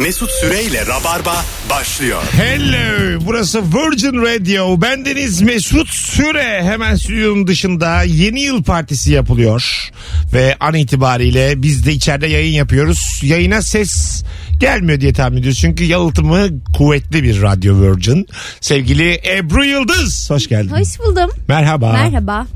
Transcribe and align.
Mesut 0.00 0.30
Süreyle 0.30 0.86
Rabarba 0.86 1.44
başlıyor. 1.70 2.22
Hello 2.32 3.20
burası 3.26 3.62
Virgin 3.62 4.22
Radio. 4.22 4.82
Bendeniz 4.82 5.42
Mesut 5.42 5.88
Süre. 5.88 6.62
Hemen 6.62 6.96
stüdyonun 6.96 7.46
dışında 7.46 8.02
yeni 8.02 8.40
yıl 8.40 8.62
partisi 8.62 9.12
yapılıyor. 9.12 9.90
Ve 10.32 10.56
an 10.60 10.74
itibariyle 10.74 11.62
biz 11.62 11.86
de 11.86 11.92
içeride 11.92 12.26
yayın 12.26 12.52
yapıyoruz. 12.52 13.20
Yayına 13.22 13.62
ses 13.62 14.24
gelmiyor 14.60 15.00
diye 15.00 15.12
tahmin 15.12 15.36
ediyoruz. 15.38 15.58
Çünkü 15.58 15.84
yalıtımı 15.84 16.48
kuvvetli 16.76 17.22
bir 17.22 17.42
radyo 17.42 17.80
Virgin. 17.80 18.26
Sevgili 18.60 19.20
Ebru 19.36 19.64
Yıldız 19.64 20.30
hoş 20.30 20.48
geldin. 20.48 20.70
Hoş 20.70 20.98
buldum. 20.98 21.30
merhaba. 21.48 21.92
Merhaba. 21.92 22.46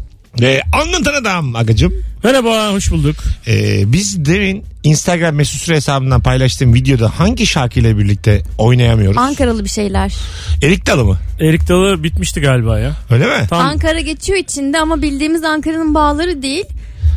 Ve 0.41 0.63
anlatan 0.73 1.15
adam 1.15 1.57
agacım 1.57 1.93
Merhaba 2.25 2.73
hoş 2.73 2.91
bulduk. 2.91 3.17
Ee, 3.47 3.93
biz 3.93 4.25
demin 4.25 4.65
Instagram 4.83 5.35
mesut 5.35 5.61
süre 5.61 5.77
hesabından 5.77 6.21
paylaştığım 6.21 6.75
videoda 6.75 7.19
hangi 7.19 7.47
şarkıyla 7.47 7.99
birlikte 7.99 8.43
oynayamıyoruz 8.59 9.19
Ankaralı 9.19 9.65
bir 9.65 9.69
şeyler. 9.69 10.15
Erik 10.63 10.87
Dalı 10.87 11.05
mı 11.05 11.19
Erik 11.41 11.69
Dalı 11.69 12.03
bitmişti 12.05 12.41
galiba 12.41 12.79
ya. 12.79 12.93
öyle 13.11 13.27
mi 13.27 13.47
Tam 13.51 13.61
Ankara 13.61 14.01
geçiyor 14.01 14.39
içinde 14.39 14.79
ama 14.81 15.03
bildiğimiz 15.03 15.45
Ankara'nın 15.45 15.95
bağları 15.95 16.43
değil. 16.43 16.65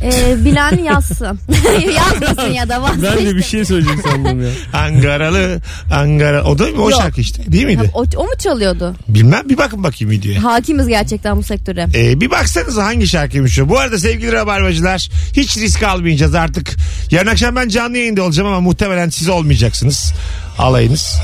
Ee, 0.04 0.46
bilen 0.46 0.84
yazsın. 0.84 1.40
Yazmasın 1.98 2.52
ya 2.54 2.70
da 2.70 2.82
ben 2.84 3.02
de 3.02 3.02
bir 3.02 3.08
vazgeçtim. 3.08 3.44
şey 3.44 3.66
söyleyecek 3.66 4.00
sandım 4.08 4.42
ya. 4.42 4.50
Angaralı 4.80 5.62
Angara 5.92 6.44
o 6.44 6.60
da 6.60 6.64
mı 6.66 6.82
o 6.82 6.90
Yok. 6.90 7.02
şarkı 7.02 7.22
işte 7.22 7.52
değil 7.52 7.66
miydi? 7.66 7.92
O, 7.94 8.06
o 8.16 8.23
mu 8.23 8.30
çalıyordu? 8.40 8.96
Bilmem 9.08 9.50
bir 9.50 9.58
bakın 9.58 9.84
bakayım 9.84 10.12
videoya. 10.12 10.44
Hakimiz 10.44 10.88
gerçekten 10.88 11.38
bu 11.38 11.44
sektöre. 11.44 11.88
Ee, 11.96 12.22
bir 12.22 12.32
baksanıza 12.32 12.86
hangi 12.86 13.08
şarkıymış 13.08 13.60
o. 13.60 13.70
Bu 13.70 13.80
arada 13.80 14.00
sevgili 14.00 14.32
rabarbacılar 14.32 15.10
hiç 15.34 15.58
risk 15.58 15.84
almayacağız 15.84 16.36
artık. 16.36 16.76
Yarın 17.12 17.28
akşam 17.28 17.56
ben 17.56 17.70
canlı 17.70 17.98
yayında 17.98 18.23
olacağım 18.23 18.48
ama 18.50 18.59
muhtemelen 18.59 19.09
siz 19.09 19.30
olmayacaksınız. 19.30 20.14
Alayınız. 20.58 21.16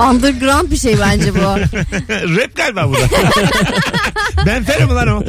Underground 0.00 0.70
bir 0.70 0.76
şey 0.76 1.00
bence 1.00 1.34
bu. 1.34 1.38
Rap 2.10 2.56
galiba 2.56 2.88
bu 2.88 2.94
da. 2.94 2.98
ben 4.46 4.64
ferim 4.64 4.88
lan 4.88 5.08
o. 5.08 5.24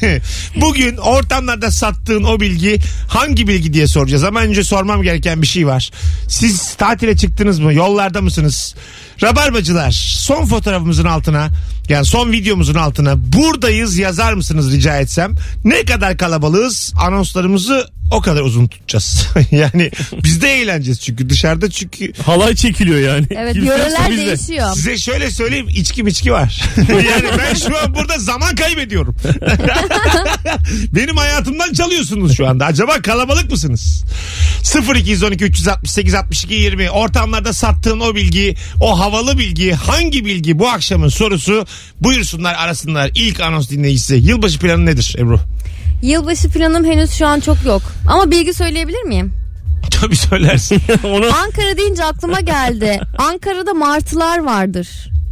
Bugün 0.56 0.96
ortamlarda 0.96 1.70
sattığın 1.70 2.24
o 2.24 2.40
bilgi 2.40 2.78
hangi 3.08 3.48
bilgi 3.48 3.72
diye 3.72 3.86
soracağız. 3.86 4.24
Ama 4.24 4.40
önce 4.40 4.64
sormam 4.64 5.02
gereken 5.02 5.42
bir 5.42 5.46
şey 5.46 5.66
var. 5.66 5.90
Siz 6.28 6.74
tatile 6.74 7.16
çıktınız 7.16 7.58
mı? 7.58 7.74
Yollarda 7.74 8.20
mısınız? 8.22 8.74
Rabarbacılar 9.22 9.90
son 10.18 10.46
fotoğrafımızın 10.46 11.04
altına 11.04 11.48
yani 11.88 12.04
son 12.04 12.32
videomuzun 12.32 12.74
altına 12.74 13.32
buradayız 13.32 13.98
yazar 13.98 14.32
mısınız 14.32 14.72
rica 14.72 14.98
etsem. 14.98 15.34
Ne 15.64 15.84
kadar 15.84 16.16
kalabalığız 16.16 16.94
anonslarımızı 17.00 17.86
o 18.10 18.20
kadar 18.20 18.42
uzun 18.42 18.66
tutacağız. 18.66 19.26
yani 19.50 19.90
biz 20.24 20.42
de 20.42 20.52
eğleneceğiz 20.60 21.00
çünkü 21.00 21.30
dışarıda 21.30 21.70
çünkü 21.70 22.12
Halay 22.22 22.54
çekiliyor 22.54 22.98
yani. 23.00 23.26
Evet 23.30 23.52
Kimse 23.54 23.68
yoksa 23.68 23.84
yöreler 23.84 24.10
biz 24.10 24.18
de. 24.18 24.26
değişiyor. 24.26 24.74
Size 24.74 24.98
şöyle 24.98 25.30
söyleyeyim 25.30 25.68
içki 25.68 26.02
miçki 26.02 26.32
var. 26.32 26.62
yani 26.88 27.24
ben 27.38 27.54
şu 27.54 27.78
an 27.78 27.94
burada 27.94 28.18
zaman 28.18 28.54
kaybediyorum. 28.54 29.16
Benim 30.92 31.16
hayatımdan 31.16 31.72
çalıyorsunuz 31.72 32.36
şu 32.36 32.48
anda. 32.48 32.66
Acaba 32.66 33.02
kalabalık 33.02 33.50
mısınız? 33.50 34.04
0212 34.96 35.44
368 35.44 36.14
62 36.14 36.54
20 36.54 36.90
ortamlarda 36.90 37.52
sattığın 37.52 38.00
o 38.00 38.14
bilgi, 38.14 38.54
o 38.80 39.00
havalı 39.00 39.38
bilgi, 39.38 39.72
hangi 39.72 40.24
bilgi 40.24 40.58
bu 40.58 40.68
akşamın 40.68 41.08
sorusu? 41.08 41.66
Buyursunlar 42.00 42.54
arasınlar. 42.54 43.10
İlk 43.14 43.40
anons 43.40 43.70
dinleyicisi. 43.70 44.14
Yılbaşı 44.14 44.58
planı 44.58 44.86
nedir 44.86 45.16
Ebru? 45.18 45.40
Yılbaşı 46.02 46.48
planım 46.48 46.84
henüz 46.84 47.10
şu 47.12 47.26
an 47.26 47.40
çok 47.40 47.64
yok. 47.64 47.82
Ama 48.08 48.30
bilgi 48.30 48.54
söyleyebilir 48.54 49.02
miyim? 49.02 49.32
Tabii 50.00 50.16
söylersin. 50.16 50.82
Onu 51.04 51.26
Ankara 51.26 51.76
deyince 51.76 52.04
aklıma 52.04 52.40
geldi. 52.40 53.00
Ankara'da 53.18 53.74
martılar 53.74 54.38
vardır. 54.44 54.88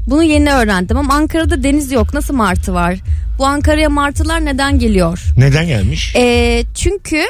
Bunu 0.07 0.23
yeni 0.23 0.53
öğrendim 0.53 0.97
ama 0.97 1.15
Ankara'da 1.15 1.63
deniz 1.63 1.93
yok. 1.93 2.15
Nasıl 2.15 2.35
martı 2.35 2.75
var? 2.75 2.95
Bu 3.39 3.47
Ankara'ya 3.47 3.89
martılar 3.91 4.45
neden 4.45 4.79
geliyor? 4.79 5.21
Neden 5.37 5.67
gelmiş? 5.67 6.13
Ee, 6.17 6.65
çünkü 6.75 7.25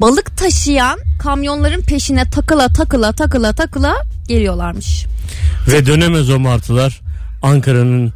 balık 0.00 0.36
taşıyan 0.36 0.98
kamyonların 1.18 1.80
peşine 1.82 2.30
takıla 2.30 2.68
takıla 2.68 3.12
takıla 3.12 3.52
takıla 3.52 3.94
geliyorlarmış. 4.28 5.04
ve 5.68 5.86
dönemez 5.86 6.30
o 6.30 6.38
martılar 6.38 7.00
Ankara'nın 7.42 8.12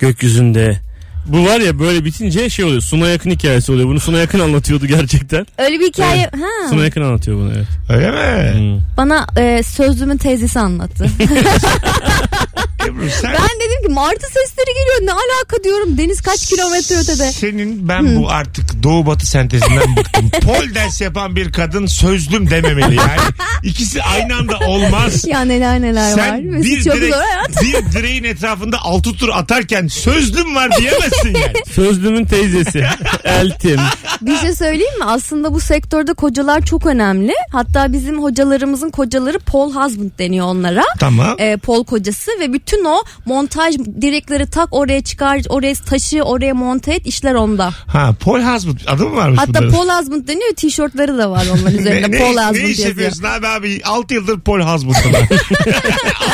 gökyüzünde. 0.00 0.80
Bu 1.26 1.44
var 1.46 1.60
ya 1.60 1.78
böyle 1.78 2.04
bitince 2.04 2.50
şey 2.50 2.64
oluyor. 2.64 2.80
Suna 2.80 3.08
yakın 3.08 3.30
hikayesi 3.30 3.72
oluyor. 3.72 3.88
Bunu 3.88 4.00
Suna 4.00 4.18
yakın 4.18 4.40
anlatıyordu 4.40 4.86
gerçekten. 4.86 5.46
Öyle 5.58 5.80
bir 5.80 5.86
hikaye. 5.88 6.20
Evet. 6.20 6.34
Ha. 6.34 6.68
Suna 6.70 6.84
yakın 6.84 7.02
anlatıyor 7.02 7.36
bunu 7.36 7.52
evet. 7.56 7.66
Öyle 7.88 8.10
mi? 8.10 8.58
Hmm. 8.58 8.80
Bana 8.96 9.26
e, 9.38 9.62
sözlümün 9.62 10.16
teyzesi 10.16 10.58
anlattı. 10.60 11.06
Ebru 12.86 13.10
sen... 13.20 13.32
ben 13.32 13.60
dedim 13.60 13.82
ki 13.86 13.92
martı 13.94 14.26
sesleri 14.26 14.66
geliyor 14.66 15.00
ne 15.02 15.12
alaka 15.12 15.64
diyorum 15.64 15.98
deniz 15.98 16.20
kaç 16.20 16.46
kilometre 16.46 16.96
ötede. 16.96 17.32
Senin 17.32 17.88
ben 17.88 18.16
bu 18.16 18.30
artık 18.30 18.82
doğu 18.82 19.06
batı 19.06 19.26
sentezinden 19.26 19.96
bıktım. 19.96 20.30
Pol 20.42 20.74
ders 20.74 21.00
yapan 21.00 21.36
bir 21.36 21.52
kadın 21.52 21.86
sözlüm 21.86 22.50
dememeli 22.50 22.96
yani. 22.96 23.20
İkisi 23.62 24.02
aynı 24.02 24.36
anda 24.36 24.58
olmaz. 24.58 25.24
Ya 25.26 25.40
neler 25.40 25.82
neler 25.82 26.12
var. 26.12 26.16
Sen 26.16 26.44
Mesut 26.44 26.70
bir, 26.70 26.84
çok 26.84 26.94
direk, 26.94 27.14
zor 27.14 27.20
hayat. 27.20 27.62
bir 27.62 27.92
direğin 27.92 28.24
etrafında 28.24 28.78
altı 28.82 29.12
tur 29.12 29.28
atarken 29.28 29.86
sözlüm 29.86 30.54
var 30.54 30.70
diyemezsin 30.78 31.34
yani. 31.34 31.52
Sözlümün 31.72 32.24
teyzesi. 32.24 32.84
Eltim. 33.24 33.80
Bir 34.20 34.36
şey 34.36 34.54
söyleyeyim 34.54 34.98
mi? 34.98 35.04
Aslında 35.04 35.54
bu 35.54 35.60
sektörde 35.60 36.14
kocalar 36.14 36.64
çok 36.64 36.86
önemli. 36.86 37.32
Hatta 37.52 37.92
bizim 37.92 38.22
hocalarımızın 38.22 38.90
kocaları 38.90 39.38
Paul 39.38 39.68
husband 39.72 40.10
deniyor 40.18 40.46
onlara. 40.46 40.82
Tamam. 40.98 41.36
e, 41.38 41.56
pol 41.56 41.84
kocası 41.84 42.30
ve 42.40 42.52
bütün 42.52 42.71
o 42.84 43.04
montaj 43.24 43.74
direkleri 44.00 44.46
tak 44.50 44.68
oraya 44.70 45.02
çıkar 45.04 45.40
oraya 45.48 45.74
taşı 45.74 46.22
oraya 46.22 46.54
monte 46.54 46.94
et 46.94 47.06
işler 47.06 47.34
onda. 47.34 47.70
Ha 47.86 48.14
Paul 48.20 48.40
Husband 48.40 48.78
adı 48.86 49.08
mı 49.08 49.16
varmış 49.16 49.38
Hatta 49.40 49.48
bunların? 49.54 49.70
Paul 49.72 49.88
husband 49.88 50.28
deniyor 50.28 50.54
tişörtleri 50.56 51.18
de 51.18 51.26
var 51.26 51.46
onların 51.52 51.74
üzerinde 51.78 52.10
ne, 52.10 52.18
Paul 52.18 52.28
husband 52.30 52.54
ne 52.54 52.58
iş 52.58 52.68
yazıyor. 52.68 52.88
yapıyorsun 52.88 53.24
abi 53.24 53.46
abi? 53.46 53.80
6 53.84 54.14
yıldır 54.14 54.40
Paul 54.40 54.60
ben. 54.60 54.64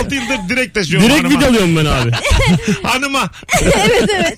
6 0.04 0.14
yıldır 0.14 0.48
direkt 0.48 0.74
taşıyorum 0.74 1.08
Direkt 1.08 1.24
hanıma. 1.24 1.40
vidalıyorum 1.40 1.76
ben 1.76 1.84
abi. 1.84 2.10
Hanıma. 2.82 3.30
evet 3.62 4.08
evet. 4.14 4.36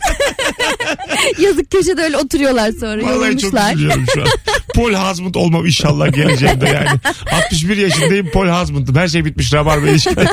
Yazık 1.39 1.71
köşede 1.71 2.03
öyle 2.03 2.17
oturuyorlar 2.17 2.71
sonra 2.81 3.03
Vallahi 3.03 3.07
çok 3.39 3.53
yorulmuşlar. 3.53 3.75
üzülüyorum 3.75 4.05
şu 4.15 4.23
an. 4.23 4.29
Paul 4.75 4.95
Husband 4.95 5.35
olmam 5.35 5.67
inşallah 5.67 6.13
geleceğimde 6.13 6.67
yani. 6.69 7.01
61 7.45 7.77
yaşındayım 7.77 8.31
Paul 8.31 8.47
Husband'ım. 8.49 8.95
Her 8.97 9.09
şey 9.09 9.25
bitmiş 9.25 9.53
Rabarba 9.55 9.89
ilişkide. 9.89 10.25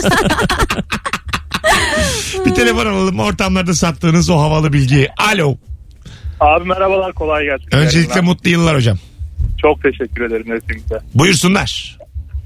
Bir 2.48 2.56
telefon 2.56 2.86
alalım 2.86 3.20
ortamlarda 3.20 3.74
sattığınız 3.74 4.30
o 4.30 4.40
havalı 4.40 4.74
bilgiyi. 4.74 5.10
Alo. 5.18 5.56
Abi 6.40 6.68
merhabalar 6.68 7.14
kolay 7.14 7.46
gelsin. 7.46 7.68
Öncelikle 7.72 8.22
mutlu 8.22 8.50
yıllar 8.50 8.76
hocam. 8.76 8.98
Çok 9.62 9.84
teşekkür 9.84 10.26
ederim 10.26 10.62
hepinize. 10.62 11.00
Buyursunlar. 11.16 11.98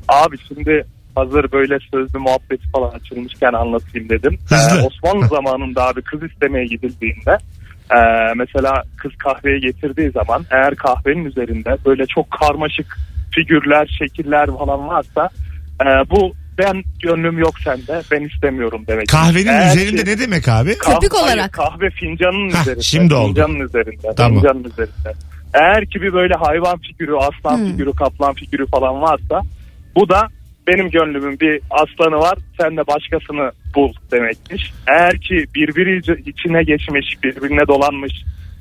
Abi 0.07 0.37
şimdi 0.47 0.85
hazır 1.15 1.51
böyle 1.51 1.77
sözlü 1.91 2.19
muhabbeti 2.19 2.71
falan 2.75 2.89
açılmışken 2.89 3.53
anlatayım 3.53 4.09
dedim. 4.09 4.39
Hızlı. 4.49 4.79
Ee, 4.79 4.83
Osmanlı 4.83 5.27
zamanında 5.27 5.87
abi 5.87 6.01
kız 6.01 6.23
istemeye 6.23 6.65
gidildiğinde 6.65 7.37
e, 7.91 7.99
mesela 8.35 8.83
kız 8.97 9.11
kahveye 9.17 9.59
getirdiği 9.59 10.11
zaman 10.11 10.45
eğer 10.51 10.75
kahvenin 10.75 11.25
üzerinde 11.25 11.77
böyle 11.85 12.05
çok 12.05 12.31
karmaşık 12.31 12.97
figürler, 13.35 13.97
şekiller 13.99 14.47
falan 14.47 14.87
varsa 14.87 15.29
e, 15.81 15.85
bu 16.09 16.33
ben 16.57 16.83
gönlüm 17.03 17.37
yok 17.39 17.59
sende 17.59 18.01
ben 18.11 18.21
istemiyorum 18.27 18.83
demek. 18.87 19.07
Kahvenin 19.07 19.47
Eğer 19.47 19.75
üzerinde 19.75 20.03
ki- 20.03 20.09
ne 20.09 20.19
demek 20.19 20.47
abi? 20.47 20.71
Kah- 20.77 20.93
Köpük 20.93 21.13
hayır, 21.13 21.37
olarak. 21.37 21.53
kahve 21.53 21.89
fincanının 21.89 22.49
Hah, 22.51 22.61
üzerinde. 22.61 22.81
şimdi 22.83 23.13
oldu. 23.13 23.27
Fincanın 23.27 23.59
üzerinde. 23.59 24.07
Tamam. 24.17 24.33
Fincanın 24.41 24.63
üzerinde. 24.63 25.13
Eğer 25.53 25.85
ki 25.85 26.01
bir 26.01 26.13
böyle 26.13 26.33
hayvan 26.33 26.77
figürü, 26.77 27.15
aslan 27.15 27.57
Hmm. 27.57 27.71
figürü, 27.71 27.91
kaplan 27.93 28.33
figürü 28.33 28.65
falan 28.67 29.01
varsa 29.01 29.41
bu 29.95 30.09
da 30.09 30.27
benim 30.67 30.89
gönlümün 30.89 31.39
bir 31.39 31.61
aslanı 31.69 32.15
var 32.19 32.37
sen 32.61 32.77
de 32.77 32.81
başkasını 32.87 33.51
bul 33.75 33.93
demekmiş. 34.11 34.73
Eğer 34.87 35.17
ki 35.21 35.45
birbiri 35.55 35.97
içine 36.29 36.63
geçmiş, 36.63 37.23
birbirine 37.23 37.67
dolanmış 37.67 38.13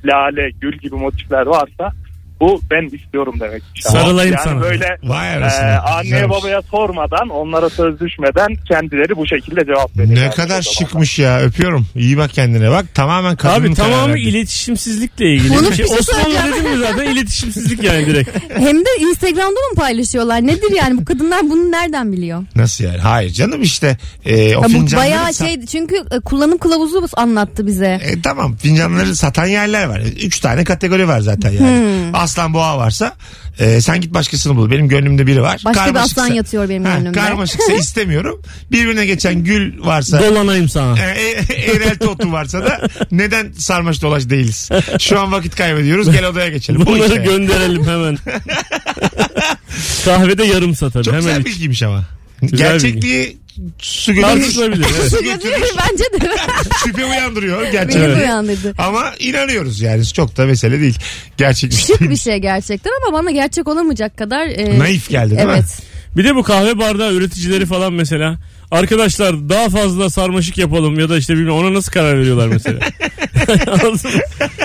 lale, 0.05 0.50
gül 0.61 0.79
gibi 0.79 0.94
motifler 0.97 1.47
varsa 1.47 1.93
Bu 2.40 2.60
ben 2.70 2.96
istiyorum 2.96 3.34
demek. 3.40 3.62
Sarılayım 3.81 4.32
yani 4.34 4.44
sana. 4.44 4.60
böyle 4.60 4.96
Vay 5.02 5.28
e, 5.28 5.32
anneye 5.34 6.02
Güzelmiş. 6.02 6.31
babaya 6.37 6.62
sormadan 6.62 7.28
onlara 7.28 7.70
söz 7.70 8.00
düşmeden 8.00 8.48
kendileri 8.69 9.16
bu 9.16 9.26
şekilde 9.26 9.64
cevap 9.66 9.98
veriyor. 9.98 10.14
Ne 10.16 10.20
Yani 10.20 10.34
kadar 10.34 10.62
şıkmış 10.62 11.19
ya 11.19 11.40
öpüyorum. 11.40 11.87
İyi 11.96 12.16
bak 12.16 12.31
kendine 12.32 12.70
bak 12.70 12.94
tamamen 12.94 13.37
kadının 13.37 13.66
Abi 13.66 13.75
tamamı 13.75 14.02
kararı. 14.04 14.19
iletişimsizlikle 14.19 15.34
ilgili. 15.34 15.54
Bunu 15.56 15.70
bir 15.70 15.75
şey. 15.75 15.87
şey 15.87 15.96
Osmanlı 15.98 16.34
dedim 16.52 16.70
mi 16.70 16.78
zaten 16.78 17.04
iletişimsizlik 17.10 17.82
yani 17.82 18.06
direkt. 18.06 18.31
Hem 18.54 18.78
de 18.81 18.88
Instagram'da 19.00 19.50
mı 19.70 19.75
paylaşıyorlar? 19.76 20.46
Nedir 20.46 20.72
yani 20.76 20.98
bu 21.00 21.04
kadınlar 21.04 21.40
bunu 21.42 21.70
nereden 21.72 22.12
biliyor? 22.12 22.44
Nasıl 22.56 22.84
yani? 22.84 22.98
Hayır 22.98 23.31
canım 23.32 23.62
işte 23.62 23.96
e, 24.26 24.56
o 24.56 24.62
Ya 24.62 24.69
fincanları 24.69 25.06
bayağı 25.08 25.28
sa- 25.28 25.46
şey 25.46 25.66
çünkü 25.66 25.96
e, 25.96 26.20
kullanım 26.20 26.58
kılavuzu 26.58 27.06
anlattı 27.16 27.66
bize. 27.66 28.00
E, 28.04 28.22
tamam 28.22 28.56
fincanları 28.56 29.16
satan 29.16 29.46
yerler 29.46 29.84
var. 29.84 30.00
Üç 30.22 30.40
tane 30.40 30.64
kategori 30.64 31.08
var 31.08 31.20
zaten 31.20 31.50
yani. 31.50 31.90
Aslan 32.31 32.55
boğa 32.55 32.79
varsa 32.79 33.17
e, 33.59 33.81
sen 33.81 34.00
git 34.00 34.15
başkasını 34.15 34.56
bul. 34.56 34.71
Benim 34.71 34.88
gönlümde 34.88 35.27
biri 35.27 35.43
var. 35.43 35.62
Başka 35.65 35.91
bir 35.94 35.99
aslan 36.00 36.27
yatıyor 36.32 36.69
benim 36.69 36.85
Ha, 36.85 36.97
önümde. 36.97 37.12
Karmaşıksa 37.19 37.73
istemiyorum. 37.79 38.43
Birbirine 38.73 39.06
geçen 39.06 39.44
gül 39.44 39.85
varsa 39.85 40.21
Dolanayım 40.23 40.69
sana. 40.69 40.99
e, 40.99 41.03
e, 41.03 41.55
eğrelti 41.55 42.06
otu 42.06 42.32
varsa 42.32 42.65
da 42.65 42.88
neden 43.11 43.53
sarmaş 43.53 44.03
dolaş 44.03 44.31
değiliz? 44.31 44.69
Şu 45.00 45.21
an 45.21 45.32
vakit 45.32 45.56
kaybediyoruz. 45.56 46.11
Gel 46.11 46.27
odaya 46.27 46.49
geçelim. 46.49 46.81
Bu 46.81 46.87
Bunları 46.87 47.03
işte. 47.09 47.17
gönderelim 47.25 47.87
hemen. 47.87 48.19
Kahvede 50.05 50.44
yarım 50.44 50.75
satar. 50.75 51.03
Çok 51.03 51.15
hemen 51.15 51.26
güzel 51.26 51.44
bilgiymiş 51.44 51.83
ama. 51.83 52.05
Güzel 52.43 52.59
Gerçekliği 52.59 53.38
su 53.79 54.12
götürür. 54.12 54.85
Su 55.11 55.23
götürür. 55.23 55.62
Bence 55.91 56.05
de 56.05 56.31
Şüphe 56.85 57.05
uyandırıyor. 57.05 57.62
beni 57.62 57.73
Gerçekten. 57.73 58.11
de 58.11 58.15
uyandırdı. 58.15 58.75
Ama 58.79 59.12
inanıyoruz 59.19 59.81
yani. 59.81 60.07
Çok 60.07 60.37
da 60.37 60.47
mesele 60.47 60.81
değil. 60.81 60.99
Gerçek 61.37 61.73
Şık 61.73 62.01
bir 62.01 62.17
şey 62.17 62.37
gerçekten 62.39 62.91
ama 63.07 63.19
bana 63.19 63.31
gerçek 63.31 63.69
olamayacak 63.69 64.17
kadar 64.19 64.47
e, 64.47 64.79
Naif 64.79 65.09
geldi 65.09 65.37
değil 65.37 65.47
mi? 65.49 65.53
evet. 65.55 65.79
Bir 66.17 66.25
de 66.25 66.35
bu 66.35 66.43
kahve 66.43 66.79
bardağı 66.79 67.12
üreticileri 67.12 67.67
falan 67.67 67.93
mesela. 67.93 68.39
Arkadaşlar 68.70 69.49
daha 69.49 69.69
fazla 69.69 70.11
sarmaşık 70.11 70.58
yapalım 70.58 70.99
ya 70.99 71.08
da 71.08 71.17
işte 71.17 71.34
bilmem 71.34 71.55
ona 71.55 71.75
nasıl 71.75 71.93
karar 71.93 72.19
veriyorlar 72.19 72.49
mesela. 72.49 72.78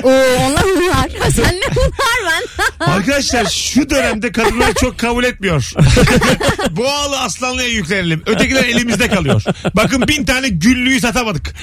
Oo, 0.04 0.10
onlar 0.42 0.64
bunlar. 0.64 1.30
Sen 1.30 1.56
ne 1.56 1.76
bunlar 1.76 2.34
ben? 2.80 2.86
Arkadaşlar 2.86 3.46
şu 3.46 3.90
dönemde 3.90 4.32
kadınlar 4.32 4.74
çok 4.74 4.98
kabul 4.98 5.24
etmiyor. 5.24 5.74
Boğalı 6.70 7.20
aslanlıya 7.20 7.68
yüklenelim. 7.68 8.24
Ötekiler 8.26 8.64
elimizde 8.64 9.08
kalıyor. 9.08 9.44
Bakın 9.76 10.08
bin 10.08 10.26
tane 10.26 10.50
güllüyü 10.50 11.00
satamadık. 11.00 11.56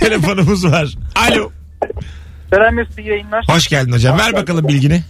Telefonumuz 0.00 0.66
var. 0.66 0.94
Alo. 1.16 1.50
Selam 2.50 2.74
Mesut 2.74 2.98
yayınlar. 2.98 3.44
Hoş 3.48 3.68
geldin 3.68 3.92
hocam. 3.92 4.18
Ver 4.18 4.32
bakalım 4.32 4.68
bilgini. 4.68 5.02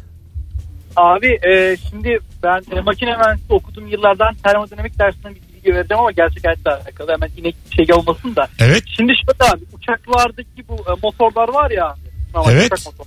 Abi 0.97 1.39
e, 1.49 1.77
şimdi 1.91 2.19
ben 2.43 2.77
e, 2.77 2.81
makine 2.81 3.17
mühendisliği 3.17 3.59
okuduğum 3.59 3.87
yıllardan 3.87 4.35
termodinamik 4.35 4.99
dersinden 4.99 5.35
bir 5.35 5.52
bilgi 5.63 5.77
vereceğim 5.77 6.01
ama 6.01 6.13
gerçek 6.13 6.45
hayatta 6.45 6.71
alakalı. 6.71 7.13
Hemen 7.13 7.31
inek 7.37 7.57
şey 7.77 7.95
olmasın 7.95 8.37
da. 8.37 8.49
Evet. 8.61 8.83
Şimdi 8.97 9.13
şöyle 9.17 9.53
abi 9.53 9.65
uçaklardaki 9.73 10.69
bu 10.69 10.75
e, 10.75 10.93
motorlar 11.03 11.49
var 11.49 11.71
ya 11.71 11.87
abi. 12.35 12.53
Evet. 12.53 12.73
uçak. 12.73 13.07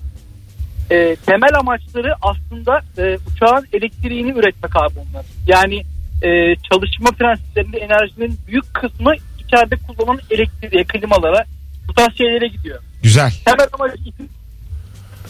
E, 0.92 1.16
temel 1.16 1.60
amaçları 1.60 2.14
aslında 2.22 2.82
e, 2.98 3.18
uçağın 3.32 3.68
elektriğini 3.74 4.32
üretmek 4.32 4.76
abi 4.76 5.00
onlar. 5.00 5.26
Yani 5.48 5.84
e, 6.22 6.56
çalışma 6.72 7.12
prensiplerinde 7.12 7.78
enerjinin 7.78 8.40
büyük 8.48 8.74
kısmı 8.74 9.14
içeride 9.40 9.76
kullanılan 9.76 10.20
elektriğe, 10.32 10.84
klimalara 10.84 11.46
bu 11.88 11.94
tarz 11.94 12.18
şeylere 12.18 12.48
gidiyor. 12.48 12.80
Güzel. 13.04 13.32
Temel 13.46 13.68
amacı 13.74 14.04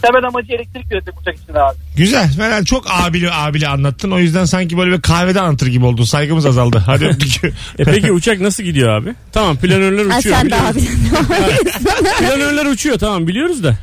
temel 0.01 0.23
amacı 0.27 0.53
elektrik 0.53 0.91
üretmek 0.91 1.21
uçak 1.21 1.35
için 1.35 1.53
abi. 1.53 1.75
Güzel. 1.97 2.29
Ben 2.39 2.63
çok 2.63 2.85
abili 2.89 3.31
abili 3.31 3.67
anlattın. 3.67 4.11
O 4.11 4.19
yüzden 4.19 4.45
sanki 4.45 4.77
böyle 4.77 4.91
bir 4.91 5.01
kahvede 5.01 5.41
anlatır 5.41 5.67
gibi 5.67 5.85
oldun. 5.85 6.03
Saygımız 6.03 6.45
azaldı. 6.45 6.83
Hadi 6.85 7.05
öptük. 7.07 7.45
E 7.79 7.83
peki 7.83 8.11
uçak 8.11 8.39
nasıl 8.41 8.63
gidiyor 8.63 8.89
abi? 9.01 9.13
Tamam 9.31 9.57
planörler 9.57 10.05
Ha, 10.09 10.17
uçuyor. 10.19 10.35
sen 10.35 10.49
de 10.49 10.55
abi. 10.55 10.79
Planörler 12.19 12.65
uçuyor 12.65 12.99
tamam 12.99 13.27
biliyoruz 13.27 13.63
da. 13.63 13.77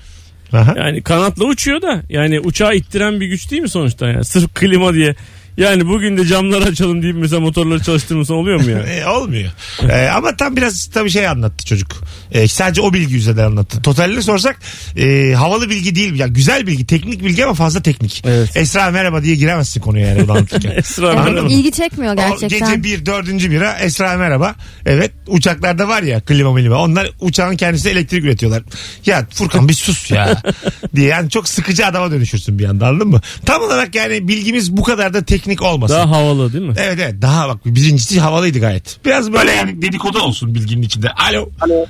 Aha. 0.52 0.74
Yani 0.78 1.02
kanatla 1.02 1.44
uçuyor 1.44 1.82
da 1.82 2.02
yani 2.08 2.40
uçağı 2.40 2.74
ittiren 2.76 3.20
bir 3.20 3.26
güç 3.26 3.50
değil 3.50 3.62
mi 3.62 3.68
sonuçta 3.68 4.08
yani 4.08 4.24
sırf 4.24 4.54
klima 4.54 4.94
diye. 4.94 5.14
Yani 5.56 5.88
bugün 5.88 6.16
de 6.16 6.26
camları 6.26 6.64
açalım 6.64 7.02
deyip 7.02 7.16
mesela 7.16 7.40
motorları 7.40 7.82
çalıştırmışsan 7.82 8.36
oluyor 8.36 8.60
mu 8.60 8.70
yani? 8.70 8.82
E, 8.92 9.06
olmuyor. 9.06 9.50
E, 9.90 10.08
ama 10.08 10.36
tam 10.36 10.56
biraz 10.56 10.86
tabii 10.86 11.10
şey 11.10 11.28
anlattı 11.28 11.64
çocuk. 11.64 11.88
E, 12.32 12.48
sadece 12.48 12.80
o 12.80 12.92
bilgi 12.92 13.16
üzerinden 13.16 13.44
anlattı. 13.44 13.82
Totalini 13.82 14.22
sorsak 14.22 14.58
e, 14.96 15.32
havalı 15.32 15.70
bilgi 15.70 15.94
değil. 15.94 16.14
Ya 16.18 16.26
güzel 16.26 16.66
bilgi, 16.66 16.86
teknik 16.86 17.24
bilgi 17.24 17.44
ama 17.44 17.54
fazla 17.54 17.82
teknik. 17.82 18.22
Evet. 18.26 18.56
Esra 18.56 18.90
merhaba 18.90 19.22
diye 19.22 19.34
giremezsin 19.36 19.80
konuya 19.80 20.08
yani 20.08 20.22
bunu 20.22 20.32
anlatırken. 20.32 20.70
Esra 20.76 21.10
Anladın 21.10 21.32
merhaba. 21.34 21.48
İlgi 21.52 21.72
çekmiyor 21.72 22.12
O 22.12 22.16
gerçekten. 22.16 22.70
gece 22.70 22.82
bir 22.84 23.06
dördüncü 23.06 23.50
bira 23.50 23.78
Esra 23.78 24.16
merhaba. 24.16 24.54
Evet 24.86 25.12
uçaklarda 25.26 25.88
var 25.88 26.02
ya 26.02 26.20
klima 26.20 26.52
milima 26.52 26.76
onlar 26.76 27.10
uçağın 27.20 27.56
kendisi 27.56 27.88
elektrik 27.90 28.24
üretiyorlar. 28.24 28.62
Ya 29.06 29.26
Furkan 29.30 29.68
bir 29.68 29.74
sus 29.74 30.10
ya 30.10 30.42
diye 30.96 31.08
yani 31.08 31.30
çok 31.30 31.48
sıkıcı 31.48 31.86
adama 31.86 32.10
dönüşürsün 32.10 32.58
bir 32.58 32.64
anda 32.64 32.86
anladın 32.86 33.08
mı? 33.08 33.20
Tam 33.46 33.62
olarak 33.62 33.94
yani 33.94 34.28
bilgimiz 34.28 34.76
bu 34.76 34.82
kadar 34.82 35.14
da 35.14 35.24
teknik 35.24 35.62
olmasın. 35.62 35.94
Daha 35.94 36.10
havalı 36.10 36.52
değil 36.52 36.64
mi? 36.64 36.74
Evet 36.76 36.98
evet 37.02 37.22
daha 37.22 37.48
bak 37.48 37.66
birincisi 37.66 38.20
havalıydı 38.20 38.58
gayet. 38.58 38.98
Biraz 39.04 39.32
böyle 39.32 39.50
yani 39.52 39.82
dedikodu 39.82 40.18
olsun 40.18 40.54
bilginin 40.54 40.82
içinde. 40.82 41.10
Alo. 41.10 41.48
Alo. 41.60 41.86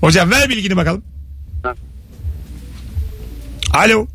Hocam 0.00 0.30
ver 0.30 0.48
bilgini 0.48 0.76
bakalım. 0.76 1.02
Alo. 3.74 4.06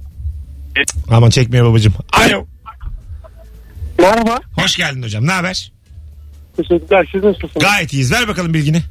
Aman 1.10 1.30
çekmiyor 1.30 1.66
babacığım. 1.66 1.94
Alo. 2.14 2.46
Merhaba. 4.00 4.40
Hoş 4.52 4.76
geldin 4.76 5.04
hocam. 5.04 5.28
Ne 5.28 5.32
haber? 5.32 5.72
Teşekkürler. 6.57 7.10
Siz 7.12 7.24
nasılsınız? 7.24 7.66
Gayet 7.66 7.94
iyiyiz. 7.94 8.12
Ver 8.12 8.28
bakalım 8.28 8.54
bilgini. 8.54 8.81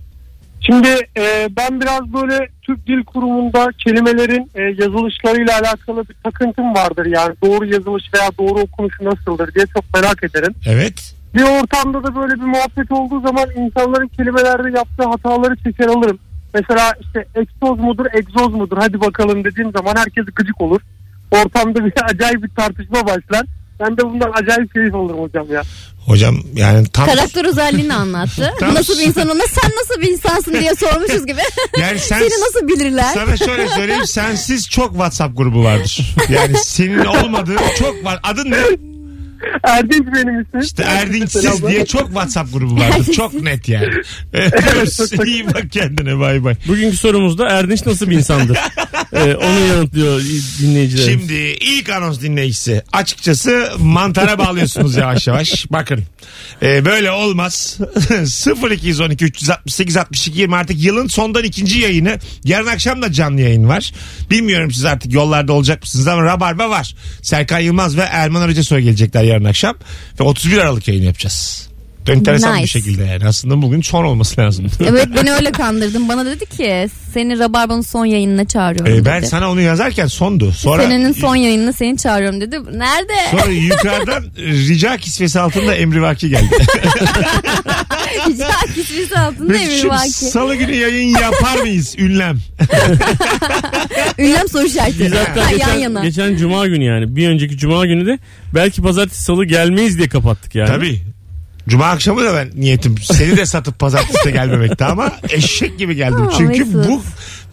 Şimdi 0.67 0.89
e, 1.17 1.49
ben 1.57 1.81
biraz 1.81 2.13
böyle 2.13 2.49
Türk 2.63 2.87
Dil 2.87 3.05
Kurumu'nda 3.05 3.69
kelimelerin 3.79 4.51
e, 4.55 4.63
yazılışlarıyla 4.63 5.59
alakalı 5.59 6.09
bir 6.09 6.15
takıntım 6.25 6.75
vardır. 6.75 7.07
Yani 7.07 7.35
doğru 7.45 7.67
yazılış 7.67 8.05
veya 8.15 8.31
doğru 8.39 8.61
okunuşu 8.61 9.05
nasıldır 9.05 9.55
diye 9.55 9.67
çok 9.67 9.95
merak 9.95 10.25
ederim. 10.25 10.55
Evet. 10.67 11.15
Bir 11.35 11.43
ortamda 11.43 12.05
da 12.05 12.17
böyle 12.17 12.35
bir 12.35 12.47
muhabbet 12.47 12.93
olduğu 12.93 13.21
zaman 13.21 13.49
insanların 13.57 14.09
kelimelerde 14.09 14.77
yaptığı 14.79 15.09
hataları 15.09 15.57
çeker 15.57 15.87
alırım. 15.87 16.19
Mesela 16.55 16.93
işte 17.01 17.27
egzoz 17.35 17.79
mudur, 17.79 18.07
egzoz 18.13 18.55
mudur 18.55 18.77
hadi 18.81 19.01
bakalım 19.01 19.45
dediğim 19.45 19.73
zaman 19.73 19.95
herkes 19.97 20.25
gıcık 20.37 20.61
olur. 20.61 20.81
Ortamda 21.31 21.85
bir 21.85 21.93
acayip 22.05 22.43
bir 22.43 22.49
tartışma 22.49 23.07
başlar. 23.07 23.47
Ben 23.85 23.97
de 23.97 24.03
bundan 24.05 24.31
acayip 24.35 24.75
keyif 24.75 24.95
alırım 24.95 25.19
hocam 25.21 25.53
ya. 25.53 25.63
Hocam 26.07 26.37
yani 26.55 26.87
tam 26.93 27.07
Karakter 27.07 27.45
özelliğini 27.45 27.95
anlattı. 27.95 28.53
Tamam. 28.61 28.75
Nasıl 28.75 28.99
bir 28.99 29.03
insan 29.05 29.29
ona 29.29 29.43
sen 29.47 29.71
nasıl 29.81 30.01
bir 30.03 30.09
insansın 30.13 30.53
diye 30.61 30.75
sormuşuz 30.75 31.27
gibi. 31.27 31.41
yani 31.81 31.99
sen 31.99 32.19
Seni 32.19 32.29
nasıl 32.31 32.69
bilirler? 32.69 33.11
sana 33.15 33.37
şöyle 33.37 33.69
söyleyeyim 33.69 34.07
sensiz 34.07 34.69
çok 34.69 34.91
WhatsApp 34.91 35.37
grubu 35.37 35.65
vardır. 35.65 36.15
Yani 36.29 36.57
senin 36.59 37.05
olmadığı 37.05 37.57
çok 37.79 38.05
var. 38.05 38.21
Adın 38.23 38.51
ne? 38.51 38.94
Erdinç 39.65 40.07
benim 40.07 40.41
ismim. 40.41 40.63
İşte 40.63 40.83
Erdinçsiz 40.83 41.67
diye 41.69 41.87
çok 41.87 42.07
WhatsApp 42.07 42.53
grubu 42.53 42.81
vardır. 42.81 43.13
Çok 43.13 43.35
net 43.43 43.69
yani. 43.69 43.93
İyi 45.27 45.47
bak 45.47 45.65
kendine 45.71 46.19
bay 46.19 46.45
bay. 46.45 46.55
Bugünkü 46.69 46.97
sorumuzda 46.97 47.49
Erdinç 47.49 47.87
nasıl 47.87 48.11
bir 48.11 48.17
insandır? 48.17 48.59
Ee, 49.13 49.35
onu 49.35 49.67
yanıtlıyor 49.69 50.21
dinleyiciler. 50.61 51.13
Şimdi 51.13 51.35
ilk 51.61 51.89
anons 51.89 52.21
dinleyicisi. 52.21 52.83
Açıkçası 52.93 53.71
mantara 53.79 54.39
bağlıyorsunuz 54.39 54.97
yavaş 54.97 55.27
yavaş. 55.27 55.67
Bakın. 55.71 56.05
Ee, 56.63 56.85
böyle 56.85 57.11
olmaz. 57.11 57.79
0212 58.71 59.25
368 59.25 59.97
62 59.97 60.41
20 60.41 60.57
artık 60.57 60.85
yılın 60.85 61.07
sondan 61.07 61.45
ikinci 61.45 61.81
yayını. 61.81 62.19
Yarın 62.45 62.67
akşam 62.67 63.03
da 63.03 63.13
canlı 63.13 63.41
yayın 63.41 63.69
var. 63.69 63.93
Bilmiyorum 64.31 64.71
siz 64.71 64.85
artık 64.85 65.13
yollarda 65.13 65.53
olacak 65.53 65.83
mısınız 65.83 66.09
ama 66.09 66.23
Rabarba 66.23 66.71
var. 66.71 66.95
Serkan 67.23 67.59
Yılmaz 67.59 67.97
ve 67.97 68.03
Erman 68.03 68.41
Arıca 68.41 68.65
Soy 68.65 68.81
gelecekler 68.81 69.23
yarın 69.23 69.34
akşam. 69.43 69.75
Ve 70.21 70.25
31 70.25 70.59
Aralık 70.59 70.89
yayını 70.89 71.05
yapacağız. 71.05 71.69
Enteresan 72.09 72.57
bir 72.57 72.63
Nice. 72.63 72.67
şekilde 72.81 73.05
yani. 73.05 73.27
Aslında 73.27 73.63
bugün 73.63 73.81
son 73.81 74.05
olması 74.05 74.41
lazım. 74.41 74.67
Evet 74.89 75.09
beni 75.17 75.33
öyle 75.33 75.53
kandırdın. 75.53 76.09
Bana 76.09 76.27
dedi 76.27 76.47
ki 76.47 76.89
seni 77.15 77.39
Rabarba'nın 77.39 77.81
son 77.81 78.05
yayınına 78.05 78.45
çağırıyorum 78.45 78.93
Ee, 78.93 78.97
dedi. 78.97 79.05
ben 79.05 79.21
sana 79.21 79.51
onu 79.51 79.61
yazarken 79.61 80.07
sondu. 80.07 80.53
Sonra 80.53 80.83
Senenin 80.83 81.13
son 81.13 81.37
yayınına 81.37 81.73
seni 81.73 81.97
çağırıyorum 81.97 82.41
dedi. 82.41 82.57
Nerede? 82.73 83.13
Sonra 83.31 83.51
yukarıdan 83.53 84.25
rica 84.39 84.97
kisvesi 84.97 85.41
altında 85.41 85.75
emrivaki 85.75 86.29
geldi. 86.29 86.51
Rica 88.29 88.49
kisvesi 88.75 89.19
altında 89.19 89.55
Emir 89.55 89.67
Mesut'cum 89.67 89.91
Vaki. 89.91 90.09
salı 90.11 90.55
günü 90.55 90.75
yayın 90.75 91.09
yapar 91.19 91.59
mıyız 91.59 91.95
ünlem? 91.99 92.39
Ünlem 94.19 94.49
soru 94.49 94.67
işareti. 94.67 94.99
Biz 95.01 95.13
hatta 95.13 95.47
Ha, 95.47 95.51
geçen, 95.51 95.69
yan 95.69 95.79
yana. 95.79 96.03
geçen 96.05 96.37
cuma 96.37 96.67
günü 96.67 96.85
yani 96.85 97.17
bir 97.17 97.29
önceki 97.29 97.57
cuma 97.59 97.87
günü 97.87 98.07
de 98.07 98.19
belki 98.55 98.83
pazartesi 98.83 99.23
salı 99.23 99.45
gelmeyiz 99.45 99.99
diye 99.99 100.09
kapattık 100.09 100.55
yani. 100.55 100.69
Tabii. 100.69 101.01
Cuma 101.69 101.87
akşamı 101.87 102.25
da 102.25 102.35
ben 102.35 102.51
niyetim 102.55 102.99
seni 102.99 103.37
de 103.37 103.47
satıp 103.47 103.79
pazartesi 103.79 104.25
de 104.25 104.31
gelmemekti 104.31 104.85
ama 104.85 105.13
eşek 105.31 105.79
gibi 105.79 105.97
geldim. 105.97 106.21
Ha, 106.27 106.31
Çünkü 106.39 106.65
Mesut. 106.65 106.89
bu 106.89 107.03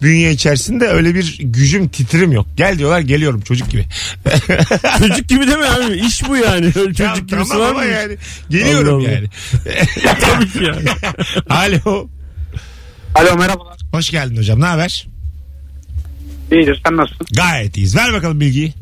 bünye 0.02 0.30
içerisinde 0.32 0.88
öyle 0.88 1.14
bir 1.14 1.38
gücüm 1.40 1.88
titrim 1.88 2.32
yok. 2.32 2.46
Gel 2.56 2.78
diyorlar 2.78 3.00
geliyorum 3.00 3.40
çocuk 3.40 3.70
gibi. 3.70 3.86
Çocuk 4.98 5.28
gibi 5.28 5.46
deme 5.46 5.66
abi. 5.66 5.96
İş 6.06 6.28
bu 6.28 6.36
yani. 6.36 6.66
Ya 6.66 6.72
çocuk 6.72 7.28
gibisi 7.28 7.48
tamam 7.50 7.60
var 7.60 7.72
mı? 7.72 7.84
yani 7.84 8.16
geliyorum 8.50 8.94
Allah 8.94 9.08
Allah. 9.08 9.10
yani. 9.12 9.28
Tabii 10.20 10.50
ki 10.50 10.64
yani. 10.64 10.88
Alo. 11.48 12.08
Alo 13.14 13.36
merhabalar. 13.38 13.76
Hoş 13.92 14.10
geldin 14.10 14.36
hocam 14.36 14.60
ne 14.60 14.66
haber? 14.66 15.06
İyidir 16.52 16.80
sen 16.86 16.96
nasılsın? 16.96 17.26
Gayet 17.36 17.76
iyiyiz. 17.76 17.96
Ver 17.96 18.12
bakalım 18.12 18.40
bilgiyi. 18.40 18.74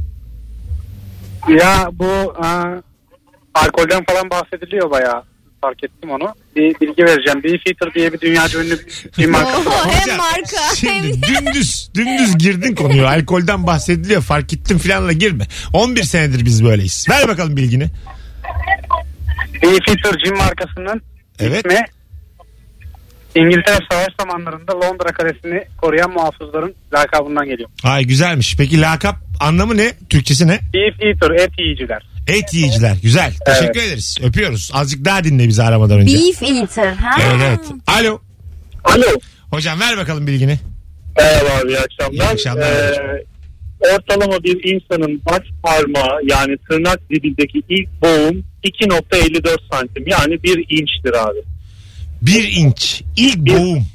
Ya 1.49 1.89
bu 1.93 2.35
aa, 2.43 2.65
alkolden 3.54 4.04
falan 4.04 4.30
bahsediliyor 4.30 4.90
bayağı. 4.90 5.23
Fark 5.61 5.85
ettim 5.85 6.11
onu. 6.11 6.35
Bir 6.57 6.75
bilgi 6.80 7.04
vereceğim. 7.04 7.42
Beefeater 7.45 7.95
diye 7.95 8.12
bir 8.12 8.21
dünyaca 8.21 8.61
ünlü 8.64 8.78
bir, 9.19 9.26
marka. 9.26 9.59
Oho, 9.59 9.90
hem 9.90 10.16
marka 10.16 10.57
hem 10.57 10.76
Şimdi 10.76 11.23
dümdüz 11.23 11.90
dümdüz 11.95 12.38
girdin 12.38 12.75
konuya. 12.75 13.09
Alkolden 13.09 13.66
bahsediliyor. 13.66 14.23
Fark 14.23 14.52
ettim 14.52 14.78
filanla 14.78 15.12
girme. 15.12 15.47
11 15.73 16.02
senedir 16.02 16.45
biz 16.45 16.64
böyleyiz. 16.64 17.07
Ver 17.11 17.28
bakalım 17.28 17.57
bilgini. 17.57 17.87
Beefeater 19.62 20.25
cin 20.25 20.37
markasının 20.37 21.02
Evet. 21.38 21.66
ismi 21.66 21.80
İngiltere 23.35 23.78
savaş 23.90 24.09
zamanlarında 24.21 24.73
Londra 24.80 25.12
kalesini 25.12 25.64
koruyan 25.83 26.11
muhafızların 26.11 26.75
lakabından 26.92 27.47
geliyor. 27.47 27.69
Ay 27.85 28.04
güzelmiş. 28.04 28.57
Peki 28.59 28.80
lakap 28.80 29.16
anlamı 29.40 29.76
ne? 29.76 29.92
Türkçesi 30.09 30.47
ne? 30.47 30.61
Beefeater 30.75 31.30
et 31.45 31.50
yiyiciler. 31.59 32.10
Et 32.31 32.55
yiyiciler. 32.55 32.97
Güzel. 33.03 33.33
Teşekkür 33.47 33.81
ederiz. 33.81 34.19
Öpüyoruz. 34.23 34.71
Azıcık 34.75 35.05
daha 35.05 35.25
dinle 35.25 35.49
bizi 35.49 35.63
aramadan 35.63 35.99
önce. 36.01 36.17
beef 36.17 36.43
eater. 36.43 36.93
Ha? 36.93 37.11
Evet 37.23 37.41
evet. 37.49 37.61
Alo. 37.87 38.21
Alo. 38.85 39.07
Hocam 39.51 39.81
ver 39.81 39.97
bakalım 39.97 40.27
bilgini. 40.27 40.59
Merhaba 41.17 41.49
abi 41.63 41.69
iyi 41.69 41.79
akşamlar. 41.79 42.13
İyi 42.13 42.23
akşamlar. 42.23 42.67
Ee, 42.67 43.25
ortalama 43.95 44.45
bir 44.45 44.75
insanın 44.75 45.23
baş 45.27 45.43
parmağı 45.63 46.21
yani 46.31 46.57
tırnak 46.71 47.01
dibindeki 47.11 47.63
ilk 47.69 48.03
boğum 48.03 48.45
2.54 48.65 49.57
santim 49.73 50.05
yani 50.07 50.43
bir 50.43 50.59
inçtir 50.59 51.15
abi. 51.29 51.39
Bir 52.23 52.53
inç. 52.53 53.03
İlk 53.17 53.37
boğum. 53.39 53.87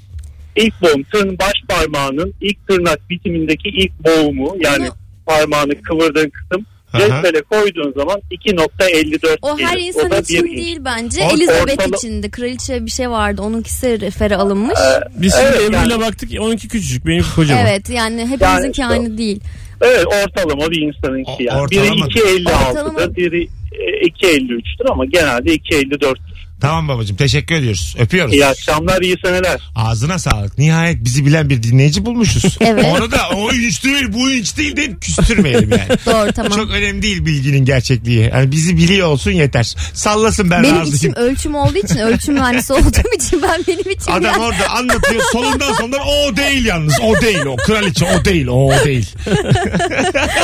İlk 0.55 0.81
boğum 0.81 1.03
tırn 1.03 1.39
baş 1.39 1.53
parmağının 1.69 2.33
ilk 2.41 2.67
tırnak 2.67 3.09
bitimindeki 3.09 3.69
ilk 3.69 3.91
boğumu 4.05 4.55
yani 4.59 4.89
parmağını 5.25 5.81
kıvırdığın 5.81 6.29
kısım. 6.29 6.65
Cetvele 6.99 7.41
koyduğun 7.41 7.93
zaman 7.93 8.21
2.54 8.31 9.37
O 9.41 9.57
her 9.59 9.75
gelir. 9.77 9.87
insan 9.87 10.11
da 10.11 10.17
için 10.19 10.43
bir 10.43 10.49
inç. 10.49 10.57
değil 10.57 10.77
bence. 10.85 11.21
Or- 11.21 11.33
Elizabeth 11.37 11.79
ortala- 11.83 11.97
içindi. 11.97 12.31
Kraliçe 12.31 12.85
bir 12.85 12.91
şey 12.91 13.09
vardı. 13.09 13.41
Onunkisi 13.41 14.01
refere 14.01 14.35
alınmış. 14.35 14.79
Biz 15.15 15.33
şimdi 15.33 15.45
Evet, 15.47 15.61
Ebru'yla 15.61 15.79
yani- 15.81 15.99
baktık. 16.01 16.29
Onunki 16.39 16.67
küçücük. 16.67 17.05
Benimki 17.07 17.35
kocaman. 17.35 17.65
evet 17.65 17.89
yani 17.89 18.21
hepimizinki 18.27 18.45
Yani 18.61 18.71
işte- 18.71 18.85
aynı 18.85 19.17
değil. 19.17 19.39
Evet 19.81 20.05
ortalama 20.07 20.71
bir 20.71 20.81
insanınki 20.81 21.31
O- 21.31 21.37
yani. 21.39 21.61
ortalama. 21.61 21.91
Biri 21.91 21.99
2.56'dır 22.01 22.69
Ortalama. 22.69 23.15
biri 23.15 23.47
e, 23.71 24.05
2.53'tür 24.07 24.85
ama 24.91 25.05
genelde 25.05 25.53
2.54'tür. 25.53 26.34
Tamam 26.65 26.87
babacığım 26.87 27.17
teşekkür 27.17 27.55
ediyoruz. 27.55 27.95
Öpüyoruz. 27.99 28.33
İyi 28.33 28.45
akşamlar 28.45 29.01
iyi 29.01 29.15
seneler. 29.25 29.61
Ağzına 29.75 30.19
sağlık. 30.19 30.57
Nihayet 30.57 31.03
bizi 31.03 31.25
bilen 31.25 31.49
bir 31.49 31.63
dinleyici 31.63 32.05
bulmuşuz. 32.05 32.57
Evet. 32.65 32.85
Onu 32.85 33.11
da 33.11 33.29
o 33.35 33.51
inç 33.53 33.83
değil 33.83 34.13
bu 34.13 34.31
inç 34.31 34.57
değil 34.57 34.75
deyip 34.75 35.01
küstürmeyelim 35.01 35.71
yani. 35.71 35.99
Doğru 36.05 36.31
tamam. 36.33 36.51
Çok 36.51 36.71
önemli 36.71 37.01
değil 37.01 37.25
bilginin 37.25 37.65
gerçekliği. 37.65 38.29
Yani 38.33 38.51
bizi 38.51 38.77
biliyor 38.77 39.07
olsun 39.07 39.31
yeter. 39.31 39.75
Sallasın 39.93 40.51
ben 40.51 40.63
benim 40.63 40.75
razıyım. 40.75 40.95
içim 40.95 41.13
ölçüm 41.15 41.55
olduğu 41.55 41.77
için 41.77 41.97
ölçüm 41.97 42.33
mühendisi 42.33 42.73
olduğum 42.73 43.15
için 43.15 43.41
ben 43.41 43.63
benim 43.67 43.89
içim 43.91 44.13
Adam 44.13 44.23
ya. 44.23 44.39
orada 44.39 44.69
anlatıyor 44.69 45.21
solundan 45.31 45.73
sonundan 45.73 45.99
o 46.01 46.37
değil 46.37 46.65
yalnız 46.65 46.93
o 47.01 47.21
değil 47.21 47.39
o 47.45 47.55
kraliçe 47.55 48.05
o 48.05 48.25
değil 48.25 48.47
o 48.47 48.71
değil. 48.85 49.09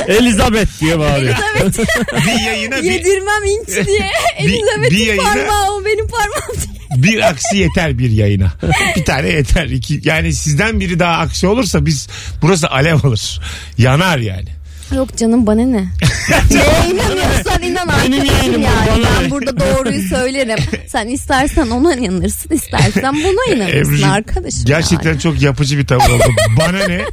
Elizabeth 0.08 0.82
diye 0.82 1.00
bağırıyor. 1.00 1.36
Elizabeth 1.62 2.26
Bir 2.28 2.46
yayına 2.46 2.78
bir, 2.78 2.84
yedirmem 2.92 3.44
inç 3.46 3.68
diye. 3.88 4.12
bir 4.40 4.46
Elizabeth'in 4.46 5.06
yayına- 5.06 5.24
parmağı 5.24 5.72
o 5.76 5.86
benim 5.86 6.08
parmağım 6.12 6.56
diye. 6.56 7.04
bir 7.04 7.30
aksi 7.30 7.58
yeter 7.58 7.98
bir 7.98 8.12
yayına. 8.12 8.54
Bir 8.96 9.06
tane 9.06 9.30
yeter. 9.30 9.66
iki 9.66 10.02
yani 10.04 10.34
sizden 10.34 10.80
biri 10.80 11.00
daha 11.00 11.18
aksi 11.18 11.48
olursa 11.48 11.86
biz 11.86 12.08
burası 12.42 12.70
alev 12.70 13.04
alır. 13.04 13.42
Yanar 13.78 14.18
yani. 14.18 14.50
Yok 14.96 15.18
canım 15.18 15.48
bana 15.48 15.62
ne? 15.62 15.78
Neye 16.52 16.92
inanıyorsan 16.92 17.62
inan 17.62 17.88
Benim 17.88 17.90
arkadaşım 17.90 18.26
yayınım 18.26 18.62
bu, 18.62 18.66
yani. 18.66 18.88
bana 18.88 19.22
Ben 19.22 19.32
burada 19.32 19.60
doğruyu 19.60 20.02
söylerim. 20.10 20.58
Sen 20.88 21.08
istersen 21.08 21.68
ona 21.70 21.96
inanırsın 21.96 22.50
istersen 22.56 23.14
buna 23.14 23.56
inanırsın 23.56 23.80
Ebru'cum, 23.80 24.10
arkadaşım. 24.10 24.66
Gerçekten 24.66 25.10
yani. 25.10 25.20
çok 25.20 25.42
yapıcı 25.42 25.78
bir 25.78 25.88
tavır 25.88 26.10
oldu. 26.10 26.36
Bana 26.58 26.88
ne? 26.88 27.02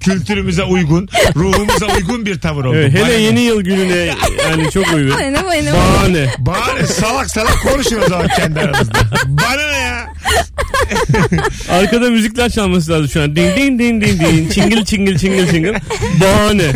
Kültürümüze 0.00 0.62
uygun, 0.64 1.08
ruhumuza 1.36 1.86
uygun 1.86 2.26
bir 2.26 2.40
tavır 2.40 2.64
oldu. 2.64 2.76
Evet, 2.76 2.92
hele 2.94 3.12
yeni 3.12 3.40
yıl 3.40 3.62
gününe 3.62 4.14
yani 4.48 4.70
çok 4.70 4.92
uygun. 4.94 5.18
Bana 5.18 5.26
ne 5.30 5.44
bana 5.44 5.52
ne. 5.54 5.72
Bahane. 5.72 6.26
Bana 6.38 6.72
ne? 6.74 6.86
Salak 6.86 7.30
salak 7.30 7.62
konuşun 7.62 8.02
o 8.06 8.08
zaman 8.08 8.28
kendi 8.36 8.60
aranızda. 8.60 8.98
Bana 9.26 9.66
ne 9.72 9.78
ya? 9.78 10.12
Arkada 11.70 12.10
müzikler 12.10 12.50
çalması 12.50 12.90
lazım 12.92 13.08
şu 13.08 13.22
an. 13.22 13.36
Ding 13.36 13.56
ding 13.56 13.80
ding 13.80 14.04
ding 14.04 14.20
ding. 14.20 14.52
Çingil 14.52 14.84
çingil 14.84 15.18
çingil 15.18 15.50
çingil. 15.50 15.74
Bahane. 16.20 16.66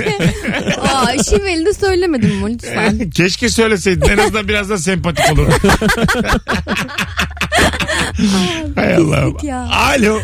Aa, 0.82 1.22
şiveli 1.22 1.66
de 1.66 1.72
söylemedim 1.74 2.30
mi 2.36 2.54
lütfen? 2.54 3.10
Keşke 3.14 3.48
söyleseydin. 3.48 4.08
En 4.08 4.18
azından 4.18 4.48
biraz 4.48 4.70
da 4.70 4.78
sempatik 4.78 5.32
olur. 5.32 5.48
Hay 8.74 8.94
Allah'ım. 8.94 9.36
ya. 9.42 9.58
Alo. 9.72 10.18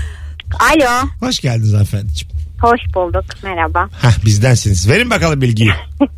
Alo, 0.60 1.08
Hoş 1.20 1.38
geldiniz 1.40 1.72
hanımefendiciğim. 1.72 2.39
Hoş 2.62 2.80
bulduk. 2.94 3.24
Merhaba. 3.42 3.88
Hah 3.92 4.24
bizdensiniz. 4.24 4.90
Verin 4.90 5.10
bakalım 5.10 5.40
bilgiyi. 5.40 5.70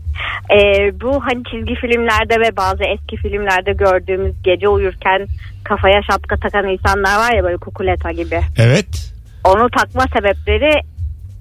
Ee, 0.50 1.00
bu 1.00 1.20
hani 1.24 1.44
çizgi 1.44 1.74
filmlerde 1.74 2.40
ve 2.40 2.56
bazı 2.56 2.84
eski 2.84 3.16
filmlerde 3.16 3.72
gördüğümüz 3.72 4.34
gece 4.44 4.68
uyurken 4.68 5.26
kafaya 5.64 6.00
şapka 6.10 6.36
takan 6.36 6.68
insanlar 6.68 7.16
var 7.16 7.32
ya 7.32 7.44
böyle 7.44 7.56
kukuleta 7.56 8.12
gibi. 8.12 8.40
Evet. 8.56 9.12
Onu 9.44 9.70
takma 9.70 10.04
sebepleri 10.16 10.80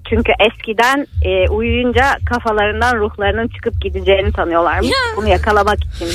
çünkü 0.08 0.32
eskiden 0.40 1.06
e, 1.22 1.48
uyuyunca 1.48 2.18
kafalarından 2.26 2.96
ruhlarının 2.96 3.48
çıkıp 3.48 3.80
gideceğini 3.80 4.32
sanıyorlarmış. 4.32 4.90
Bunu 5.16 5.28
yakalamak 5.28 5.78
için. 5.84 6.08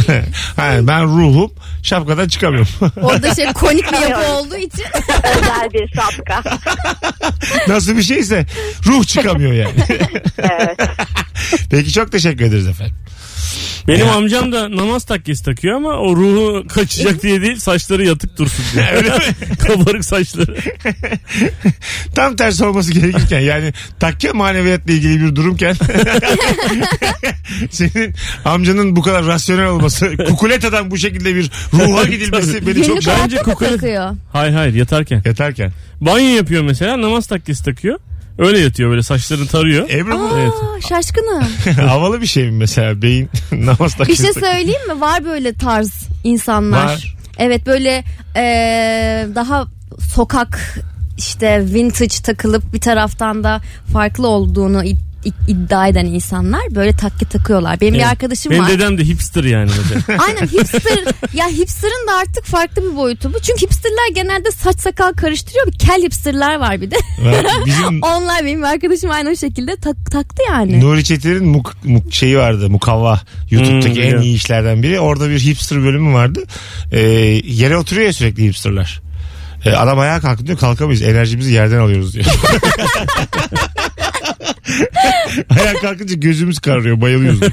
ha, 0.56 0.72
ben 0.82 1.04
ruhum 1.04 1.52
şapkadan 1.82 2.28
çıkamıyorum. 2.28 2.68
Orada 3.02 3.34
şey 3.34 3.52
konik 3.52 3.92
bir 3.92 4.08
yapı 4.08 4.32
olduğu 4.32 4.56
için. 4.56 4.84
Özel 5.38 5.70
bir 5.72 5.88
şapka. 5.88 6.42
Nasıl 7.68 7.96
bir 7.96 8.02
şeyse 8.02 8.46
ruh 8.86 9.04
çıkamıyor 9.04 9.52
yani. 9.52 9.74
Evet. 10.38 10.80
Peki 11.70 11.92
çok 11.92 12.12
teşekkür 12.12 12.44
ederiz 12.44 12.68
efendim. 12.68 12.96
Benim 13.88 14.06
Ya. 14.06 14.12
amcam 14.14 14.52
da 14.52 14.76
namaz 14.76 15.04
takkesi 15.04 15.44
takıyor 15.44 15.76
ama 15.76 15.88
o 15.90 16.16
ruhu 16.16 16.64
kaçacak 16.68 17.22
diye 17.22 17.42
değil 17.42 17.56
saçları 17.56 18.06
yatık 18.06 18.38
dursun 18.38 18.64
diye. 18.74 18.90
Öyle 18.96 19.08
mi? 19.10 19.24
Kabarık 19.66 20.04
saçları. 20.04 20.56
Tam 22.14 22.36
tersi 22.36 22.64
olması 22.64 22.92
gerekirken 22.92 23.40
yani 23.40 23.72
takke 24.00 24.32
maneviyatla 24.32 24.92
ilgili 24.92 25.20
bir 25.20 25.36
durumken 25.36 25.76
senin 27.70 28.14
amcanın 28.44 28.96
bu 28.96 29.02
kadar 29.02 29.26
rasyonel 29.26 29.66
olması 29.66 30.16
kukuletadan 30.28 30.90
bu 30.90 30.98
şekilde 30.98 31.34
bir 31.34 31.50
ruha 31.72 32.04
gidilmesi 32.04 32.66
beni 32.66 32.74
çok 32.74 32.86
Günlük 32.88 33.06
hayatta 33.06 33.50
mı 33.50 33.58
takıyor? 33.58 34.10
Hayır 34.32 34.52
hayır 34.54 34.74
yatarken. 34.74 35.22
Yatarken. 35.24 35.72
Banyo 36.00 36.36
yapıyor 36.36 36.62
mesela 36.62 37.02
namaz 37.02 37.26
takkesi 37.26 37.64
takıyor. 37.64 37.98
Öyle 38.38 38.58
yatıyor 38.58 38.90
böyle 38.90 39.02
saçlarını 39.02 39.46
tarıyor. 39.46 39.90
Ebru 39.90 40.18
bu 40.18 40.38
Evet. 40.38 40.52
Aa, 40.52 40.80
şaşkınım. 40.88 41.44
havalı 41.88 42.20
bir 42.20 42.26
şey 42.26 42.44
mi 42.44 42.50
mesela 42.50 43.02
beyin 43.02 43.28
namaz 43.52 43.96
Bir 44.08 44.14
şey 44.16 44.32
söyleyeyim 44.32 44.88
mi? 44.94 45.00
Var 45.00 45.24
böyle 45.24 45.54
tarz 45.54 46.08
insanlar. 46.24 46.84
Var. 46.84 47.16
Evet 47.38 47.66
böyle 47.66 48.04
eee, 48.36 49.26
daha 49.34 49.66
sokak 50.14 50.78
işte 51.18 51.64
vintage 51.74 52.16
takılıp 52.24 52.72
bir 52.74 52.80
taraftan 52.80 53.44
da 53.44 53.60
farklı 53.92 54.26
olduğunu 54.28 54.84
id- 54.84 54.96
iddia 55.48 55.88
eden 55.88 56.06
insanlar 56.06 56.62
böyle 56.74 56.96
takki 56.96 57.24
takıyorlar. 57.24 57.80
Benim 57.80 57.94
bir 57.94 57.98
Evet. 57.98 58.08
arkadaşım 58.08 58.52
Benim 58.52 58.62
var. 58.62 58.70
dedem 58.70 58.98
de 58.98 59.04
hipster 59.04 59.44
yani. 59.44 59.70
Aynen 60.18 60.46
hipster. 60.46 60.98
ya 61.34 61.48
hipster'ın 61.48 62.08
da 62.08 62.12
artık 62.16 62.44
farklı 62.44 62.90
bir 62.92 62.96
boyutu 62.96 63.34
bu. 63.34 63.38
Çünkü 63.40 63.62
hipsterler 63.62 64.12
genelde 64.14 64.50
saç 64.50 64.80
sakal 64.80 65.12
karıştırıyor. 65.12 65.66
Bir 65.66 65.78
kel 65.78 66.02
hipsterler 66.02 66.56
var 66.60 66.80
bir 66.80 66.90
de. 66.90 66.96
Bizim 67.66 68.02
Onlar 68.02 68.44
benim 68.44 68.64
arkadaşım 68.64 69.10
aynı 69.10 69.30
o 69.30 69.36
şekilde 69.36 69.76
tak- 69.76 70.10
taktı 70.10 70.42
yani. 70.48 70.80
Nuri 70.80 71.04
Çetin'in 71.04 71.46
muk, 71.46 71.76
muk- 71.84 72.12
şeyi 72.12 72.38
vardı 72.38 72.70
mukavva 72.70 73.20
YouTube'daki 73.50 73.94
Hmm, 73.94 74.02
en 74.18 74.22
iyi 74.22 74.34
işlerden 74.36 74.82
biri. 74.82 75.00
Orada 75.00 75.30
bir 75.30 75.38
hipster 75.40 75.82
bölümü 75.82 76.14
vardı. 76.14 76.44
Ee, 76.92 77.00
yere 77.44 77.76
oturuyor 77.76 78.06
ya 78.06 78.12
sürekli 78.12 78.42
hipsterlar. 78.44 79.02
Ee, 79.64 79.70
adam 79.70 79.98
ayağa 79.98 80.20
kalktı 80.20 80.46
diyor 80.46 80.58
kalkamayız 80.58 81.02
enerjimizi 81.02 81.52
yerden 81.52 81.78
alıyoruz 81.78 82.14
diyor. 82.14 82.26
ayağa 85.50 85.74
kalkınca 85.80 86.14
gözümüz 86.14 86.58
kararıyor 86.58 87.00
bayılıyoruz. 87.00 87.40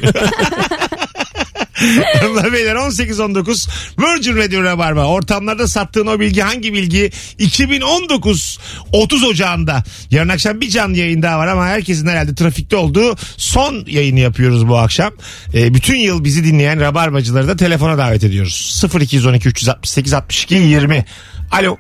Hanımlar 2.19 2.53
beyler 2.53 2.75
18-19 2.75 3.69
Virgin 3.99 4.37
Radio 4.37 4.63
Rabarba. 4.63 5.05
Ortamlarda 5.05 5.67
sattığın 5.67 6.07
o 6.07 6.19
bilgi 6.19 6.41
hangi 6.41 6.73
bilgi? 6.73 7.11
2019 7.39 8.59
30 8.91 9.23
Ocağı'nda. 9.23 9.83
Yarın 10.11 10.29
akşam 10.29 10.61
bir 10.61 10.69
canlı 10.69 10.97
yayın 10.97 11.21
daha 11.21 11.39
var 11.39 11.47
ama 11.47 11.65
herkesin 11.65 12.07
herhalde 12.07 12.35
trafikte 12.35 12.75
olduğu 12.75 13.15
son 13.37 13.85
yayını 13.87 14.19
yapıyoruz 14.19 14.67
bu 14.67 14.77
akşam. 14.77 15.13
Ee, 15.53 15.73
bütün 15.73 15.95
yıl 15.95 16.23
bizi 16.23 16.43
dinleyen 16.43 16.79
Rabarbacıları 16.79 17.47
da 17.47 17.55
telefona 17.55 17.97
davet 17.97 18.23
ediyoruz. 18.23 18.83
0212 18.99 19.49
368 19.49 20.13
62 20.13 20.55
20. 20.55 21.05
Alo. 21.51 21.77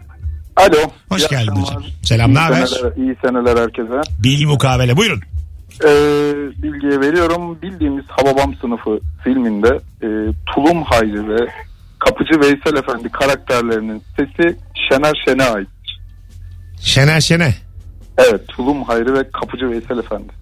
Alo. 0.55 0.91
Hoş 1.09 1.21
İyi 1.21 1.27
geldin 1.29 1.47
akşamlar. 1.51 1.63
hocam. 1.67 1.83
Selam, 2.03 2.33
ne 2.33 2.39
İyi 2.39 2.41
haber? 2.41 2.65
seneler, 2.65 2.95
iyi 2.97 3.15
seneler 3.25 3.57
herkese. 3.61 4.01
Bilgi 4.23 4.45
mukabele 4.45 4.97
buyurun. 4.97 5.21
Ee, 5.83 5.87
bilgiye 6.63 6.99
veriyorum. 7.01 7.61
Bildiğimiz 7.61 8.05
Hababam 8.07 8.55
sınıfı 8.61 8.99
filminde 9.23 9.67
e, 10.01 10.07
Tulum 10.55 10.83
Hayri 10.83 11.29
ve 11.29 11.47
Kapıcı 11.99 12.39
Veysel 12.41 12.75
Efendi 12.79 13.09
karakterlerinin 13.09 14.03
sesi 14.17 14.57
Şener 14.89 15.13
Şen'e 15.27 15.43
ait. 15.43 15.67
Şener 16.81 17.21
Şene. 17.21 17.53
Evet 18.17 18.47
Tulum 18.47 18.83
Hayri 18.83 19.13
ve 19.13 19.31
Kapıcı 19.31 19.69
Veysel 19.69 19.97
Efendi. 19.97 20.41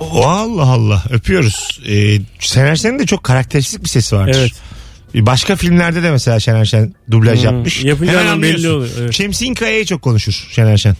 Allah 0.00 0.62
Allah 0.72 1.02
öpüyoruz. 1.10 1.80
Ee, 1.88 2.18
Şener 2.38 2.76
Şen'in 2.76 2.98
de 2.98 3.06
çok 3.06 3.24
karakteristik 3.24 3.82
bir 3.84 3.88
sesi 3.88 4.16
vardır. 4.16 4.36
Evet. 4.40 4.52
Başka 5.14 5.56
filmlerde 5.56 6.02
de 6.02 6.10
mesela 6.10 6.40
Şener 6.40 6.64
Şen 6.64 6.94
dublaj 7.10 7.38
Hmm, 7.38 7.44
yapmış. 7.44 7.84
yapınca 7.84 8.12
Hemen 8.12 8.22
hemen 8.22 8.32
anlıyorsun. 8.32 8.64
belli 8.64 8.72
oluyor, 8.72 8.90
evet. 9.00 9.12
Şemsi 9.12 9.44
İnkaya'yı 9.46 9.84
çok 9.84 10.02
konuşur 10.02 10.48
Şener 10.50 10.76
Şen. 10.76 10.96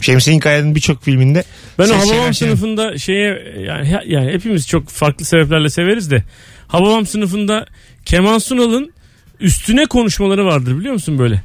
Şemsi 0.00 0.30
İnkaya'nın 0.32 0.74
birçok 0.74 1.04
filminde 1.04 1.44
Ben 1.78 1.84
o 1.84 1.86
ses 1.86 2.02
Şener 2.04 2.14
Hababam 2.16 2.34
sınıfında 2.34 2.98
şeye 2.98 3.54
yani, 3.66 3.98
yani 4.06 4.32
hepimiz 4.32 4.68
çok 4.68 4.88
farklı 4.88 5.24
sebeplerle 5.24 5.70
severiz 5.70 6.10
de 6.10 6.24
Hababam 6.68 7.06
sınıfında 7.06 7.66
Kemal 8.04 8.38
Sunal'ın 8.38 8.92
üstüne 9.40 9.86
konuşmaları 9.86 10.44
vardır 10.44 10.78
biliyor 10.78 10.94
musun 10.94 11.18
böyle? 11.18 11.42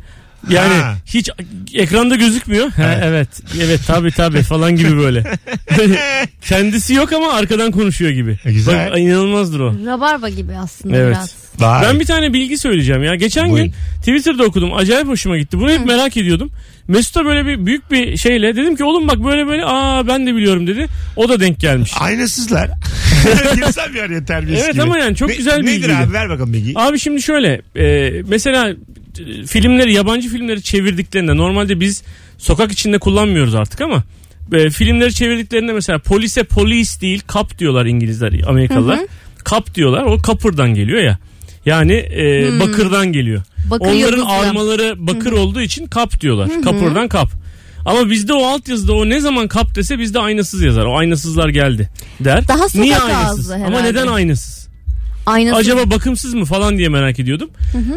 Yani 0.50 0.74
Ha. 0.74 0.96
hiç 1.06 1.30
ekranda 1.74 2.16
gözükmüyor. 2.16 2.70
Ha, 2.72 2.84
Evet. 2.94 3.04
evet. 3.06 3.28
Evet 3.64 3.80
tabi 3.88 4.12
tabi 4.12 4.42
falan 4.42 4.76
gibi 4.76 4.98
böyle. 4.98 5.24
Kendisi 6.42 6.94
yok 6.94 7.14
ama 7.14 7.34
arkadan 7.34 7.72
konuşuyor 7.72 8.12
gibi. 8.12 8.38
E, 8.46 8.54
güzel. 8.54 8.92
Bak, 8.92 9.00
inanılmazdır 9.00 9.60
o. 9.60 9.76
Rabarba 9.86 10.30
gibi 10.30 10.54
aslında 10.56 10.98
Evet. 10.98 11.16
biraz. 11.16 11.36
Vay. 11.60 11.84
Ben 11.84 12.00
bir 12.00 12.06
tane 12.06 12.34
bilgi 12.34 12.58
söyleyeceğim 12.58 13.04
ya. 13.04 13.16
Geçen 13.16 13.50
Buyurun. 13.50 13.66
gün 13.66 13.74
Twitter'da 14.00 14.44
okudum. 14.44 14.74
Acayip 14.74 15.08
hoşuma 15.08 15.38
gitti. 15.38 15.60
Bunu 15.60 15.72
hep 15.72 15.86
merak 15.86 16.18
ediyordum. 16.18 16.50
Mesut'a 16.88 17.26
böyle 17.26 17.46
bir 17.46 17.66
büyük 17.66 17.92
bir 17.92 18.18
şeyle 18.18 18.56
dedim 18.56 18.76
ki 18.76 18.84
oğlum 18.84 19.08
bak 19.08 19.24
böyle 19.26 19.48
böyle 19.48 19.66
aa 19.66 20.08
ben 20.08 20.28
de 20.28 20.36
biliyorum 20.36 20.68
dedi. 20.68 20.88
O 21.16 21.30
da 21.30 21.40
denk 21.40 21.60
gelmiş. 21.60 21.92
Aynasızlar. 22.00 22.70
Bir 23.94 24.00
araya 24.00 24.26
terbiyesiz 24.26 24.66
Evet 24.66 24.74
gibi. 24.74 24.84
ama 24.84 24.98
yani 24.98 25.16
çok 25.16 25.38
güzel 25.38 25.60
bir 25.62 25.66
Nedir 25.66 25.76
bilgiydi. 25.76 25.96
abi 25.96 26.14
ver 26.14 26.30
bakalım 26.30 26.54
bilgiyi. 26.54 26.74
Abi 26.78 27.00
şimdi 27.00 27.22
şöyle 27.22 27.62
e, 27.76 28.12
mesela 28.28 28.74
filmleri 29.48 29.94
yabancı 29.94 30.30
filmleri 30.30 30.64
çevirdiklerinde 30.64 31.38
normalde 31.38 31.80
biz 31.80 32.04
sokak 32.38 32.72
içinde 32.72 33.00
kullanmıyoruz 33.00 33.56
artık 33.56 33.82
ama 33.82 34.04
e, 34.54 34.70
filmleri 34.70 35.14
çevirdiklerinde 35.14 35.74
mesela 35.74 36.00
polise 36.00 36.44
polis 36.44 37.02
değil 37.02 37.22
kap 37.28 37.60
diyorlar 37.60 37.86
İngilizler 37.86 38.42
Amerikalılar. 38.48 39.00
Kap 39.44 39.76
diyorlar 39.76 40.04
o 40.04 40.18
kapırdan 40.22 40.74
geliyor 40.74 41.02
ya. 41.02 41.18
Yani 41.66 41.94
e, 41.94 42.50
bakırdan 42.60 43.08
geliyor. 43.08 43.42
Bakır 43.70 43.86
Onların 43.86 44.26
armaları 44.26 45.08
bakır 45.08 45.32
olduğu 45.32 45.62
için 45.62 45.88
kap 45.88 46.22
diyorlar. 46.22 46.50
Kapırdan 46.64 47.08
kap. 47.08 47.30
Ama 47.86 48.10
bizde 48.10 48.34
o 48.34 48.46
altyazıda 48.46 48.94
o 48.94 49.10
ne 49.10 49.20
zaman 49.20 49.48
kap 49.48 49.76
dese 49.76 50.00
bizde 50.00 50.20
aynasız 50.20 50.62
yazar. 50.62 50.86
O 50.86 50.98
aynasızlar 50.98 51.50
geldi 51.50 51.90
der. 52.20 52.48
Daha 52.48 52.66
Niye 52.76 52.98
aynasız? 52.98 53.52
Ama 53.52 53.66
herhalde. 53.66 53.84
neden 53.84 54.08
aynasız? 54.08 54.59
Aynası. 55.30 55.58
Acaba 55.58 55.90
bakımsız 55.92 56.34
mı 56.34 56.46
falan 56.46 56.78
diye 56.78 56.90
merak 56.90 57.20
ediyordum. 57.20 57.50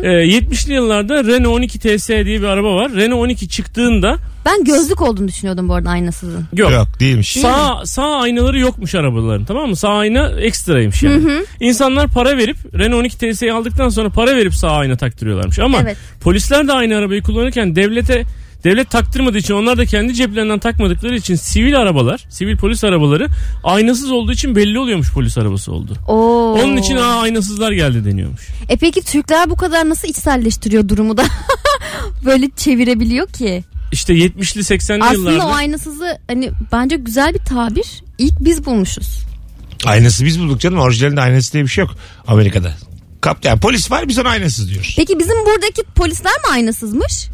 Ee, 0.03 0.07
70'li 0.09 0.73
yıllarda 0.75 1.25
Renault 1.25 1.55
12 1.57 1.79
TS 1.79 2.09
diye 2.09 2.25
bir 2.27 2.43
araba 2.45 2.75
var. 2.77 2.93
Renault 2.93 3.21
12 3.25 3.49
çıktığında 3.49 4.17
Ben 4.47 4.65
gözlük 4.65 5.01
olduğunu 5.01 5.29
düşünüyordum 5.29 5.69
bu 5.69 5.75
arada 5.75 5.91
aynasızın. 5.91 6.45
yok. 6.57 6.73
Yok 6.73 6.89
değilmiş. 7.01 7.33
Sağ 7.33 7.81
sağ 7.85 8.17
aynaları 8.17 8.59
yokmuş 8.59 8.95
arabaların 8.95 9.45
tamam 9.45 9.69
mı? 9.69 9.77
Sağ 9.77 9.89
ayna 9.93 10.29
ekstraymış 10.41 11.03
yani. 11.03 11.45
İnsanlar 11.61 12.09
para 12.09 12.37
verip 12.37 12.57
Renault 12.79 13.01
12 13.01 13.19
TS'yi 13.19 13.53
aldıktan 13.53 13.89
sonra 13.89 14.09
para 14.09 14.37
verip 14.37 14.55
sağ 14.55 14.71
ayna 14.71 14.97
taktırıyorlarmış. 14.97 15.59
Ama 15.59 15.79
Evet. 15.83 15.97
polisler 16.21 16.69
de 16.69 16.73
aynı 16.73 16.97
arabayı 16.97 17.23
kullanırken 17.23 17.77
devlete 17.77 18.23
devlet 18.65 18.91
taktırmadığı 18.91 19.39
için 19.39 19.55
onlar 19.55 19.79
da 19.79 19.87
kendi 19.87 20.15
ceplerinden 20.15 20.59
takmadıkları 20.59 21.17
için 21.17 21.35
sivil 21.35 21.79
arabalar, 21.79 22.27
sivil 22.29 22.57
polis 22.57 22.85
arabaları 22.85 23.29
aynasız 23.65 24.11
olduğu 24.11 24.33
için 24.33 24.57
belli 24.57 24.79
oluyormuş 24.79 25.13
polis 25.13 25.39
arabası 25.39 25.73
oldu. 25.73 25.97
Oo. 26.09 26.53
Onun 26.63 26.77
için 26.77 26.97
aa 26.97 27.21
aynasızlar 27.21 27.73
geldi 27.73 28.05
deniyormuş. 28.05 28.49
E 28.69 28.77
peki 28.77 29.03
Türkler 29.03 29.51
bu 29.51 29.57
kadar 29.57 29.89
nasıl 29.89 30.09
içselleştiriyor 30.09 30.89
durumu 30.89 31.17
da? 31.17 31.25
Böyle 32.25 32.51
çevirebiliyor 32.57 33.29
ki. 33.29 33.65
İşte 33.93 34.13
70'li 34.15 34.61
80'li 34.61 35.05
Aslında 35.05 35.31
yıllarda. 35.33 35.51
o 35.51 35.55
aynasızı 35.55 36.19
hani 36.29 36.51
bence 36.73 36.97
güzel 36.97 37.35
bir 37.35 37.39
tabir. 37.39 38.03
İlk 38.19 38.41
biz 38.41 38.65
bulmuşuz. 38.67 39.19
Aynası 39.85 40.25
biz 40.25 40.41
bulduk 40.41 40.61
canım. 40.61 40.79
Orijinalinde 40.79 41.21
aynası 41.21 41.53
diye 41.53 41.63
bir 41.65 41.69
şey 41.69 41.85
yok 41.85 41.95
Amerika'da. 42.27 42.73
Kap, 43.21 43.45
yani 43.45 43.61
polis 43.61 43.91
var 43.91 44.09
biz 44.09 44.19
ona 44.19 44.29
aynasız 44.29 44.71
diyoruz. 44.71 44.95
Peki 44.97 45.19
bizim 45.19 45.37
buradaki 45.47 45.83
polisler 45.95 46.33
mi 46.33 46.53
aynasızmış? 46.53 47.29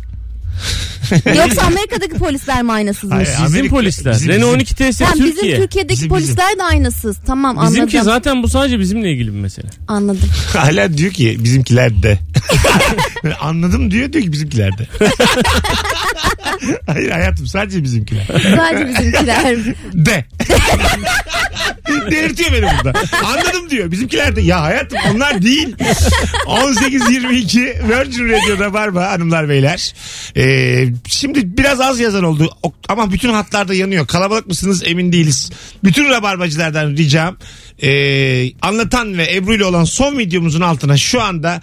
Yoksa 1.36 1.62
Amerika'daki 1.62 2.14
polisler 2.14 2.62
mi 2.62 2.72
aynasızmış? 2.72 3.14
Hayır, 3.28 3.28
Bizim 3.28 3.46
Amerika- 3.46 3.70
polisler. 3.70 4.14
bizim- 4.14 4.28
Renault 4.28 4.40
bizim- 4.42 4.54
12 4.54 4.74
TS 4.92 5.00
Yani 5.00 5.14
bizim 5.14 5.34
Türkiye. 5.34 5.56
Türkiye'deki 5.56 5.96
Bizim- 5.96 6.08
polisler 6.08 6.58
de 6.58 6.62
aynasız. 6.62 7.16
Tamam 7.26 7.58
anladım. 7.58 7.74
Bizimki 7.74 8.02
zaten 8.02 8.42
bu 8.42 8.48
sadece 8.48 8.78
bizimle 8.78 9.12
ilgili 9.12 9.32
bir 9.34 9.38
mesele. 9.40 9.66
Anladım. 9.88 10.28
Hala 10.56 10.98
diyor 10.98 11.12
ki 11.12 11.36
bizimkiler 11.40 12.02
de. 12.02 12.18
Anladım 13.40 13.90
diyor 13.90 14.12
diyor 14.12 14.24
ki 14.24 14.32
bizimkiler 14.32 14.78
de. 14.78 14.86
Hayır 16.86 17.10
hayatım 17.10 17.46
sadece 17.46 17.82
bizimkiler. 17.82 18.26
Sadece 18.56 18.88
bizimkiler. 18.88 19.56
De. 19.94 20.24
Delirtiyor 22.10 22.52
beni 22.52 22.62
burada. 22.62 22.98
Anladım 23.26 23.70
diyor. 23.70 23.90
Bizimkiler 23.90 24.36
de. 24.36 24.40
Ya 24.40 24.62
hayatım 24.62 24.98
onlar 25.14 25.42
değil. 25.42 25.76
18.22 26.46 27.88
Virgin 27.88 28.28
Radio'da 28.28 28.72
var 28.72 28.88
mı 28.88 29.00
hanımlar 29.00 29.48
beyler? 29.48 29.94
Ee, 30.36 30.42
şimdi 31.08 31.58
biraz 31.58 31.80
az 31.80 32.00
yazan 32.00 32.24
oldu. 32.24 32.50
Ama 32.88 33.12
bütün 33.12 33.28
hatlarda 33.32 33.74
yanıyor. 33.74 34.06
Kalabalık 34.06 34.46
mısınız 34.46 34.82
emin 34.86 35.12
değiliz. 35.12 35.50
Bütün 35.84 36.08
rabarbacılardan 36.08 36.90
ricam 36.90 37.36
ee, 37.82 38.52
anlatan 38.62 39.18
ve 39.18 39.34
Ebru 39.34 39.54
ile 39.54 39.64
olan 39.64 39.84
son 39.84 40.18
videomuzun 40.18 40.60
altına 40.60 40.96
şu 40.96 41.22
anda 41.22 41.60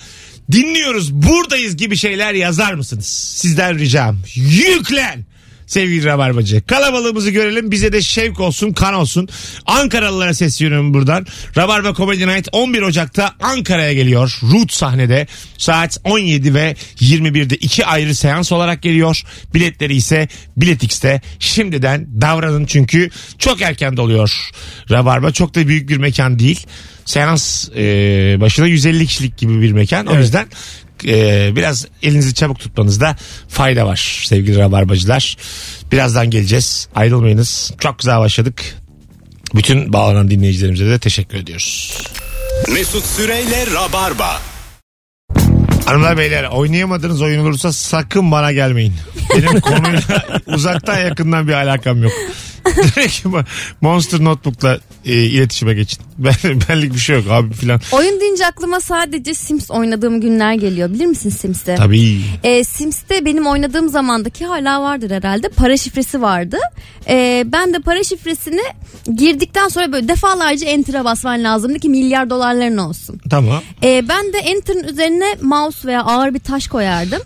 dinliyoruz 0.51 1.13
buradayız 1.13 1.77
gibi 1.77 1.97
şeyler 1.97 2.33
yazar 2.33 2.73
mısınız? 2.73 3.05
Sizden 3.35 3.79
ricam. 3.79 4.17
Yüklen. 4.35 5.25
Sevgili 5.67 6.05
Rabarbacı. 6.05 6.65
Kalabalığımızı 6.65 7.29
görelim. 7.29 7.71
Bize 7.71 7.93
de 7.93 8.01
şevk 8.01 8.39
olsun, 8.39 8.73
kan 8.73 8.93
olsun. 8.93 9.29
Ankaralılara 9.65 10.33
sesleniyorum 10.33 10.93
buradan. 10.93 11.25
Rabarba 11.57 11.93
Comedy 11.93 12.27
Night 12.27 12.47
11 12.51 12.81
Ocak'ta 12.81 13.33
Ankara'ya 13.41 13.93
geliyor. 13.93 14.39
Root 14.43 14.73
sahnede 14.73 15.27
saat 15.57 15.97
17 16.03 16.53
ve 16.53 16.75
21'de 16.99 17.55
iki 17.55 17.85
ayrı 17.85 18.15
seans 18.15 18.51
olarak 18.51 18.81
geliyor. 18.81 19.21
Biletleri 19.53 19.95
ise 19.95 20.27
Biletix'te. 20.57 21.21
Şimdiden 21.39 22.07
davranın 22.21 22.65
çünkü 22.65 23.09
çok 23.39 23.61
erken 23.61 23.97
doluyor. 23.97 24.49
Rabarba 24.91 25.31
çok 25.31 25.55
da 25.55 25.67
büyük 25.67 25.89
bir 25.89 25.97
mekan 25.97 26.39
değil. 26.39 26.67
Seans 27.05 27.69
e, 27.69 27.81
başına 28.39 28.67
150 28.67 29.07
kişilik 29.07 29.37
gibi 29.37 29.61
bir 29.61 29.71
mekan. 29.71 30.05
O 30.05 30.17
yüzden 30.17 30.47
e, 31.07 31.55
biraz 31.55 31.87
elinizi 32.03 32.33
çabuk 32.33 32.59
tutmanızda 32.59 33.15
fayda 33.49 33.85
var 33.85 34.23
sevgili 34.25 34.57
rabarbacılar. 34.57 35.37
Birazdan 35.91 36.29
geleceğiz. 36.29 36.87
Ayrılmayınız. 36.95 37.71
Çok 37.79 37.99
güzel 37.99 38.19
başladık. 38.19 38.75
Bütün 39.55 39.93
bağlanan 39.93 40.29
dinleyicilerimize 40.29 40.85
de 40.85 40.99
teşekkür 40.99 41.37
ediyoruz. 41.37 41.97
Mesut 42.73 43.05
Süreyle 43.05 43.65
Rabarba. 43.73 44.41
Hanımlar 45.85 46.17
beyler 46.17 46.43
oynayamadığınız 46.43 47.21
oyun 47.21 47.39
olursa 47.39 47.73
sakın 47.73 48.31
bana 48.31 48.51
gelmeyin. 48.51 48.93
Benim 49.35 49.61
konuyla 49.61 50.25
uzaktan 50.47 50.99
yakından 50.99 51.47
bir 51.47 51.53
alakam 51.53 52.03
yok. 52.03 52.11
Direkt 52.95 53.25
Monster 53.81 54.23
Notebook'la 54.23 54.79
e, 55.05 55.13
iletişime 55.13 55.73
geçin. 55.73 56.03
Ben, 56.17 56.33
benlik 56.69 56.93
bir 56.93 56.99
şey 56.99 57.15
yok 57.15 57.25
abi 57.29 57.53
filan. 57.53 57.79
Oyun 57.91 58.21
deyince 58.21 58.45
aklıma 58.45 58.79
sadece 58.79 59.33
Sims 59.33 59.71
oynadığım 59.71 60.21
günler 60.21 60.53
geliyor. 60.53 60.93
Bilir 60.93 61.05
misin 61.05 61.29
Sims'te? 61.29 61.75
Tabii. 61.75 62.21
E, 62.43 62.63
Sims'te 62.63 63.25
benim 63.25 63.47
oynadığım 63.47 63.89
zamandaki 63.89 64.45
hala 64.45 64.81
vardır 64.81 65.11
herhalde. 65.11 65.49
Para 65.49 65.77
şifresi 65.77 66.21
vardı. 66.21 66.57
E, 67.07 67.43
ben 67.45 67.73
de 67.73 67.79
para 67.79 68.03
şifresini 68.03 68.61
girdikten 69.15 69.67
sonra 69.67 69.91
böyle 69.91 70.07
defalarca 70.07 70.67
enter'a 70.67 71.05
basman 71.05 71.43
lazımdı 71.43 71.79
ki 71.79 71.89
milyar 71.89 72.29
dolarların 72.29 72.77
olsun. 72.77 73.19
Tamam. 73.29 73.63
E, 73.83 74.09
ben 74.09 74.33
de 74.33 74.37
enter'ın 74.37 74.83
üzerine 74.83 75.37
mouse 75.41 75.87
veya 75.87 76.03
ağır 76.03 76.33
bir 76.33 76.39
taş 76.39 76.67
koyardım. 76.67 77.21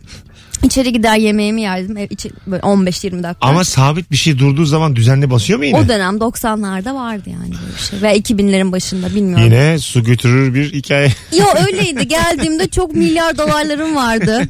İçeri 0.63 0.93
gider 0.93 1.17
yemeğimi 1.17 1.61
yerdim. 1.61 1.97
Ev 1.97 2.07
içi, 2.09 2.29
böyle 2.47 2.61
15-20 2.61 3.23
dakika. 3.23 3.37
Ama 3.47 3.63
sabit 3.63 4.11
bir 4.11 4.15
şey 4.17 4.39
durduğu 4.39 4.65
zaman 4.65 4.95
düzenli 4.95 5.31
basıyor 5.31 5.59
mu 5.59 5.65
yine? 5.65 5.77
o 5.77 5.87
dönem 5.87 6.15
90'larda 6.17 6.95
vardı 6.95 7.23
yani 7.29 7.51
böyle 7.61 7.73
bir 7.77 7.81
şey. 7.89 8.01
Ve 8.01 8.17
2000'lerin 8.17 8.71
başında 8.71 9.15
bilmiyorum. 9.15 9.45
Yine 9.45 9.79
su 9.79 10.03
götürür 10.03 10.53
bir 10.53 10.73
hikaye. 10.73 11.11
Yo 11.37 11.45
öyleydi. 11.67 12.07
Geldiğimde 12.07 12.67
çok 12.67 12.95
milyar 12.95 13.37
dolarlarım 13.37 13.95
vardı. 13.95 14.41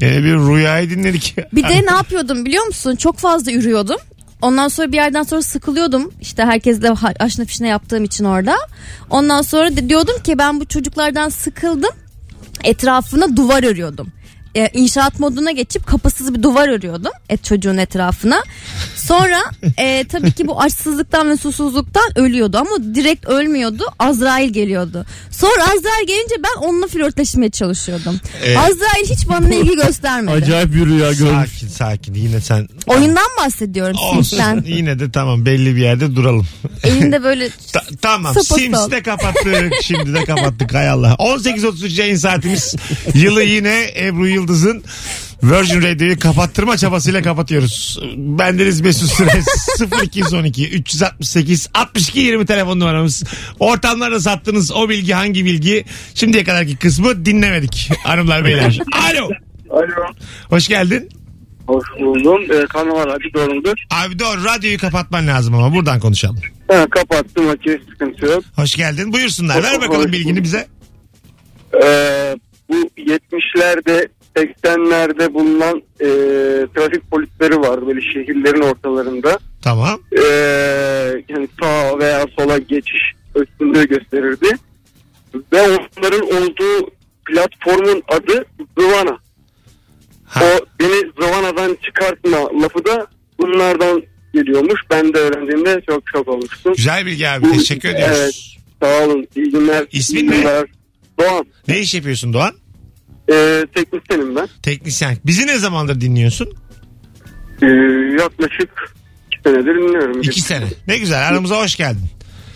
Yine 0.00 0.18
bir 0.24 0.34
rüyayı 0.34 0.90
dinledik. 0.90 1.36
Bir 1.52 1.62
de 1.62 1.86
ne 1.86 1.90
yapıyordum 1.92 2.44
biliyor 2.44 2.66
musun? 2.66 2.96
Çok 2.96 3.18
fazla 3.18 3.50
yürüyordum. 3.50 3.96
Ondan 4.42 4.68
sonra 4.68 4.88
bir 4.92 4.96
yerden 4.96 5.22
sonra 5.22 5.42
sıkılıyordum. 5.42 6.12
İşte 6.20 6.42
herkesle 6.44 6.88
ha- 6.88 7.12
aşna 7.20 7.44
fişne 7.44 7.68
yaptığım 7.68 8.04
için 8.04 8.24
orada. 8.24 8.56
Ondan 9.10 9.42
sonra 9.42 9.76
de 9.76 9.88
diyordum 9.88 10.14
ki 10.24 10.38
ben 10.38 10.60
bu 10.60 10.64
çocuklardan 10.66 11.28
sıkıldım. 11.28 11.90
Etrafına 12.64 13.36
duvar 13.36 13.62
örüyordum. 13.62 14.08
Ee, 14.56 14.70
inşaat 14.74 15.20
moduna 15.20 15.50
geçip 15.50 15.86
kapısız 15.86 16.34
bir 16.34 16.42
duvar 16.42 16.68
örüyordum 16.68 17.12
et 17.28 17.44
çocuğun 17.44 17.76
etrafına. 17.76 18.42
Sonra 18.96 19.40
e, 19.78 20.04
tabii 20.08 20.32
ki 20.32 20.48
bu 20.48 20.60
açsızlıktan 20.60 21.30
ve 21.30 21.36
susuzluktan 21.36 22.18
ölüyordu 22.18 22.56
ama 22.58 22.94
direkt 22.94 23.26
ölmüyordu. 23.28 23.84
Azrail 23.98 24.50
geliyordu. 24.52 25.06
Sonra 25.30 25.62
Azrail 25.64 26.06
gelince 26.06 26.34
ben 26.38 26.60
onunla 26.62 26.86
flörtleşmeye 26.86 27.50
çalışıyordum. 27.50 28.20
Evet. 28.44 28.56
Azrail 28.56 29.10
hiç 29.10 29.28
bana 29.28 29.54
ilgi 29.54 29.76
göstermedi. 29.76 30.34
Acayip 30.36 30.74
bir 30.74 30.86
rüya 30.86 31.12
görmüş. 31.12 31.50
Sakin 31.50 31.68
sakin 31.68 32.14
yine 32.14 32.40
sen 32.40 32.68
Oyundan 32.86 33.26
bahsediyorum 33.38 33.96
olsun. 33.98 34.22
Sims'ten. 34.22 34.64
Yine 34.66 34.98
de 34.98 35.10
tamam 35.10 35.46
belli 35.46 35.76
bir 35.76 35.80
yerde 35.80 36.16
duralım. 36.16 36.46
Elinde 36.84 37.22
böyle 37.22 37.48
Ta- 37.72 37.84
tamam. 38.02 38.34
Sims 38.34 38.90
de 38.90 39.02
kapattık. 39.02 39.72
Şimdi 39.82 40.14
de 40.14 40.24
kapattık 40.24 40.74
hay 40.74 40.88
Allah. 40.88 41.12
18.33 41.18 42.00
yayın 42.00 42.16
saatimiz. 42.16 42.74
Yılı 43.14 43.42
yine 43.42 43.86
Ebru 43.96 44.28
Yıldız'ın 44.44 44.84
Virgin 45.42 45.82
Radio'yu 45.82 46.18
kapattırma 46.18 46.76
çabasıyla 46.76 47.22
kapatıyoruz. 47.22 48.00
Bendeniz 48.16 48.80
Mesut 48.80 49.10
Süre 49.10 49.30
0212 50.04 50.70
368 50.70 51.68
62 51.74 52.20
20 52.20 52.46
telefon 52.46 52.80
numaramız. 52.80 53.24
Ortamlarda 53.60 54.20
sattığınız 54.20 54.72
o 54.72 54.88
bilgi 54.88 55.12
hangi 55.12 55.44
bilgi? 55.44 55.84
Şimdiye 56.14 56.44
kadarki 56.44 56.76
kısmı 56.76 57.24
dinlemedik 57.24 57.90
hanımlar 58.04 58.44
beyler. 58.44 58.78
Alo. 58.92 59.30
Alo. 59.70 60.06
Hoş 60.48 60.68
geldin. 60.68 61.08
Hoş 61.66 61.84
buldum. 62.00 62.42
Ee, 62.42 62.66
kanal 62.66 63.10
hadi 63.10 63.34
doğrumdur. 63.34 63.74
Abi 63.90 64.18
doğru 64.18 64.44
radyoyu 64.44 64.78
kapatman 64.78 65.26
lazım 65.26 65.54
ama 65.54 65.74
buradan 65.74 66.00
konuşalım. 66.00 66.38
Ha, 66.68 66.86
kapattım 66.90 67.48
okey 67.48 67.78
sıkıntı 67.90 68.26
yok. 68.26 68.44
Hoş 68.56 68.74
geldin. 68.74 69.12
Buyursunlar. 69.12 69.62
Ver 69.62 69.80
bakalım 69.80 70.12
bilgini 70.12 70.42
bize. 70.42 70.66
Ee, 71.84 72.36
bu 72.70 72.90
70'lerde 72.98 74.08
80'lerde 74.36 75.34
bulunan 75.34 75.82
e, 76.00 76.06
trafik 76.74 77.10
polisleri 77.10 77.60
var 77.60 77.86
böyle 77.86 78.00
şehirlerin 78.00 78.60
ortalarında. 78.60 79.38
Tamam. 79.62 80.00
Ee, 80.12 80.22
yani 81.28 81.48
sağa 81.60 81.98
veya 81.98 82.26
sola 82.38 82.58
geçiş 82.58 83.02
üstünlüğü 83.34 83.88
gösterirdi. 83.88 84.46
Ve 85.52 85.60
onların 85.62 86.22
olduğu 86.22 86.90
platformun 87.26 88.02
adı 88.08 88.44
Zıvana. 88.78 89.18
Ha. 90.24 90.40
O 90.44 90.66
beni 90.80 91.12
Zıvana'dan 91.20 91.76
çıkartma 91.84 92.62
lafı 92.62 92.84
da 92.84 93.06
bunlardan 93.38 94.02
geliyormuş. 94.34 94.80
Ben 94.90 95.14
de 95.14 95.18
öğrendiğimde 95.18 95.80
çok 95.88 96.02
şok 96.12 96.28
olmuştum. 96.28 96.74
Güzel 96.76 97.06
bilgi 97.06 97.28
abi. 97.28 97.52
Teşekkür 97.52 97.88
ediyoruz. 97.88 98.16
Evet. 98.22 98.34
Sağ 98.82 99.04
olun. 99.04 99.26
İyi 99.36 99.50
günler. 99.50 99.86
İsmin 99.92 100.32
İyi 100.32 100.44
ne? 100.44 100.64
Doğan. 101.20 101.46
Ne 101.68 101.80
iş 101.80 101.94
yapıyorsun 101.94 102.32
Doğan? 102.32 102.54
Ee, 103.32 103.66
teknisyenim 103.74 104.36
ben. 104.36 104.48
Teknisyen. 104.62 105.16
Bizi 105.26 105.46
ne 105.46 105.58
zamandır 105.58 106.00
dinliyorsun? 106.00 106.54
Ee, 107.62 107.66
yaklaşık 108.20 108.70
iki 109.26 109.42
senedir 109.46 109.74
dinliyorum. 109.74 110.20
İki 110.22 110.40
sene. 110.40 110.64
Ne 110.86 110.98
güzel 110.98 111.28
aramıza 111.28 111.56
hoş 111.62 111.76
geldin. 111.76 112.04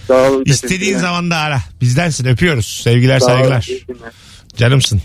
Sağ 0.08 0.30
olun. 0.30 0.42
İstediğin 0.46 0.98
zaman 0.98 1.30
da 1.30 1.36
ara. 1.36 1.60
Bizdensin 1.80 2.26
öpüyoruz. 2.26 2.80
Sevgiler 2.84 3.18
Sağ 3.20 3.26
olun, 3.26 3.34
saygılar. 3.36 3.66
iyi 3.68 3.84
günler. 3.86 4.12
Canımsın. 4.56 5.02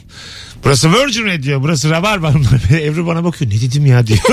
Burası 0.66 0.92
Virgin 0.94 1.26
Radio. 1.26 1.62
Burası 1.64 1.90
Rabarba. 1.90 2.34
Ebru 2.82 3.08
bana 3.08 3.24
bakıyor. 3.24 3.52
Ne 3.52 3.62
dedim 3.62 3.86
ya 3.86 4.08
diyor. 4.08 4.20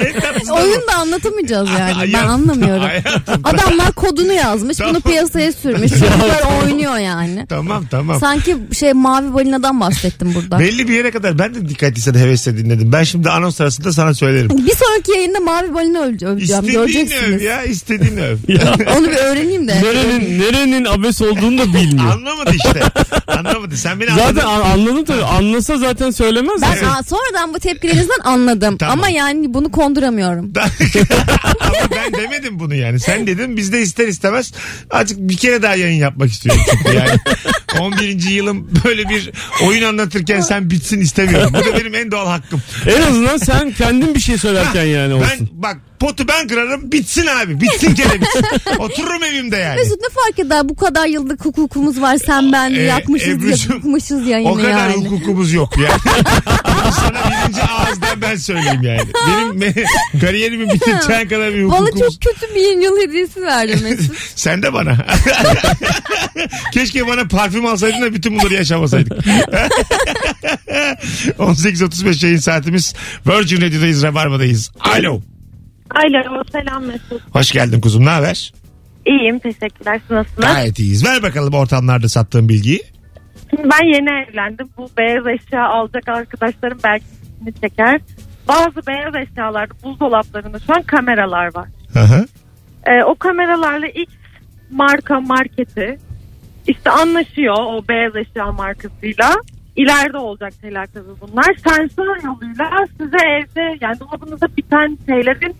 En 0.00 0.20
tatlısı 0.20 0.46
da 0.48 0.52
bu. 0.52 0.54
oyunu 0.56 0.82
da 0.92 0.94
anlatamayacağız 0.96 1.68
yani. 1.78 1.94
Ay, 1.94 2.12
ben 2.12 2.24
anlamıyorum. 2.28 2.82
Hayatım, 2.82 3.40
Adamlar 3.44 3.92
kodunu 3.92 4.32
yazmış 4.32 4.76
Tamam. 4.76 4.94
bunu 4.94 5.02
piyasaya 5.02 5.52
sürmüş. 5.52 5.90
Çocuklar 5.90 6.62
oynuyor 6.64 6.96
yani. 6.98 7.46
Tamam 7.48 7.84
tamam. 7.90 8.20
Sanki 8.20 8.56
şey 8.72 8.92
mavi 8.92 9.34
balinadan 9.34 9.80
bahsettim 9.80 10.34
burada. 10.34 10.58
Belli 10.58 10.88
bir 10.88 10.94
yere 10.94 11.10
kadar 11.10 11.38
ben 11.38 11.54
de 11.54 11.68
dikkatliysen 11.68 12.14
hevesle 12.14 12.56
dinledim. 12.58 12.92
Ben 12.92 13.02
şimdi 13.02 13.30
anons 13.30 13.56
sırasında 13.56 13.92
sana 13.92 14.14
söylerim. 14.14 14.50
Bir 14.50 14.74
sonraki 14.76 15.12
yayında 15.12 15.40
mavi 15.40 15.74
balina 15.74 15.98
öl- 15.98 16.06
öveceğim. 16.06 16.38
İstediğini 16.38 16.78
öv 16.78 16.86
Göreceksiniz. 16.86 17.42
ya. 17.42 17.62
istediğini 17.62 18.22
öv. 18.22 18.36
Ya, 18.48 18.74
Onu 18.98 19.06
bir 19.10 19.16
öğreneyim 19.16 19.68
de. 19.68 19.82
nerenin, 19.82 20.40
nerenin 20.40 20.84
abes 20.84 21.22
olduğunu 21.22 21.58
da 21.58 21.64
bilmiyor. 21.74 22.12
Anlamadı 22.12 22.50
işte. 22.66 22.80
Anlamadı. 23.26 23.76
Sen 23.76 24.00
beni 24.00 24.10
Zaten 24.10 24.24
anladın. 24.24 24.46
an- 24.46 24.70
anladın 24.70 25.04
tabii. 25.04 25.24
Anlasa 25.26 25.76
zaten 25.76 26.10
söylemez. 26.10 26.62
Ben 26.62 26.76
ya. 26.82 26.90
aa, 26.90 27.02
sonradan 27.02 27.54
bu 27.54 27.58
tepkilerinizden 27.58 28.20
anladım. 28.24 28.76
Tamam. 28.78 28.98
Ama 28.98 29.08
yani 29.08 29.54
bunu 29.54 29.70
konduramıyorum. 29.70 30.52
Ama 31.60 31.90
ben 31.96 32.12
demedim 32.22 32.58
bunu 32.58 32.74
yani. 32.74 33.00
Sen 33.00 33.26
dedin 33.26 33.56
biz 33.56 33.72
de 33.72 33.82
ister 33.82 34.08
istemez 34.08 34.52
azıcık 34.90 35.18
bir 35.18 35.36
kere 35.36 35.62
daha 35.62 35.74
yayın 35.74 35.98
yapmak 36.00 36.30
istiyorum. 36.30 36.62
Çünkü 36.70 36.96
yani 36.96 37.10
11. 37.80 38.22
yılım 38.30 38.70
böyle 38.84 39.08
bir 39.08 39.30
oyun 39.64 39.82
anlatırken 39.82 40.40
sen 40.40 40.70
bitsin 40.70 41.00
istemiyorum. 41.00 41.52
Bu 41.54 41.58
da 41.64 41.78
benim 41.78 41.94
en 41.94 42.10
doğal 42.10 42.26
hakkım. 42.26 42.62
En 42.86 43.02
azından 43.02 43.36
sen 43.36 43.72
kendin 43.72 44.14
bir 44.14 44.20
şey 44.20 44.38
söylerken 44.38 44.84
yani 44.84 45.14
olsun. 45.14 45.28
Ben 45.40 45.48
bak 45.52 45.76
potu 46.00 46.28
ben 46.28 46.48
kırarım 46.48 46.92
bitsin 46.92 47.26
abi. 47.26 47.60
Bitsin 47.60 47.94
kere 47.94 48.20
bitsin. 48.20 48.44
Otururum 48.78 49.24
evimde 49.24 49.56
yani. 49.56 49.76
Mesut 49.76 50.00
ne 50.00 50.08
fark 50.24 50.38
eder 50.38 50.68
bu 50.68 50.76
kadar 50.76 51.06
yıllık 51.06 51.44
hukukumuz 51.44 52.00
var 52.00 52.16
sen 52.26 52.52
ben 52.52 52.70
yapmışız 52.70 53.28
Ebru'cum, 53.28 53.72
yapmışız 53.76 54.26
yayını 54.26 54.50
O 54.50 54.54
kadar 54.54 54.88
yani. 54.88 54.94
hukukumuz 54.94 55.52
yok 55.52 55.74
yani. 55.78 56.00
Bunu 56.64 56.92
sana 56.96 57.30
birinci 57.30 57.62
ağızdan 57.62 58.22
ben 58.22 58.36
söyleyeyim 58.36 58.82
yani. 58.82 59.00
Benim 59.28 59.60
me- 59.62 59.84
kariyerimi 60.20 60.72
bitireceğin 60.72 61.28
kadar 61.28 61.54
bir 61.54 61.64
Bana 61.68 61.78
hukukumuz. 61.80 62.18
çok 62.20 62.34
kötü 62.34 62.54
bir 62.54 62.60
yeni 62.60 62.84
yıl 62.84 62.98
hediyesi 62.98 63.42
verdin 63.42 63.82
Mesut. 63.82 64.16
Sen 64.36 64.62
de 64.62 64.72
bana. 64.72 65.06
Keşke 66.72 67.06
bana 67.06 67.28
parfüm 67.28 67.66
alsaydın 67.66 68.02
da 68.02 68.14
bütün 68.14 68.38
bunları 68.38 68.54
yaşamasaydık. 68.54 69.12
18.35 71.38 72.24
yayın 72.26 72.38
saatimiz. 72.38 72.94
Virgin 73.26 73.56
Radio'dayız, 73.60 74.02
Rabarba'dayız. 74.02 74.70
Alo. 74.80 75.20
Alo 75.96 76.42
selam 76.52 76.84
Mesut. 76.84 77.22
Hoş 77.32 77.52
geldin 77.52 77.80
kuzum, 77.80 78.04
ne 78.04 78.10
haber? 78.10 78.52
İyiyim 79.06 79.38
teşekkürler. 79.38 80.00
Siz 80.00 80.10
nasılsınız? 80.10 80.48
Gayet 80.48 80.78
iyiyiz. 80.78 81.04
Ver 81.04 81.22
bakalım 81.22 81.54
ortamlarda 81.54 82.08
sattığın 82.08 82.48
bilgiyi. 82.48 82.82
Şimdi 83.50 83.62
ben 83.62 83.86
yeni 83.86 84.28
evlendim. 84.28 84.68
Bu 84.76 84.88
beyaz 84.98 85.26
eşya 85.26 85.68
alacak 85.68 86.08
arkadaşlarım 86.08 86.78
belki 86.84 87.04
ilgini 87.40 87.54
çeker. 87.60 88.00
Bazı 88.48 88.86
beyaz 88.86 89.14
eşyalarda 89.14 89.74
buzdolaplarında 89.82 90.58
şu 90.58 90.74
an 90.74 90.82
kameralar 90.82 91.54
var. 91.54 91.68
Hı 91.92 92.00
hı. 92.00 92.26
Ee, 92.86 93.04
o 93.04 93.14
kameralarla 93.14 93.86
X 93.86 94.12
marka 94.70 95.20
marketi 95.20 95.98
işte 96.66 96.90
anlaşıyor 96.90 97.56
o 97.58 97.88
beyaz 97.88 98.16
eşya 98.16 98.52
markasıyla. 98.52 99.34
İleride 99.76 100.18
olacak 100.18 100.52
şeyler 100.60 100.86
tabii 100.86 101.20
bunlar. 101.20 101.56
Sensör 101.64 102.24
yoluyla 102.24 102.70
size 102.98 103.28
evde 103.28 103.78
yani 103.80 104.00
dolabınızda 104.00 104.46
biten 104.56 104.98
şeylerin 105.06 105.56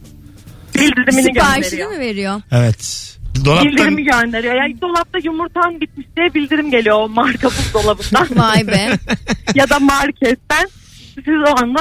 bildirimini 0.79 1.23
Siparişini 1.23 1.63
gönderiyor. 1.79 1.91
mi 1.91 1.99
veriyor? 1.99 2.43
Evet. 2.53 3.13
Dolaptan 3.45 3.71
Bildirimi 3.73 4.05
gönderiyor. 4.05 4.55
Yani 4.55 4.81
dolapta 4.81 5.19
yumurtan 5.25 5.81
bitmiş 5.81 6.07
diye 6.17 6.35
bildirim 6.35 6.71
geliyor 6.71 6.97
o 7.01 7.09
marka 7.09 7.49
buzdolabından. 7.49 8.29
Vay 8.37 8.67
be. 8.67 8.89
ya 9.55 9.71
da 9.71 9.79
marketten. 9.81 10.69
Siz 11.15 11.35
o 11.49 11.61
anda 11.63 11.81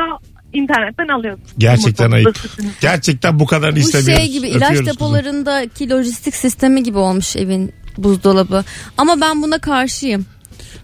internetten 0.53 1.07
alıyorsunuz. 1.07 1.49
gerçekten 1.57 2.05
Yumurtanızı, 2.11 2.61
ayıp. 2.65 2.81
Gerçekten 2.81 3.39
bu 3.39 3.45
kadarını 3.45 3.75
Bu 3.75 3.79
istemiyoruz. 3.79 4.23
şey 4.25 4.33
gibi 4.33 4.47
ilaç 4.47 4.69
Öpüyoruz 4.69 4.87
depolarındaki 4.93 5.89
lojistik 5.89 6.35
sistemi 6.35 6.83
gibi 6.83 6.97
olmuş 6.97 7.35
evin 7.35 7.73
buzdolabı. 7.97 8.63
Ama 8.97 9.21
ben 9.21 9.41
buna 9.41 9.57
karşıyım. 9.59 10.25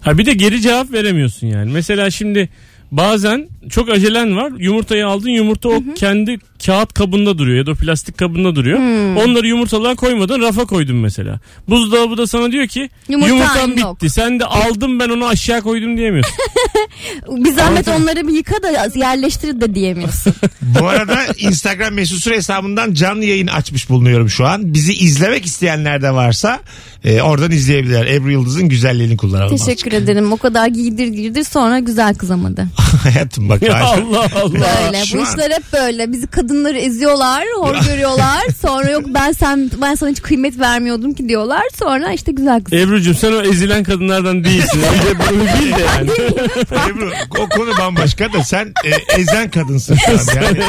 Ha 0.01 0.17
bir 0.17 0.25
de 0.25 0.33
geri 0.33 0.61
cevap 0.61 0.91
veremiyorsun 0.91 1.47
yani. 1.47 1.71
Mesela 1.71 2.11
şimdi 2.11 2.49
bazen 2.91 3.47
çok 3.69 3.89
acelen 3.89 4.35
var. 4.37 4.51
Yumurtayı 4.57 5.07
aldın. 5.07 5.29
Yumurta 5.29 5.69
o 5.69 5.83
kendi 5.95 6.37
kağıt 6.65 6.93
kabında 6.93 7.37
duruyor 7.37 7.57
ya 7.57 7.65
da 7.65 7.75
plastik 7.75 8.17
kabında 8.17 8.55
duruyor. 8.55 8.77
Hmm. 8.77 9.17
Onları 9.17 9.47
yumurtalığa 9.47 9.95
koymadan 9.95 10.41
rafa 10.41 10.65
koydum 10.65 10.99
mesela. 10.99 11.39
Buzdolabı 11.69 12.17
da 12.17 12.27
sana 12.27 12.51
diyor 12.51 12.67
ki 12.67 12.89
Yumurtan 13.09 13.35
yumurtam 13.35 13.77
yok." 13.77 13.95
bitti. 13.95 14.09
Sen 14.09 14.39
de 14.39 14.45
aldım 14.45 14.99
ben 14.99 15.09
onu 15.09 15.27
aşağı 15.27 15.61
koydum 15.61 15.97
diyemiyorsun. 15.97 16.35
Bir 17.27 17.51
zahmet 17.53 17.87
onları 17.87 18.27
bir 18.27 18.33
yıka 18.33 18.63
da 18.63 18.89
yerleştir 18.95 19.61
de 19.61 19.75
diyemiyorsun. 19.75 20.33
Bu 20.61 20.87
arada 20.87 21.25
Instagram 21.37 21.93
mesut 21.93 22.23
süre 22.23 22.35
hesabından 22.35 22.93
canlı 22.93 23.25
yayın 23.25 23.47
açmış 23.47 23.89
bulunuyorum 23.89 24.29
şu 24.29 24.45
an. 24.45 24.73
Bizi 24.73 24.93
izlemek 24.93 25.45
isteyenler 25.45 26.01
de 26.01 26.11
varsa 26.13 26.59
e, 27.03 27.21
oradan 27.21 27.51
izleyebilirler. 27.51 28.05
Ebru 28.05 28.31
Yıldız'ın 28.31 28.69
güzelliğini 28.69 29.17
kullanalım. 29.17 29.57
Teşekkür 29.57 29.91
ederim. 29.91 30.31
O 30.31 30.37
kadar 30.37 30.67
giydir 30.67 31.07
giydir 31.07 31.43
sonra 31.43 31.79
güzel 31.79 32.15
kızamadı. 32.15 32.67
Hayatım 33.03 33.49
bak. 33.49 33.63
Allah 33.63 34.27
Allah. 34.43 34.53
Böyle. 34.53 35.05
şu 35.05 35.17
Bu 35.17 35.21
an- 35.21 35.27
işler 35.27 35.51
hep 35.51 35.73
böyle. 35.73 36.11
Bizi 36.11 36.27
kadınları 36.51 36.77
eziyorlar, 36.77 37.43
hor 37.55 37.75
görüyorlar. 37.75 38.41
Sonra 38.61 38.89
yok 38.89 39.03
ben 39.07 39.31
sen 39.31 39.71
ben 39.81 39.95
sana 39.95 40.09
hiç 40.09 40.21
kıymet 40.21 40.59
vermiyordum 40.59 41.13
ki 41.13 41.29
diyorlar. 41.29 41.63
Sonra 41.79 42.13
işte 42.13 42.31
güzel 42.31 42.63
kız. 42.63 42.73
Ebru'cum 42.73 43.15
sen 43.15 43.31
o 43.31 43.41
ezilen 43.41 43.83
kadınlardan 43.83 44.43
değilsin. 44.43 44.79
Önce 44.93 45.19
bunu 45.19 45.43
bil 45.43 45.71
de 45.71 45.81
yani. 45.81 46.09
Ebru 46.89 47.11
o 47.39 47.49
konu 47.49 47.77
bambaşka 47.77 48.33
da 48.33 48.43
sen 48.43 48.73
e, 48.85 49.19
ezen 49.21 49.51
kadınsın 49.51 49.95
şu 49.95 50.11
an. 50.11 50.41
Yani, 50.41 50.59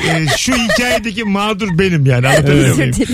e, 0.00 0.36
şu 0.36 0.52
hikayedeki 0.52 1.24
mağdur 1.24 1.78
benim 1.78 2.06
yani 2.06 2.28
anlatabiliyor 2.28 2.76
muyum? 2.76 2.94
Şey, 2.94 3.06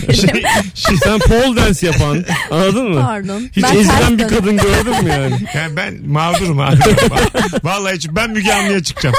şey, 0.74 0.96
Sen 1.02 1.18
pole 1.18 1.56
dance 1.56 1.86
yapan 1.86 2.24
anladın 2.50 2.90
mı? 2.90 3.02
Pardon. 3.02 3.42
Hiç 3.56 3.64
Ben 3.64 3.76
ezilen 3.76 4.18
bir 4.18 4.28
kadın 4.28 4.56
gördün 4.56 5.04
mü 5.04 5.10
yani? 5.10 5.34
yani 5.54 5.76
ben 5.76 5.94
mağdurum 6.06 6.60
abi. 6.60 6.78
Vallahi 7.64 7.96
hiç 7.96 8.08
ben 8.10 8.30
Müge 8.30 8.52
Anlı'ya 8.52 8.82
çıkacağım. 8.82 9.14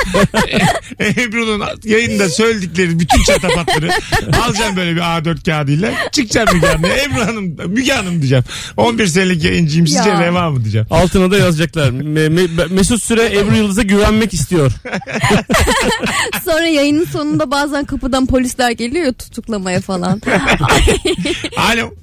E, 0.99 1.07
Ebru'nun 1.07 1.63
yayında 1.83 2.29
söyledikleri 2.29 2.98
bütün 2.99 3.23
çatafatları 3.23 3.89
alacağım 4.45 4.75
böyle 4.75 4.95
bir 4.95 5.01
A4 5.01 5.45
kağıdıyla. 5.45 5.91
Çıkacağım 6.11 6.49
Müge 6.53 6.67
Anlı'ya. 6.69 6.97
Ebru 7.03 7.21
Hanım, 7.25 7.55
Müge 7.73 7.91
Hanım 7.93 8.19
diyeceğim. 8.19 8.43
11 8.77 9.07
senelik 9.07 9.43
yayıncıyım 9.43 9.87
sizce 9.87 10.09
Ya. 10.09 10.21
reva 10.21 10.49
mı 10.49 10.61
diyeceğim. 10.63 10.87
Altına 10.89 11.31
da 11.31 11.37
yazacaklar. 11.37 11.89
Me- 11.89 12.27
Me- 12.29 12.73
Mesut 12.73 13.03
Süre 13.03 13.37
Ebru 13.39 13.55
Yıldız'a 13.55 13.81
güvenmek 13.81 14.33
istiyor. 14.33 14.71
Sonra 16.45 16.65
yayının 16.67 17.05
sonunda 17.05 17.51
bazen 17.51 17.85
kapıdan 17.85 18.25
polisler 18.25 18.71
geliyor 18.71 19.05
ya 19.05 19.13
tutuklamaya 19.13 19.81
falan. 19.81 20.21
Alo. 21.57 21.93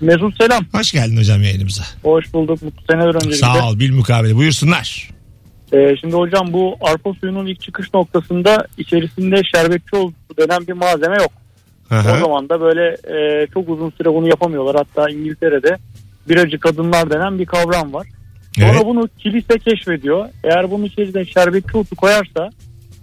Mesut 0.00 0.36
selam. 0.42 0.64
Hoş 0.72 0.92
geldin 0.92 1.16
hocam 1.16 1.42
yayınımıza. 1.42 1.82
Hoş 2.02 2.32
bulduk. 2.32 2.62
Mutlu 2.62 2.82
seneler 2.90 3.14
öncelikle. 3.14 3.36
Sağ 3.36 3.68
ol. 3.68 3.78
Bil 3.78 3.92
mukabele. 3.92 4.34
Buyursunlar. 4.36 5.10
Ee, 5.72 5.96
şimdi 6.00 6.14
hocam 6.16 6.52
bu 6.52 6.76
arpa 6.80 7.12
suyunun 7.20 7.46
ilk 7.46 7.60
çıkış 7.60 7.94
noktasında 7.94 8.66
içerisinde 8.78 9.36
şerbetçi 9.54 9.96
olduğu 9.96 10.36
denen 10.38 10.66
bir 10.66 10.72
malzeme 10.72 11.16
yok. 11.16 11.32
Aha. 11.90 12.16
O 12.16 12.18
zaman 12.18 12.48
da 12.48 12.60
böyle 12.60 12.88
e, 12.88 13.46
çok 13.46 13.68
uzun 13.68 13.90
süre 13.90 14.14
bunu 14.14 14.28
yapamıyorlar. 14.28 14.76
Hatta 14.76 15.10
İngiltere'de 15.10 15.76
biracı 16.28 16.58
kadınlar 16.58 17.10
denen 17.10 17.38
bir 17.38 17.46
kavram 17.46 17.92
var. 17.92 18.06
Sonra 18.56 18.70
Evet. 18.72 18.86
bunu 18.86 19.08
kilise 19.18 19.58
keşfediyor. 19.58 20.28
Eğer 20.44 20.70
bunun 20.70 20.84
içerisine 20.84 21.24
şerbetçi 21.24 21.76
otu 21.76 21.96
koyarsa 21.96 22.50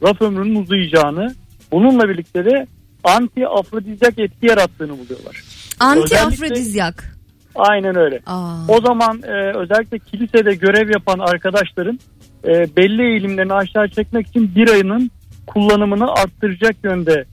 raf 0.03 0.21
ömrünün 0.21 0.61
uzayacağını 0.61 1.35
bununla 1.71 2.09
birlikte 2.09 2.45
de 2.45 2.67
anti 3.03 3.47
afrodizyak 3.47 4.19
etki 4.19 4.45
yarattığını 4.47 4.91
buluyorlar. 4.91 5.43
Anti 5.79 6.19
afrodizyak. 6.19 7.13
Aynen 7.55 7.95
öyle. 7.97 8.19
Aa. 8.25 8.57
O 8.67 8.81
zaman 8.81 9.21
e, 9.23 9.57
özellikle 9.57 9.99
kilisede 9.99 10.55
görev 10.55 10.89
yapan 10.89 11.19
arkadaşların 11.19 11.99
e, 12.43 12.75
belli 12.75 13.01
eğilimlerini 13.01 13.53
aşağı 13.53 13.87
çekmek 13.87 14.27
için 14.27 14.55
bir 14.55 14.69
ayının 14.69 15.11
kullanımını 15.47 16.11
arttıracak 16.11 16.75
yönde 16.83 17.25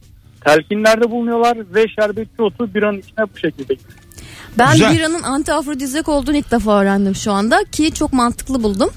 telkinlerde 0.45 1.11
bulunuyorlar 1.11 1.59
ve 1.75 1.85
şerbetçi 2.01 2.43
otu 2.43 2.75
biranın 2.75 2.99
içine 2.99 3.25
bu 3.35 3.39
şekilde. 3.39 3.75
Ben 4.59 4.73
Güzel. 4.73 4.95
biranın 4.95 5.23
anti 5.23 5.53
afrodizyak 5.53 6.09
olduğunu 6.09 6.37
ilk 6.37 6.51
defa 6.51 6.81
öğrendim 6.81 7.15
şu 7.15 7.33
anda 7.33 7.65
ki 7.73 7.95
çok 7.95 8.13
mantıklı 8.13 8.63
buldum. 8.63 8.91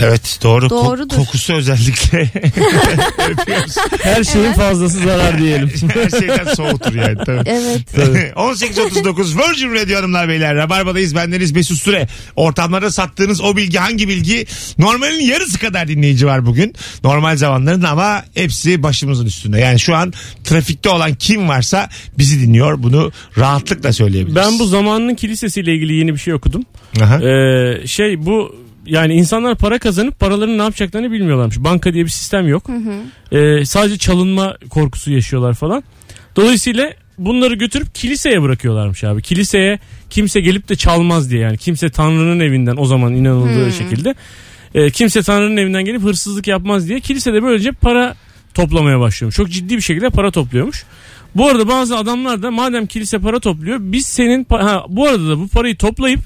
Evet 0.00 0.38
doğru. 0.42 0.66
Ko- 0.66 0.70
Doğrudur. 0.70 1.16
kokusu 1.16 1.54
özellikle. 1.54 2.30
Her 4.02 4.24
şeyin 4.24 4.52
fazlası 4.52 4.98
zarar 4.98 5.38
diyelim. 5.38 5.70
Her 5.94 6.10
şeyden 6.20 6.54
soğutur 6.54 6.94
yani. 6.94 7.18
Tabii. 7.26 7.42
Evet. 7.46 7.80
18.39 8.36 9.18
Virgin 9.18 9.74
Radio 9.74 9.98
Hanımlar 9.98 10.28
Beyler. 10.28 10.54
Rabarba'dayız. 10.54 11.14
Bendeniz 11.14 11.52
Mesut 11.52 11.78
Süre. 11.78 12.08
Ortamlarda 12.36 12.90
sattığınız 12.90 13.40
o 13.40 13.56
bilgi 13.56 13.78
hangi 13.78 14.08
bilgi? 14.08 14.46
Normalin 14.78 15.20
yarısı 15.20 15.58
kadar 15.58 15.88
dinleyici 15.88 16.26
var 16.26 16.46
bugün. 16.46 16.74
Normal 17.04 17.36
zamanların 17.36 17.82
ama 17.82 18.24
hepsi 18.34 18.82
başımızın 18.82 19.26
üstünde. 19.26 19.60
Yani 19.60 19.80
şu 19.80 19.94
an 19.96 20.12
trafikte 20.44 20.88
olan 20.88 21.14
kim 21.14 21.48
varsa 21.48 21.88
bizi 22.18 22.40
dinliyor. 22.40 22.82
Bunu 22.82 23.12
rahatlıkla 23.38 23.92
söyleyebiliriz. 23.92 24.36
Ben 24.36 24.58
bu 24.58 24.66
zamanının 24.66 25.14
kilisesiyle 25.14 25.74
ilgili 25.74 25.94
yeni 25.94 26.14
bir 26.14 26.18
şey 26.18 26.34
okudum. 26.34 26.62
Aha. 27.02 27.20
Ee, 27.22 27.86
şey 27.86 28.26
bu 28.26 28.56
yani 28.88 29.14
insanlar 29.14 29.54
para 29.56 29.78
kazanıp 29.78 30.18
paralarını 30.20 30.58
ne 30.58 30.62
yapacaklarını 30.62 31.12
bilmiyorlarmış. 31.12 31.58
Banka 31.58 31.94
diye 31.94 32.04
bir 32.04 32.10
sistem 32.10 32.48
yok. 32.48 32.66
Ee, 33.32 33.64
sadece 33.64 33.98
çalınma 33.98 34.56
korkusu 34.70 35.12
yaşıyorlar 35.12 35.54
falan. 35.54 35.82
Dolayısıyla 36.36 36.92
bunları 37.18 37.54
götürüp 37.54 37.94
kiliseye 37.94 38.42
bırakıyorlarmış 38.42 39.04
abi. 39.04 39.22
Kiliseye 39.22 39.78
kimse 40.10 40.40
gelip 40.40 40.68
de 40.68 40.76
çalmaz 40.76 41.30
diye 41.30 41.40
yani. 41.40 41.58
Kimse 41.58 41.90
Tanrı'nın 41.90 42.40
evinden 42.40 42.76
o 42.76 42.84
zaman 42.84 43.14
inanıldığı 43.14 43.72
şekilde. 43.72 44.14
e, 44.74 44.90
kimse 44.90 45.22
Tanrı'nın 45.22 45.56
evinden 45.56 45.84
gelip 45.84 46.02
hırsızlık 46.02 46.46
yapmaz 46.46 46.88
diye 46.88 47.00
kilisede 47.00 47.42
böylece 47.42 47.72
para 47.72 48.14
toplamaya 48.54 49.00
başlıyormuş. 49.00 49.36
Çok 49.36 49.50
ciddi 49.50 49.76
bir 49.76 49.80
şekilde 49.82 50.10
para 50.10 50.30
topluyormuş. 50.30 50.84
Bu 51.36 51.48
arada 51.48 51.68
bazı 51.68 51.96
adamlar 51.96 52.42
da 52.42 52.50
madem 52.50 52.86
kilise 52.86 53.18
para 53.18 53.40
topluyor 53.40 53.78
biz 53.80 54.06
senin 54.06 54.44
pa- 54.44 54.62
ha, 54.62 54.84
bu 54.88 55.06
arada 55.08 55.28
da 55.28 55.38
bu 55.40 55.48
parayı 55.48 55.76
toplayıp 55.76 56.20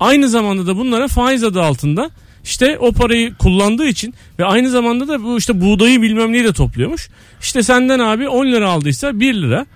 aynı 0.00 0.28
zamanda 0.28 0.66
da 0.66 0.76
bunlara 0.76 1.08
faiz 1.08 1.44
adı 1.44 1.62
altında 1.62 2.10
işte 2.44 2.78
o 2.78 2.92
parayı 2.92 3.34
kullandığı 3.34 3.86
için 3.86 4.14
ve 4.38 4.44
aynı 4.44 4.70
zamanda 4.70 5.08
da 5.08 5.22
bu 5.22 5.38
işte 5.38 5.60
buğdayı 5.60 6.02
bilmem 6.02 6.32
neyi 6.32 6.44
de 6.44 6.52
topluyormuş. 6.52 7.08
İşte 7.40 7.62
senden 7.62 7.98
abi 7.98 8.28
10 8.28 8.46
lira 8.46 8.68
aldıysa 8.70 9.20
1 9.20 9.34
lira 9.34 9.66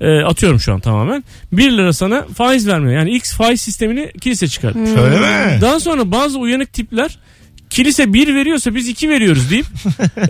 e, 0.00 0.20
atıyorum 0.22 0.60
şu 0.60 0.72
an 0.74 0.80
tamamen 0.80 1.24
1 1.52 1.70
lira 1.70 1.92
sana 1.92 2.22
faiz 2.34 2.68
vermiyor. 2.68 2.98
Yani 2.98 3.10
X 3.10 3.34
faiz 3.36 3.60
sistemini 3.60 4.12
kilise 4.20 4.48
çıkartmış. 4.48 4.90
Öyle 4.90 5.16
mi? 5.18 5.60
Daha 5.60 5.80
sonra 5.80 6.10
bazı 6.10 6.38
uyanık 6.38 6.72
tipler 6.72 7.18
kilise 7.70 8.12
bir 8.12 8.34
veriyorsa 8.34 8.74
biz 8.74 8.88
iki 8.88 9.08
veriyoruz 9.08 9.50
deyip 9.50 9.66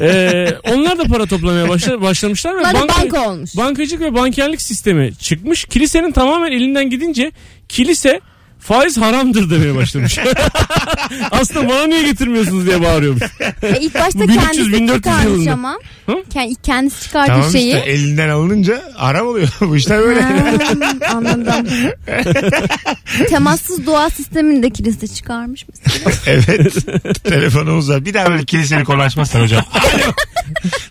e, 0.01 0.47
onlar 0.73 0.99
da 0.99 1.05
para 1.05 1.27
toplamaya 1.27 1.69
başla, 1.69 2.01
başlamışlar 2.03 2.59
ve 2.59 2.63
banka- 2.63 2.89
banka 2.89 3.29
olmuş. 3.31 3.57
bankacılık 3.57 4.01
ve 4.03 4.15
bankerlik 4.15 4.63
sistemi 4.63 5.13
çıkmış. 5.15 5.65
Kilisenin 5.65 6.13
tamamen 6.13 6.53
elinden 6.53 6.91
gidince 6.91 7.33
kilise 7.69 8.21
faiz 8.61 8.99
haramdır 8.99 9.51
demeye 9.51 9.75
başlamış. 9.75 10.19
Aslında 11.31 11.69
bana 11.69 11.87
niye 11.87 12.03
getirmiyorsunuz 12.03 12.67
diye 12.67 12.83
bağırıyormuş. 12.83 13.23
E, 13.63 13.79
ilk 13.81 13.95
başta 13.95 14.21
1300, 14.21 14.41
kendisi 14.45 14.73
1400 14.73 14.97
çıkarmış 14.97 15.25
yılında. 15.33 15.53
ama. 15.53 15.79
Hı? 16.07 16.13
Kend- 16.13 16.57
Kendisi 16.63 17.03
çıkardığı 17.03 17.27
Tamam 17.33 17.51
şeyi. 17.51 17.67
işte 17.77 17.91
elinden 17.91 18.29
alınınca 18.29 18.83
aram 18.99 19.27
oluyor. 19.27 19.49
Bu 19.61 19.77
işler 19.77 19.99
böyle. 20.01 20.21
Ha, 20.21 20.35
anladım. 21.15 21.67
Temassız 23.29 23.87
doğa 23.87 24.11
sistemini 24.11 24.63
de 24.63 24.71
kilise 24.71 25.07
çıkarmış 25.09 25.69
mı? 25.69 25.75
evet. 26.27 26.75
Telefonumuz 27.25 27.91
var. 27.91 28.05
Bir 28.05 28.15
daha 28.15 28.31
böyle 28.31 28.45
kiliseli 28.45 28.85
konuşmazsan 28.85 29.41
hocam. 29.41 29.65
Alo. 29.75 30.13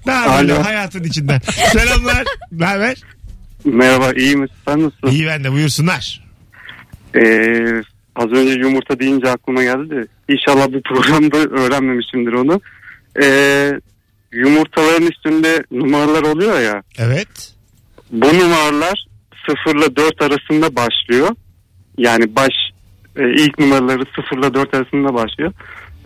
Ne 0.05 0.13
Alo. 0.13 0.63
hayatın 0.65 1.03
içinden? 1.03 1.41
Selamlar. 1.73 2.23
Ne 2.51 2.65
haber? 2.65 2.97
Merhaba 3.65 4.11
iyi 4.17 4.35
misin 4.35 4.55
sen 4.67 4.83
nasılsın? 4.83 5.07
İyi 5.07 5.27
ben 5.27 5.43
de 5.43 5.51
buyursunlar. 5.51 6.28
Ee, 7.15 7.81
az 8.15 8.31
önce 8.31 8.53
yumurta 8.59 8.99
deyince 8.99 9.29
aklıma 9.29 9.63
geldi 9.63 9.89
de 9.89 10.07
inşallah 10.29 10.67
bu 10.73 10.81
programda 10.81 11.37
öğrenmemişimdir 11.37 12.33
onu. 12.33 12.61
Ee, 13.23 13.71
yumurtaların 14.31 15.07
üstünde 15.07 15.63
numaralar 15.71 16.23
oluyor 16.23 16.59
ya 16.59 16.83
Evet. 16.97 17.53
bu 18.11 18.27
numaralar 18.27 19.05
0 19.65 19.75
ile 19.75 19.95
4 19.95 20.21
arasında 20.21 20.75
başlıyor. 20.75 21.29
Yani 21.97 22.35
baş 22.35 22.53
e, 23.15 23.43
ilk 23.43 23.59
numaraları 23.59 24.03
0 24.15 24.37
ile 24.37 24.53
4 24.53 24.73
arasında 24.73 25.13
başlıyor. 25.13 25.53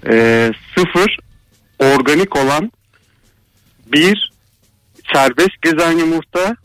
Ee, 0.10 0.52
0 0.76 1.18
organik 1.80 2.36
olan 2.36 2.72
bir 3.88 4.32
serbest 5.14 5.62
gezen 5.62 5.92
yumurta 5.92 6.56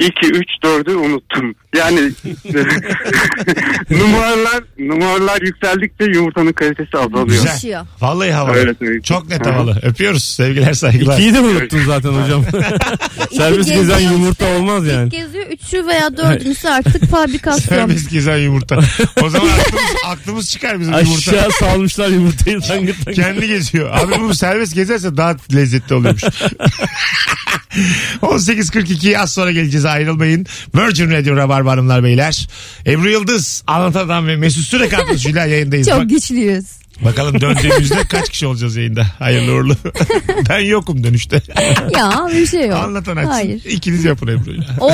2, 0.00 0.26
3, 0.26 0.48
4'ü 0.64 0.94
unuttum. 0.94 1.54
Yani 1.76 2.00
numaralar 3.90 4.64
numaralar 4.78 5.40
yükseldikçe 5.42 6.04
yumurtanın 6.04 6.52
kalitesi 6.52 6.98
azalıyor. 6.98 7.26
Güzel. 7.26 7.84
Vallahi 8.00 8.32
havalı. 8.32 8.56
Öyle 8.56 8.74
söyleyeyim. 8.74 9.02
Çok 9.02 9.28
net 9.28 9.46
havalı. 9.46 9.78
Öpüyoruz. 9.82 10.24
Sevgiler 10.24 10.72
saygılar. 10.72 11.14
İkiyi 11.14 11.34
de 11.34 11.40
unuttun 11.40 11.80
zaten 11.86 12.08
hocam? 12.10 12.44
İki 13.30 13.38
gezen 13.38 13.76
geziyor 13.76 14.00
yumurta 14.00 14.44
işte. 14.44 14.56
olmaz 14.56 14.86
yani. 14.86 15.06
İlk 15.06 15.12
geziyor. 15.12 15.46
Üçü 15.46 15.86
veya 15.86 16.16
dördüncüsü 16.16 16.68
artık 16.68 17.10
fabrikasyon. 17.10 17.76
Serbest 17.76 18.10
gezen 18.10 18.36
yumurta. 18.36 18.78
O 19.22 19.28
zaman 19.28 19.48
aklımız, 19.48 19.94
aklımız 20.06 20.50
çıkar 20.50 20.80
bizim 20.80 20.92
yumurta. 20.94 21.30
Aşağı 21.30 21.50
salmışlar 21.50 22.08
yumurtayı 22.08 22.60
tangır 22.60 22.94
tangır. 23.04 23.22
Kendi 23.22 23.46
geziyor. 23.46 23.90
Abi 23.92 24.20
bu 24.20 24.34
serbest 24.34 24.74
gezerse 24.74 25.16
daha 25.16 25.36
lezzetli 25.54 25.94
oluyormuş. 25.94 26.22
18.42 28.22 29.18
az 29.18 29.32
sonra 29.32 29.52
geleceğiz 29.52 29.84
ayrılmayın. 29.84 30.46
Virgin 30.74 31.10
Radio 31.10 31.36
Rabarba 31.36 31.70
Hanımlar 31.72 32.04
Beyler. 32.04 32.48
Ebru 32.86 33.10
Yıldız, 33.10 33.62
Anlatan 33.66 34.04
Adam 34.06 34.26
ve 34.26 34.36
Mesut 34.36 34.64
Süre 34.64 34.88
kadrosuyla 34.88 35.46
yayındayız. 35.46 35.88
Bak- 35.88 36.00
Çok 36.00 36.10
güçlüyüz. 36.10 36.64
bakalım 37.04 37.40
döndüğümüzde 37.40 38.02
kaç 38.08 38.28
kişi 38.30 38.46
olacağız 38.46 38.76
yayında. 38.76 39.06
Hayırlı 39.18 39.52
uğurlu. 39.52 39.76
ben 40.48 40.58
yokum 40.58 41.04
dönüşte. 41.04 41.42
Ya 41.96 42.28
bir 42.34 42.46
şey 42.46 42.66
yok. 42.66 42.78
Anlatan 42.78 43.16
açsın. 43.16 43.30
Hayır. 43.30 43.64
İkiniz 43.64 44.04
yapın 44.04 44.26
Ebru'yla. 44.26 44.64
Oo, 44.80 44.90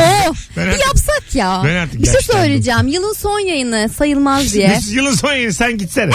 Ben 0.56 0.64
bir 0.66 0.70
artık- 0.70 0.86
yapsak 0.86 1.34
ya. 1.34 1.62
Ben 1.64 1.74
artık 1.76 2.00
bir 2.02 2.06
şey 2.06 2.14
yaşlandım. 2.14 2.42
söyleyeceğim. 2.44 2.88
Yılın 2.88 3.12
son 3.12 3.38
yayını 3.40 3.90
sayılmaz 3.98 4.54
diye. 4.54 4.76
Biz 4.78 4.92
yılın 4.92 5.14
son 5.14 5.32
yayını 5.32 5.52
sen 5.52 5.78
gitsene. 5.78 6.10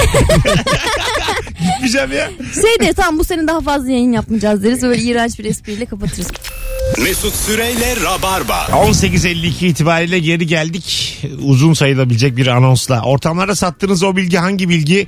Gitmeyeceğim 1.82 2.12
ya. 2.12 2.32
şey 2.54 2.88
de 2.88 2.94
tam 2.94 3.20
bu 3.20 3.24
sene 3.24 3.48
daha 3.48 3.62
fazla 3.62 3.91
yayın 3.91 4.12
yapmayacağız 4.12 4.63
deriz. 4.63 4.82
Böyle 4.82 5.02
iğrenç 5.02 5.39
bir 5.39 5.46
espriyle 5.46 5.86
kapatırız. 5.86 6.28
Mesut 7.04 7.36
Süreyle 7.36 7.96
Rabarba. 8.04 8.54
18.52 8.54 9.65
itibariyle 9.65 10.20
geri 10.20 10.48
geldik. 10.48 11.17
Uzun 11.44 11.74
sayılabilecek 11.74 12.38
bir 12.38 12.48
anonsla. 12.48 13.02
Ortamlarda 13.02 13.56
sattığınız 13.56 14.04
o 14.04 14.15
bilgi 14.15 14.38
hangi 14.38 14.70
bilgi? 14.70 15.08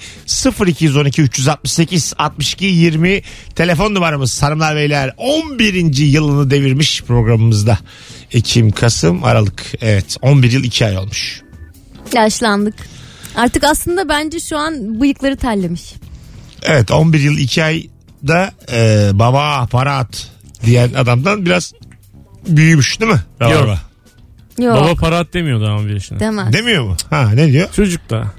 0212 0.67 1.21
368 1.21 2.13
62 2.17 2.65
20 2.65 3.21
telefon 3.55 3.93
numaramız 3.95 4.43
hanımlar 4.43 4.75
beyler 4.75 5.13
11. 5.17 5.97
yılını 5.97 6.51
devirmiş 6.51 7.01
programımızda. 7.03 7.77
Ekim, 8.31 8.71
Kasım, 8.71 9.23
Aralık. 9.23 9.63
Evet 9.81 10.17
11 10.21 10.51
yıl 10.51 10.63
2 10.63 10.85
ay 10.85 10.97
olmuş. 10.97 11.41
Yaşlandık. 12.13 12.75
Artık 13.35 13.63
aslında 13.63 14.09
bence 14.09 14.39
şu 14.39 14.57
an 14.57 15.01
bıyıkları 15.01 15.37
terlemiş. 15.37 15.93
Evet 16.63 16.91
11 16.91 17.19
yıl 17.19 17.37
2 17.37 17.63
ayda 17.63 18.51
e, 18.71 19.09
baba 19.13 19.67
para 19.71 19.97
at 19.97 20.27
diyen 20.65 20.93
adamdan 20.93 21.45
biraz 21.45 21.73
büyümüş 22.47 22.99
değil 22.99 23.11
mi? 23.11 23.21
Rabarba? 23.41 23.79
Yok 24.59 24.75
Baba 24.75 24.95
para 24.95 25.17
at 25.17 25.33
demiyor 25.33 25.61
daha 25.61 25.75
11 25.75 25.93
yaşında. 25.93 26.19
demez. 26.19 26.53
Demiyor 26.53 26.83
mu? 26.83 26.95
Ha 27.09 27.29
ne 27.33 27.51
diyor? 27.51 27.69
Çocuk 27.75 28.09
da. 28.09 28.31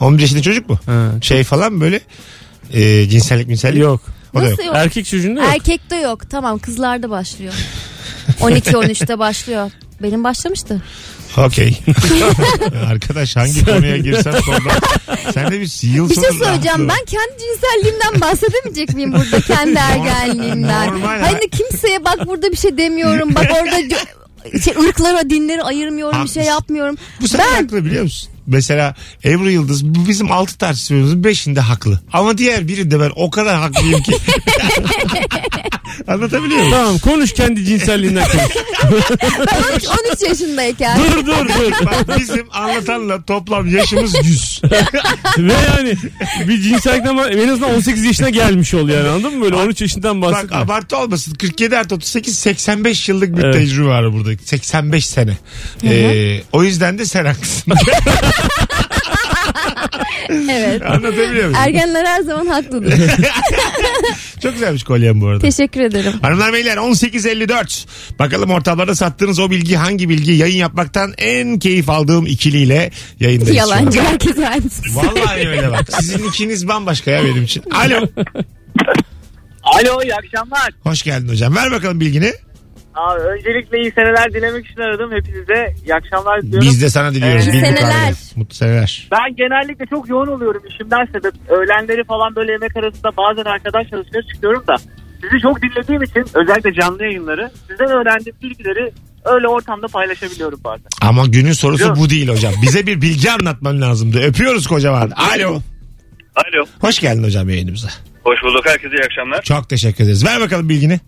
11 0.00 0.22
yaşında 0.22 0.42
çocuk 0.42 0.68
mu? 0.68 0.78
Ha. 0.86 1.10
Şey 1.22 1.44
falan 1.44 1.80
böyle 1.80 2.00
e, 2.72 3.08
cinsellik 3.08 3.48
minsellik. 3.48 3.82
Yok. 3.82 4.00
O 4.34 4.40
da 4.40 4.42
yok. 4.44 4.50
Nasıl 4.50 4.64
yok? 4.64 4.76
Erkek 4.76 5.06
çocuğunda 5.06 5.40
yok. 5.40 5.50
Erkekte 5.54 5.96
yok. 5.96 6.30
Tamam 6.30 6.58
kızlarda 6.58 7.10
başlıyor. 7.10 7.54
12-13'te 8.40 9.18
başlıyor. 9.18 9.70
Benim 10.02 10.24
başlamıştı. 10.24 10.82
Okey. 11.36 11.78
Arkadaş 12.86 13.36
hangi 13.36 13.64
konuya 13.64 13.96
girsem 13.96 14.34
sonra 14.44 14.70
sen 15.34 15.50
de 15.50 15.60
bir 15.60 15.88
yıl 15.94 16.10
Bir 16.10 16.14
şey 16.14 16.24
rahatlığı. 16.24 16.88
Ben 16.88 17.04
kendi 17.06 17.32
cinselliğimden 17.38 18.20
bahsedemeyecek 18.20 18.94
miyim 18.94 19.12
burada? 19.12 19.40
Kendi 19.40 19.78
ergenliğimden. 19.78 20.88
Normal. 20.88 21.20
Hani 21.20 21.50
kimseye 21.50 22.04
bak 22.04 22.26
burada 22.26 22.52
bir 22.52 22.56
şey 22.56 22.78
demiyorum. 22.78 23.34
Bak 23.34 23.46
orada 23.62 23.80
co- 23.80 24.62
şey, 24.64 24.74
ırklara, 24.88 25.30
dinleri 25.30 25.62
ayırmıyorum. 25.62 26.12
Bir 26.12 26.18
Haklısın. 26.18 26.40
şey 26.40 26.48
yapmıyorum. 26.48 26.96
Bu 27.20 27.28
sefer 27.28 27.46
ben 27.56 27.62
haklı 27.62 27.84
biliyor 27.84 28.02
musun? 28.02 28.30
Mesela 28.46 28.94
Ebru 29.24 29.50
Yıldız 29.50 29.84
bu 29.84 30.08
bizim 30.08 30.32
altı 30.32 30.58
tartışmamızın 30.58 31.24
beşinde 31.24 31.60
haklı. 31.60 32.00
Ama 32.12 32.38
diğer 32.38 32.68
birinde 32.68 33.00
ben 33.00 33.10
o 33.16 33.30
kadar 33.30 33.56
haklıyım 33.56 34.02
ki. 34.02 34.12
Anlatabiliyor 36.08 36.58
muyum? 36.60 36.72
Tamam 36.72 36.98
konuş 36.98 37.32
kendi 37.32 37.64
cinselliğinden 37.64 38.24
konuş. 38.28 38.54
ben 39.30 39.72
13, 39.74 39.84
13 39.88 40.28
yaşındayken. 40.28 40.98
dur 40.98 41.26
dur 41.26 41.48
dur. 41.48 41.86
Bak 41.86 42.18
bizim 42.18 42.46
anlatanla 42.52 43.22
toplam 43.22 43.76
yaşımız 43.76 44.14
100. 44.24 44.60
Ve 45.38 45.52
yani 45.76 45.94
bir 46.48 46.60
cinsellikten 46.62 47.14
bahs- 47.16 47.42
en 47.44 47.48
azından 47.48 47.74
18 47.74 48.04
yaşına 48.04 48.30
gelmiş 48.30 48.74
ol 48.74 48.88
yani 48.88 49.08
anladın 49.08 49.38
mı? 49.38 49.44
Böyle 49.44 49.56
13 49.56 49.80
yaşından 49.80 50.22
Bak 50.22 50.32
bahsetme. 50.32 50.56
abartı 50.56 50.96
olmasın. 50.96 51.34
47 51.34 51.78
artı 51.78 51.94
38 51.94 52.38
85 52.38 53.08
yıllık 53.08 53.36
bir 53.38 53.44
Evet. 53.44 53.54
tecrübe 53.54 53.86
var 53.88 54.12
burada. 54.12 54.30
85 54.44 55.06
sene. 55.06 55.38
Ee, 55.84 56.40
o 56.52 56.62
yüzden 56.64 56.98
de 56.98 57.04
sen 57.06 57.24
haklısın. 57.24 57.72
evet. 60.28 60.82
Anlatabiliyor 60.82 61.44
muyum? 61.44 61.54
Ergenler 61.54 62.04
her 62.04 62.20
zaman 62.22 62.46
haklıdır. 62.46 62.94
Çok 64.42 64.52
güzelmiş 64.52 64.82
kolyem 64.84 65.20
bu 65.20 65.26
arada. 65.28 65.40
Teşekkür 65.40 65.80
ederim. 65.90 66.12
Hanımlar 66.22 66.52
beyler 66.52 66.76
18.54. 66.76 67.86
Bakalım 68.18 68.50
ortamlarda 68.50 68.94
sattığınız 68.94 69.38
o 69.38 69.50
bilgi 69.50 69.76
hangi 69.76 70.08
bilgi? 70.08 70.32
Yayın 70.32 70.56
yapmaktan 70.56 71.14
en 71.18 71.58
keyif 71.58 71.88
aldığım 71.90 72.26
ikiliyle 72.26 72.90
yayındayız. 73.20 73.56
Yalancı 73.56 74.00
herkes 74.00 74.38
aynısı. 74.38 74.82
Vallahi 74.96 75.48
öyle 75.48 75.70
bak. 75.70 75.92
Sizin 75.92 76.28
ikiniz 76.28 76.68
bambaşka 76.68 77.10
ya 77.10 77.24
benim 77.24 77.42
için. 77.42 77.62
Alo. 77.70 78.06
Alo 79.62 80.02
iyi 80.02 80.14
akşamlar. 80.14 80.70
Hoş 80.82 81.02
geldin 81.02 81.28
hocam. 81.28 81.56
Ver 81.56 81.70
bakalım 81.70 82.00
bilgini. 82.00 82.32
Abi 82.94 83.20
öncelikle 83.20 83.78
iyi 83.80 83.92
seneler 83.92 84.34
dilemek 84.34 84.66
için 84.66 84.80
aradım. 84.80 85.12
Hepinize 85.12 85.74
iyi 85.84 85.94
akşamlar 85.94 86.42
diliyorum. 86.42 86.68
Biz 86.68 86.82
de 86.82 86.90
sana 86.90 87.14
diliyoruz. 87.14 87.46
İyi 87.46 87.52
Bildik 87.52 87.78
seneler. 87.78 88.14
Mutlu 88.36 88.54
seneler. 88.54 89.08
Ben 89.10 89.36
genellikle 89.36 89.86
çok 89.86 90.08
yoğun 90.08 90.26
oluyorum 90.26 90.62
işimden 90.68 91.04
sebep. 91.06 91.34
Öğlenleri 91.48 92.04
falan 92.04 92.36
böyle 92.36 92.52
yemek 92.52 92.76
arasında 92.76 93.08
bazen 93.16 93.44
arkadaş 93.50 93.88
çalışmaya 93.90 94.22
çıkıyorum 94.34 94.64
da. 94.66 94.76
Sizi 95.20 95.42
çok 95.42 95.62
dinlediğim 95.62 96.02
için 96.02 96.24
özellikle 96.34 96.74
canlı 96.74 97.02
yayınları 97.04 97.50
sizden 97.68 97.90
öğrendiğim 97.90 98.36
bilgileri 98.42 98.92
öyle 99.24 99.48
ortamda 99.48 99.86
paylaşabiliyorum 99.88 100.60
bazen. 100.64 100.86
Ama 101.00 101.26
günün 101.26 101.52
sorusu 101.52 101.84
Yok. 101.84 101.96
bu 101.96 102.10
değil 102.10 102.28
hocam. 102.28 102.52
Bize 102.62 102.86
bir 102.86 103.02
bilgi 103.02 103.30
anlatman 103.30 103.80
lazımdı. 103.80 104.20
Öpüyoruz 104.20 104.66
kocaman. 104.66 105.10
Alo. 105.10 105.60
Alo. 106.36 106.64
Hoş 106.80 106.98
geldin 106.98 107.24
hocam 107.24 107.48
yayınımıza. 107.50 107.88
Hoş 108.24 108.42
bulduk. 108.42 108.66
Herkese 108.66 108.96
iyi 108.96 109.04
akşamlar. 109.04 109.42
Çok 109.42 109.68
teşekkür 109.68 110.04
ederiz. 110.04 110.24
Ver 110.26 110.40
bakalım 110.40 110.68
bilgini. 110.68 111.00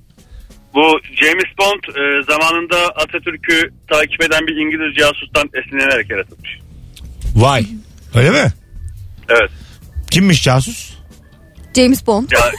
Bu 0.75 1.01
James 1.21 1.45
Bond 1.59 1.83
e, 1.97 2.23
zamanında 2.33 2.77
Atatürk'ü 2.97 3.71
takip 3.91 4.23
eden 4.23 4.47
bir 4.47 4.57
İngiliz 4.57 4.97
casustan 4.99 5.49
esinlenerek 5.55 6.11
yaratılmış. 6.11 6.51
Vay. 7.35 7.67
Öyle 8.15 8.31
mi? 8.31 8.53
Evet. 9.29 9.51
Kimmiş 10.11 10.43
casus? 10.43 10.95
James 11.77 12.07
Bond. 12.07 12.31
Ya 12.31 12.41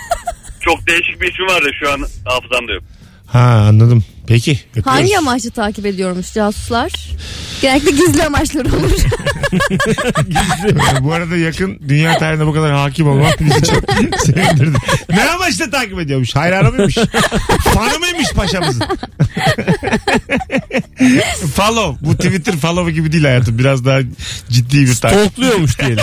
çok 0.66 0.88
değişik 0.88 1.22
bir 1.22 1.32
isim 1.32 1.46
vardı 1.48 1.70
şu 1.80 1.92
an 1.92 2.06
hafızamda 2.26 2.74
yok. 2.74 2.84
Ha 3.28 3.40
anladım. 3.70 4.04
Peki. 4.28 4.60
öpüyoruz. 4.70 4.92
Hangi 4.92 5.18
amaçlı 5.18 5.52
takip 5.52 5.86
ediyormuş 5.86 6.34
casuslar? 6.34 6.92
Genellikle 7.62 7.92
gizli 7.92 8.24
amaçları 8.24 8.68
olur. 8.68 8.92
bu 11.04 11.14
arada 11.14 11.38
yakın 11.38 11.80
dünya 11.88 12.18
tarihine 12.18 12.46
bu 12.48 12.54
kadar 12.54 12.72
hakim 12.72 13.08
olmak 13.08 13.40
bizi 13.40 13.64
çok 13.64 13.92
sevindirdi. 14.20 14.78
Ne 15.10 15.30
amaçla 15.30 15.70
takip 15.70 16.00
ediyormuş? 16.00 16.36
Hayranı 16.36 16.72
mıymış? 16.72 16.98
Fanı 17.74 18.00
mıymış 18.00 18.32
paşamızın? 18.36 18.84
follow. 21.56 22.06
Bu 22.08 22.16
Twitter 22.18 22.56
follow 22.58 22.92
gibi 22.92 23.12
değil 23.12 23.24
hayatım. 23.24 23.58
Biraz 23.60 23.86
daha 23.86 24.00
ciddi 24.50 24.86
bir 24.86 24.96
takip. 24.96 25.24
Tokluyormuş 25.24 25.80
diyelim. 25.80 25.98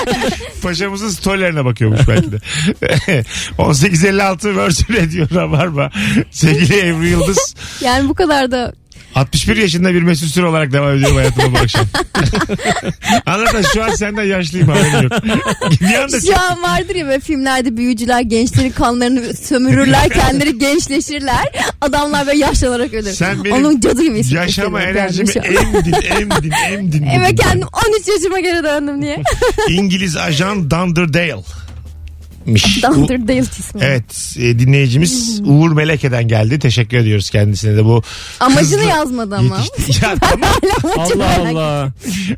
Paşamızın 0.62 1.08
storylerine 1.10 1.64
bakıyormuş 1.64 2.00
belki 2.08 2.32
de. 2.32 2.38
1856 3.58 4.48
Virgin 4.56 4.94
Radio 4.94 5.36
Rabarba. 5.40 5.90
Sevgili 6.30 6.88
Ebru 6.88 7.06
Yıldız. 7.06 7.54
yani 7.80 8.08
bu 8.08 8.14
kadar 8.14 8.50
da 8.50 8.72
61 9.14 9.56
yaşında 9.56 9.94
bir 9.94 10.02
Mesut 10.02 10.28
Süre 10.30 10.46
olarak 10.46 10.72
devam 10.72 10.94
ediyorum 10.96 11.16
hayatıma 11.16 11.52
bu 11.54 11.58
akşam. 11.58 11.86
Anlatan 13.26 13.62
şu 13.62 13.84
an 13.84 13.90
senden 13.90 14.24
yaşlıyım 14.24 14.68
haberim 14.68 15.02
yok. 15.02 15.12
bir 15.80 15.94
anda 15.94 16.20
şu 16.20 16.40
an 16.40 16.62
vardır 16.62 16.94
ya 16.94 17.06
böyle 17.06 17.20
filmlerde 17.20 17.76
büyücüler 17.76 18.20
gençlerin 18.20 18.70
kanlarını 18.70 19.34
sömürürler 19.36 20.08
kendileri 20.14 20.58
gençleşirler. 20.58 21.44
Adamlar 21.80 22.26
böyle 22.26 22.38
yaşlanarak 22.38 22.94
ölür. 22.94 23.12
Sen 23.12 23.44
benim 23.44 23.56
Onun 23.56 23.80
cadı 23.80 24.02
gibi 24.02 24.18
hissettim 24.18 24.40
yaşama 24.40 24.80
kendimi 24.80 24.98
enerjimi 24.98 25.32
şu 25.32 25.40
an. 25.40 25.46
emdin 25.46 25.92
emdin 26.20 26.52
emdin. 26.72 27.06
Evet 27.16 27.32
bugün. 27.32 27.36
kendim 27.36 27.68
13 27.98 28.08
yaşıma 28.08 28.40
geri 28.40 28.64
döndüm 28.64 29.02
diye. 29.02 29.22
İngiliz 29.68 30.16
ajan 30.16 30.70
Dunderdale. 30.70 31.42
Miş. 32.46 32.82
Dunderdale 32.82 33.38
ismi. 33.38 33.80
Evet 33.84 34.36
e, 34.38 34.58
dinleyicimiz 34.58 35.40
Uğur 35.44 35.72
Meleke'den 35.72 36.28
geldi. 36.28 36.58
Teşekkür 36.58 36.96
ediyoruz 36.96 37.30
kendisine 37.30 37.76
de 37.76 37.84
bu. 37.84 38.02
Amacını 38.40 38.62
hızlı 38.80 38.84
yazmadı 38.90 39.36
ama. 39.36 39.58
yetişti. 39.78 40.04
Ya 40.06 40.14
tamam 40.20 40.50
Allah 40.96 41.38
Allah. 41.50 41.92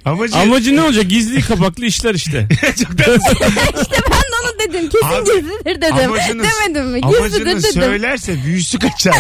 amacı. 0.05 0.37
Amacı 0.39 0.77
ne 0.77 0.83
olacak? 0.83 1.05
Gizli 1.09 1.43
kapaklı 1.43 1.85
işler 1.87 2.15
işte. 2.15 2.49
Çok 2.85 2.99
da- 2.99 3.15
işte 3.83 3.97
ben 4.11 4.21
de 4.21 4.37
onu 4.43 4.59
dedim. 4.69 4.89
Kesin 4.89 5.07
Abi, 5.07 5.25
gizlidir 5.25 5.81
dedim. 5.83 5.97
amacını- 6.11 6.43
Demedim 6.45 6.87
mi? 6.91 7.01
Gizlidir 7.01 7.19
Amacını 7.19 7.47
dedim. 7.47 7.61
söylerse 7.73 8.45
büyüsü 8.45 8.79
kaçar. 8.79 9.15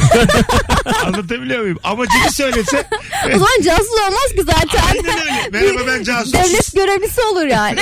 Anlatabiliyor 1.04 1.60
muyum? 1.60 1.78
Amacını 1.84 2.30
söylese 2.32 2.86
O 3.26 3.30
zaman 3.32 3.62
casus 3.64 3.88
olmaz 4.08 4.28
ki 4.36 4.42
zaten. 4.46 4.80
aynen 4.90 5.20
öyle. 5.20 5.48
Merhaba 5.52 5.80
ben 5.86 6.02
Casus. 6.04 6.32
Devlet 6.32 6.74
görevlisi 6.74 7.20
olur 7.20 7.46
yani. 7.46 7.78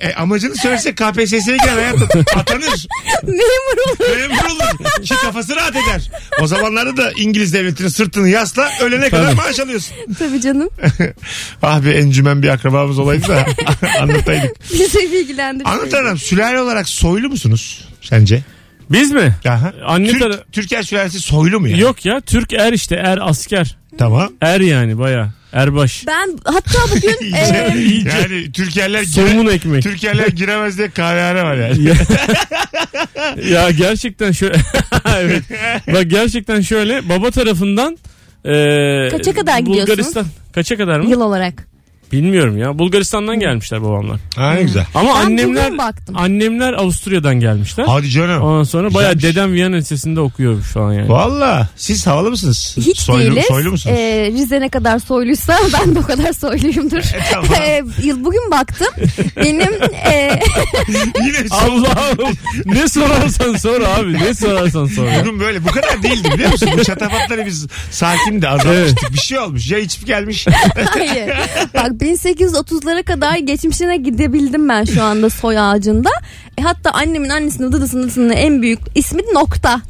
E, 0.00 0.14
amacını 0.14 0.56
söylese 0.56 0.94
KPSS'ye 0.94 1.56
girer 1.56 1.72
hayatım. 1.72 2.08
Atanır. 2.34 2.86
Memur 3.22 3.76
olur. 3.88 4.16
Memur 4.16 4.44
olur. 4.44 5.02
Ki 5.02 5.14
kafası 5.22 5.56
rahat 5.56 5.70
eder. 5.76 6.10
O 6.40 6.46
zamanlarda 6.46 6.96
da 6.96 7.12
İngiliz 7.12 7.52
devletinin 7.52 7.88
sırtını 7.88 8.28
yasla 8.28 8.70
ölene 8.82 9.10
kadar 9.10 9.32
maaş 9.32 9.60
alıyorsun. 9.60 9.96
Tabii 10.18 10.40
canım. 10.40 10.68
ah 11.62 11.84
be 11.84 11.90
encümen 11.90 12.42
bir 12.42 12.48
akrabamız 12.48 12.98
olaydı 12.98 13.28
da 13.28 13.46
anlataydık. 14.00 14.72
Bizi 14.72 15.12
bilgilendir. 15.12 15.64
Anlatalım. 15.66 16.18
Sülale 16.18 16.60
olarak 16.60 16.88
soylu 16.88 17.28
musunuz 17.28 17.88
sence? 18.02 18.42
Biz 18.90 19.12
mi? 19.12 19.34
Aha. 19.48 19.72
Anne 19.86 20.08
Türk, 20.08 20.22
tara- 20.22 20.44
Türker 20.52 20.82
sülalesi 20.82 21.20
soylu 21.20 21.60
mu 21.60 21.68
yani? 21.68 21.80
Yok 21.80 22.04
ya 22.06 22.20
Türk 22.20 22.52
er 22.52 22.72
işte 22.72 22.94
er 22.96 23.18
asker. 23.22 23.76
Tamam. 23.98 24.32
Er 24.40 24.60
yani 24.60 24.98
baya 24.98 25.32
erbaş. 25.52 26.04
Ben 26.06 26.38
hatta 26.44 26.78
bugün 26.90 27.16
İyice, 27.20 28.10
e, 28.10 28.18
yani 28.18 28.52
Türkerler 28.52 29.04
Somun 29.04 29.46
ekmek. 29.46 29.82
Türkerler 29.82 30.26
giremez 30.26 30.78
diye 30.78 30.90
kahvehane 30.90 31.42
var 31.42 31.54
yani. 31.54 31.82
Ya, 31.82 31.94
ya 33.62 33.70
gerçekten 33.70 34.32
şöyle 34.32 34.56
evet. 35.18 35.42
Bak 35.94 36.10
gerçekten 36.10 36.60
şöyle 36.60 37.08
baba 37.08 37.30
tarafından 37.30 37.98
e, 38.44 39.08
Kaça 39.10 39.34
kadar 39.34 39.58
gidiyorsunuz? 39.58 39.88
Bulgaristan. 39.88 40.26
Kaça 40.52 40.76
kadar 40.76 41.00
mı? 41.00 41.10
yıl 41.10 41.20
olarak. 41.20 41.75
Bilmiyorum 42.12 42.58
ya. 42.58 42.78
Bulgaristan'dan 42.78 43.40
gelmişler 43.40 43.82
babamlar. 43.82 44.20
ha 44.36 44.52
ne 44.52 44.62
güzel. 44.62 44.84
Ama 44.94 45.10
Ben 45.14 45.20
annemler 45.26 45.64
bugün 45.66 45.78
baktım. 45.78 46.16
annemler 46.18 46.72
Avusturya'dan 46.72 47.34
gelmişler. 47.40 47.84
Hadi 47.88 48.10
canım. 48.10 48.42
Ondan 48.42 48.62
sonra 48.64 48.94
baya 48.94 49.12
Güzelmiş. 49.12 49.36
dedem 49.36 49.52
Viyana 49.52 49.76
Lisesi'nde 49.76 50.20
okuyormuş 50.20 50.66
falan 50.66 50.92
yani. 50.92 51.08
Valla 51.08 51.68
siz 51.76 52.06
havalı 52.06 52.30
mısınız? 52.30 52.76
Hiç 52.80 52.98
soylu, 53.00 53.30
değiliz. 53.30 53.44
Soylu 53.48 53.70
musunuz? 53.70 53.96
Ee, 53.98 54.30
Rize 54.32 54.60
ne 54.60 54.68
kadar 54.68 54.98
soyluysa 54.98 55.58
ben 55.72 55.94
de 55.94 55.98
o 55.98 56.02
kadar 56.02 56.32
soyluyumdur. 56.32 57.02
tamam. 57.32 57.46
Ee, 57.62 57.82
yıl 58.02 58.24
bugün 58.24 58.50
baktım. 58.50 58.88
Benim 59.36 59.72
e, 60.06 60.40
Yine. 61.26 61.36
Allah'ım 61.50 62.34
ne 62.64 62.88
sorarsan 62.88 63.56
sor 63.56 63.80
abi 63.80 64.12
ne 64.14 64.34
sorarsan 64.34 64.86
sor. 64.86 65.06
ya. 65.06 65.20
Bugün 65.20 65.40
böyle 65.40 65.64
bu 65.64 65.68
kadar 65.70 66.02
değildi 66.02 66.28
biliyor 66.34 66.52
musun? 66.52 66.68
Bu 66.78 66.84
şatafatları 66.84 67.46
biz 67.46 67.66
sakin 67.90 68.42
de 68.42 68.48
azalmıştık. 68.48 69.12
Bir 69.12 69.18
şey 69.18 69.38
olmuş. 69.38 69.70
Ya 69.70 69.78
içip 69.78 70.06
gelmiş. 70.06 70.46
hayır. 70.90 71.34
Bak 71.74 71.95
1830'lara 72.00 73.02
kadar 73.02 73.36
geçmişine 73.36 73.96
gidebildim 73.96 74.68
ben 74.68 74.84
şu 74.84 75.02
anda 75.02 75.30
soy 75.30 75.58
ağacında. 75.58 76.10
E, 76.58 76.62
hatta 76.62 76.90
annemin 76.90 77.28
annesinin 77.28 77.72
dıdısının 77.72 78.30
en 78.30 78.62
büyük 78.62 78.80
ismi 78.94 79.22
nokta. 79.34 79.80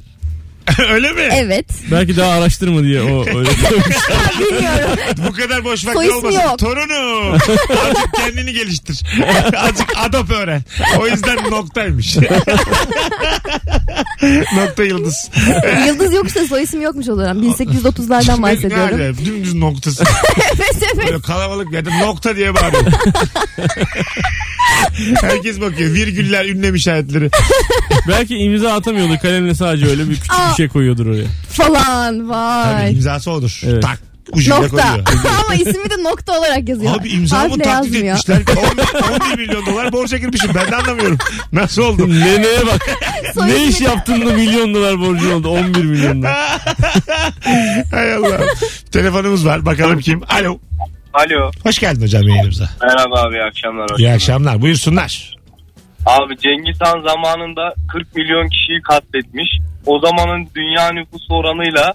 Öyle 0.91 1.13
mi? 1.13 1.29
Evet. 1.33 1.67
Belki 1.91 2.17
daha 2.17 2.33
araştırma 2.33 2.83
diye 2.83 3.03
o 3.03 3.27
öyle. 3.37 3.49
Bilmiyorum. 4.41 4.91
Bu 5.29 5.33
kadar 5.33 5.65
boş 5.65 5.81
Soy 5.81 5.95
vakti 5.95 6.07
ismi 6.09 6.17
olmasın. 6.19 6.41
yok. 6.41 6.59
Torunum. 6.59 7.33
Azıcık 7.35 8.15
kendini 8.17 8.53
geliştir. 8.53 9.03
Azıcık 9.57 9.93
adap 9.97 10.31
öğren. 10.31 10.63
O 11.01 11.07
yüzden 11.07 11.37
noktaymış. 11.51 12.17
Nokta 14.57 14.83
yıldız. 14.85 15.31
Yıldız 15.87 16.13
yok 16.15 16.27
işte 16.29 16.47
soy 16.47 16.63
isim 16.63 16.83
yokmuş 16.83 17.09
o 17.09 17.19
dönem. 17.19 17.37
1830'lardan 17.43 18.43
bahsediyorum. 18.43 18.79
Ne 18.91 18.95
acayip, 18.95 19.25
dümdüz 19.25 19.55
noktası. 19.55 20.05
evet 20.57 20.83
evet. 20.95 21.07
Böyle 21.07 21.21
kalabalık 21.23 21.69
bir 21.71 21.73
yerde 21.77 22.01
nokta 22.01 22.37
diye 22.37 22.55
bağırıyor. 22.55 22.93
Herkes 25.21 25.61
bakıyor. 25.61 25.95
Virgüller, 25.95 26.45
ünlem 26.45 26.75
işaretleri. 26.75 27.31
Belki 28.09 28.37
imza 28.37 28.73
atamıyordur 28.73 29.19
kalemle 29.19 29.55
sadece 29.55 29.87
öyle 29.87 30.09
bir 30.11 30.15
küçük 30.15 30.33
Aa. 30.33 30.56
Şey 30.57 30.69
koyuyordur 30.69 31.07
oraya. 31.07 31.25
Falan 31.51 32.19
Tabii 32.19 32.29
vay. 32.29 32.93
imzası 32.93 33.31
odur. 33.31 33.61
Evet. 33.67 33.83
Tak. 33.83 33.99
Ucuyla 34.33 34.59
Nokta. 34.61 34.77
koyuyor. 34.89 35.07
Ama 35.45 35.55
ismi 35.55 35.91
de 35.91 36.03
nokta 36.03 36.39
olarak 36.39 36.69
yazıyor. 36.69 37.01
Abi 37.01 37.09
imzamı 37.09 37.43
Harfle 37.43 37.63
taklit 37.63 37.95
yazmıyor. 37.95 38.15
etmişler. 38.17 38.37
11, 39.23 39.31
11 39.35 39.39
milyon 39.39 39.67
dolar 39.67 39.93
borca 39.93 40.19
girmişim. 40.19 40.51
Ben 40.55 40.71
de 40.71 40.77
anlamıyorum. 40.77 41.19
Nasıl 41.53 41.83
oldu? 41.83 42.09
Neneye 42.11 42.67
bak. 42.67 42.91
Soy 43.35 43.49
ne 43.49 43.65
iş 43.65 43.71
ismi- 43.81 43.85
yaptın 43.85 44.27
da 44.27 44.33
milyon 44.33 44.75
dolar 44.75 45.01
borcun 45.01 45.31
oldu 45.33 45.49
11 45.49 45.85
milyon 45.85 46.23
dolar. 46.23 46.37
Hay 47.91 48.15
Allah. 48.15 48.39
Telefonumuz 48.93 49.47
var. 49.47 49.67
Bakalım 49.67 50.01
kim? 50.01 50.23
Alo. 50.29 50.59
Alo. 51.15 51.51
Hoş 51.63 51.79
geldin 51.79 52.03
hocam 52.03 52.23
yayınımıza. 52.23 52.69
Merhaba 52.83 53.23
abi 53.23 53.35
iyi 53.37 53.43
akşamlar. 53.43 53.87
hoş 53.91 54.01
İyi 54.01 54.11
akşamlar. 54.13 54.63
Buyursunlar. 54.63 55.37
Abi 56.07 56.37
Cengiz 56.39 56.79
Han 56.81 57.03
zamanında 57.09 57.75
40 57.93 58.17
milyon 58.17 58.49
kişiyi 58.49 58.83
katletmiş. 58.83 59.49
O 59.87 59.99
zamanın 60.01 60.49
dünya 60.55 60.93
nüfusu 60.93 61.35
oranıyla 61.35 61.93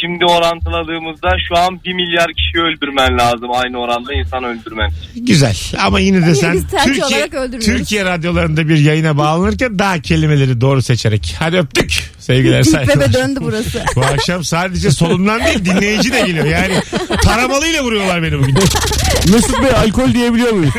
şimdi 0.00 0.24
orantıladığımızda 0.24 1.28
şu 1.48 1.58
an 1.58 1.80
1 1.84 1.92
milyar 1.92 2.26
kişi 2.32 2.58
öldürmen 2.64 3.18
lazım 3.18 3.50
aynı 3.54 3.78
oranda 3.78 4.12
insan 4.14 4.44
öldürmen. 4.44 4.90
Güzel. 5.16 5.56
Ama 5.84 6.00
yine 6.00 6.26
de 6.26 6.34
sen 6.34 6.56
Türkiye. 6.84 7.28
Türkiye 7.60 8.04
radyolarında 8.04 8.68
bir 8.68 8.78
yayına 8.78 9.16
bağlanırken 9.18 9.78
daha 9.78 9.98
kelimeleri 10.00 10.60
doğru 10.60 10.82
seçerek. 10.82 11.36
Hadi 11.38 11.56
öptük. 11.56 12.10
Sevgiler 12.18 12.62
saygılar. 12.62 12.96
bebe 13.00 13.12
döndü 13.12 13.40
burası. 13.42 13.84
Bu 13.96 14.00
akşam 14.00 14.44
sadece 14.44 14.90
solumdan 14.90 15.44
değil 15.44 15.64
dinleyici 15.64 16.12
de 16.12 16.20
geliyor. 16.20 16.46
Yani 16.46 16.74
taramalıyla 17.22 17.82
vuruyorlar 17.84 18.22
beni 18.22 18.38
bugün. 18.38 18.54
Mesut 19.28 19.62
Bey 19.62 19.70
alkol 19.70 20.12
diyebiliyor 20.14 20.52
muyuz? 20.52 20.74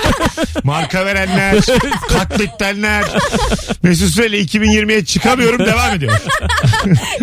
Marka 0.64 1.06
verenler, 1.06 1.54
katlettenler. 2.08 3.04
Mesut 3.82 4.08
Süreyle 4.14 4.40
2020'ye 4.40 5.04
çıkamıyorum 5.04 5.66
devam 5.66 5.94
ediyor. 5.94 6.12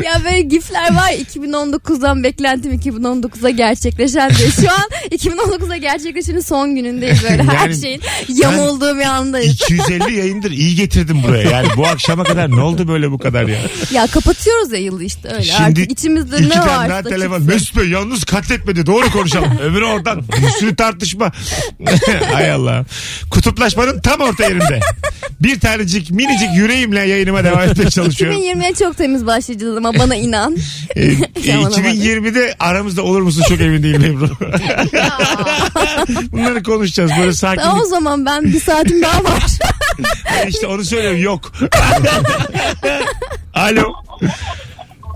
ya 0.04 0.22
böyle 0.26 0.42
gifler 0.42 0.96
var 0.96 1.10
ya, 1.12 1.18
2019'dan 1.18 2.24
beklentim 2.24 2.74
2019'a 2.74 3.50
gerçekleşen 3.50 4.32
diye. 4.36 4.52
Şu 4.52 4.72
an 4.72 4.90
2019'a 5.12 5.78
gerçekleşenin 5.78 6.40
son 6.40 6.76
günündeyiz 6.76 7.24
böyle. 7.24 7.44
Her 7.44 7.66
Yani 7.70 7.82
şeyin 7.82 8.02
yamulduğu 8.28 8.98
bir 8.98 9.06
andayız. 9.06 9.54
250 9.54 10.14
yayındır 10.16 10.52
iyi 10.52 10.76
getirdim 10.76 11.24
buraya. 11.24 11.50
Yani 11.52 11.68
bu 11.78 11.88
akşama 11.88 12.24
kadar 12.24 12.52
ne 12.52 12.62
oldu 12.62 12.88
böyle 12.88 13.12
bu 13.12 13.18
kadar 13.18 13.44
ya? 13.48 13.60
Ya 13.92 14.08
kapatıyoruz 14.08 14.72
ya 14.72 14.80
yılı 14.80 15.04
işte 15.04 15.30
öyle. 15.34 15.44
Şimdi 15.44 15.64
Artık 15.64 15.92
içimizde 15.92 16.36
İki 16.38 16.46
ne 16.50 16.54
tane 16.54 16.68
varsa 16.68 16.90
daha 16.90 17.04
telefon. 17.04 17.44
Mesut 17.44 17.78
Bey 17.78 17.90
yalnız 17.90 18.24
katletmedi. 18.24 18.86
Doğru 18.86 19.12
konuşalım. 19.12 19.58
Öbürü 19.58 19.86
oradan. 19.86 20.22
Sürü 20.60 20.76
tartışma. 20.76 21.32
Hay 22.34 22.52
Allah. 22.52 22.86
Kutuplaşmanın 23.30 24.00
tam 24.02 24.22
orta 24.22 24.44
yerinde. 24.44 24.80
Bir 25.42 25.60
tanecik 25.60 26.12
minicik 26.12 26.50
yüreğimle 26.56 27.00
yayınıma 27.08 27.44
devam 27.44 27.60
etmeye 27.62 27.90
çalışıyorum. 27.90 28.40
2020'ye 28.42 28.74
çok 28.74 28.98
temiz 28.98 29.26
başlayacağız 29.26 29.78
ama 29.78 29.94
bana 30.00 30.16
inan. 30.16 30.58
E, 30.96 31.58
olmadı. 31.58 31.80
2020'de 31.80 32.56
aramızda 32.60 33.04
olur 33.04 33.22
musun 33.22 33.44
çok 33.50 33.62
emin 33.62 33.84
değilim 33.84 34.04
Ebru. 34.04 34.30
Bunları 36.32 36.64
konuşacağız 36.64 37.12
böyle 37.20 37.34
sakin. 37.34 37.62
Tamam 37.62 37.80
o 37.82 37.86
zaman 37.86 38.26
ben 38.26 38.44
bir 38.44 38.60
saatim 38.60 39.02
daha 39.02 39.24
var. 39.24 39.44
işte 40.48 40.68
onu 40.68 40.86
söylüyorum 40.86 41.22
yok. 41.22 41.52
Alo. 43.54 43.94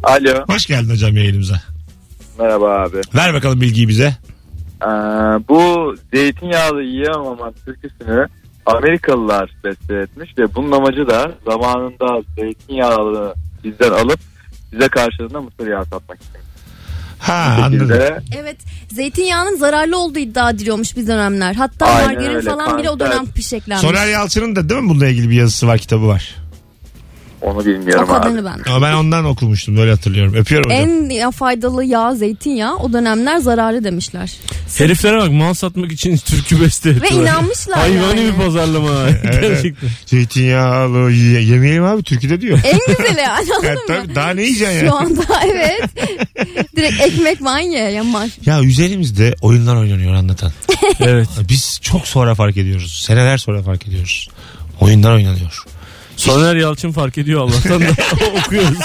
Alo. 0.04 0.46
Hoş 0.48 0.66
geldin 0.66 0.90
hocam 0.90 1.18
yayınımıza. 1.18 1.62
Merhaba 2.40 2.70
abi. 2.70 2.98
Ver 3.16 3.34
bakalım 3.34 3.62
bilgiyi 3.62 3.88
bize. 3.88 4.16
Ee, 4.82 4.88
bu 5.50 5.96
zeytinyağlı 6.14 6.84
yiyemem 6.84 7.54
türküsünü 7.66 8.28
Amerikalılar 8.66 9.52
beste 9.64 9.96
etmiş 9.96 10.38
ve 10.38 10.56
bunun 10.56 10.72
amacı 10.72 11.08
da 11.08 11.32
zamanında 11.46 12.22
zeytinyağlı 12.36 13.34
bizden 13.64 13.92
alıp 13.92 14.20
bize 14.72 14.88
karşılığında 14.88 15.42
mısır 15.42 15.68
yağı 15.68 15.86
satmak 15.86 16.18
için. 16.18 16.40
Ha 17.20 17.58
anladım. 17.64 17.92
evet 18.40 18.58
zeytinyağının 18.92 19.58
zararlı 19.58 19.98
olduğu 19.98 20.20
iddia 20.20 20.50
ediliyormuş 20.50 20.98
bir 20.98 21.08
dönemler. 21.08 21.54
Hatta 21.54 21.86
Aynen 21.86 22.14
margarin 22.14 22.36
öyle, 22.36 22.50
falan 22.50 22.78
bile 22.78 22.90
o 22.90 23.00
dönem 23.00 23.26
fişeklenmiş. 23.26 23.88
Soner 23.88 24.08
Yalçın'ın 24.08 24.56
da 24.56 24.70
değil 24.70 24.82
mi 24.82 24.90
bununla 24.90 25.08
ilgili 25.08 25.30
bir 25.30 25.36
yazısı 25.36 25.68
var 25.68 25.78
kitabı 25.78 26.08
var. 26.08 26.36
Onu 27.42 27.58
o 27.58 27.66
bilmiyorum 27.66 28.12
abi. 28.12 28.18
kadarını 28.22 28.46
ben. 28.46 28.72
Ama 28.72 28.88
ben 28.88 28.94
ondan 28.94 29.26
okumuştum 29.26 29.78
böyle 29.78 29.92
hatırlıyorum. 29.92 30.34
Öpüyorum 30.34 30.72
hocam. 30.72 30.90
En 30.90 31.10
ya 31.10 31.32
faydalı 31.32 31.84
yağ 31.86 32.16
zeytinyağı 32.16 32.76
o 32.78 32.94
dönemler 32.94 33.38
zararlı 33.38 33.84
demişler. 33.84 34.32
Heriflere 34.78 35.18
bak 35.18 35.32
mal 35.32 35.54
satmak 35.54 35.92
için 35.92 36.18
türkü 36.18 36.62
beste 36.62 37.02
Ve 37.02 37.10
inanmışlar 37.10 37.78
Hayvani 37.80 38.20
yani. 38.22 38.32
bir 38.34 38.44
pazarlama. 38.44 38.92
Gerçekten. 39.24 39.90
Zeytinyağlı 40.06 41.12
ye- 41.12 41.42
yemeyelim 41.42 41.84
abi 41.84 42.04
türküde 42.04 42.42
diyor. 42.42 42.60
En 42.64 42.80
güzeli 42.98 43.20
yani 43.22 43.50
Ya, 43.50 43.56
anladın 43.56 43.74
mı? 43.74 43.80
tabii, 43.88 44.16
daha 44.16 44.30
ne 44.32 44.42
yiyeceksin 44.42 44.76
ya? 44.76 44.80
Şu 44.92 44.96
anda 44.96 45.22
evet. 45.46 45.82
Direkt 46.76 47.02
ekmek 47.02 47.42
manya 47.42 47.90
yamar. 47.90 48.30
Ya 48.46 48.62
üzerimizde 48.62 49.36
oyunlar 49.42 49.76
oynanıyor 49.76 50.14
anlatan. 50.14 50.52
Evet. 51.00 51.28
Biz 51.50 51.80
çok 51.82 52.08
sonra 52.08 52.36
fark 52.36 52.58
ediyoruz. 52.58 53.04
Seneler 53.06 53.38
sonra 53.38 53.64
fark 53.64 53.88
ediyoruz. 53.88 54.30
Oyunlar 54.82 55.14
oynanıyor. 55.16 55.64
Soner 56.20 56.56
Yalçın 56.56 56.92
fark 56.92 57.18
ediyor 57.18 57.42
Allah'tan 57.42 57.82
da 57.82 57.86
okuyoruz. 58.46 58.78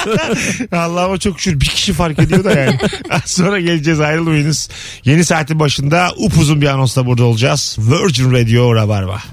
Allah'ıma 0.73 1.19
çok 1.19 1.41
şükür 1.41 1.61
bir 1.61 1.67
kişi 1.67 1.93
fark 1.93 2.19
ediyor 2.19 2.45
da 2.45 2.51
yani. 2.53 2.79
Az 3.11 3.23
sonra 3.27 3.61
geleceğiz 3.61 4.01
ayrılmayınız. 4.01 4.69
Yeni 5.05 5.25
saatin 5.25 5.61
başında 5.61 6.11
upuzun 6.17 6.61
bir 6.61 6.67
anonsla 6.67 7.07
burada 7.07 7.25
olacağız. 7.25 7.77
Virgin 7.79 8.33
Radio 8.33 8.75
Rabarba. 8.75 9.23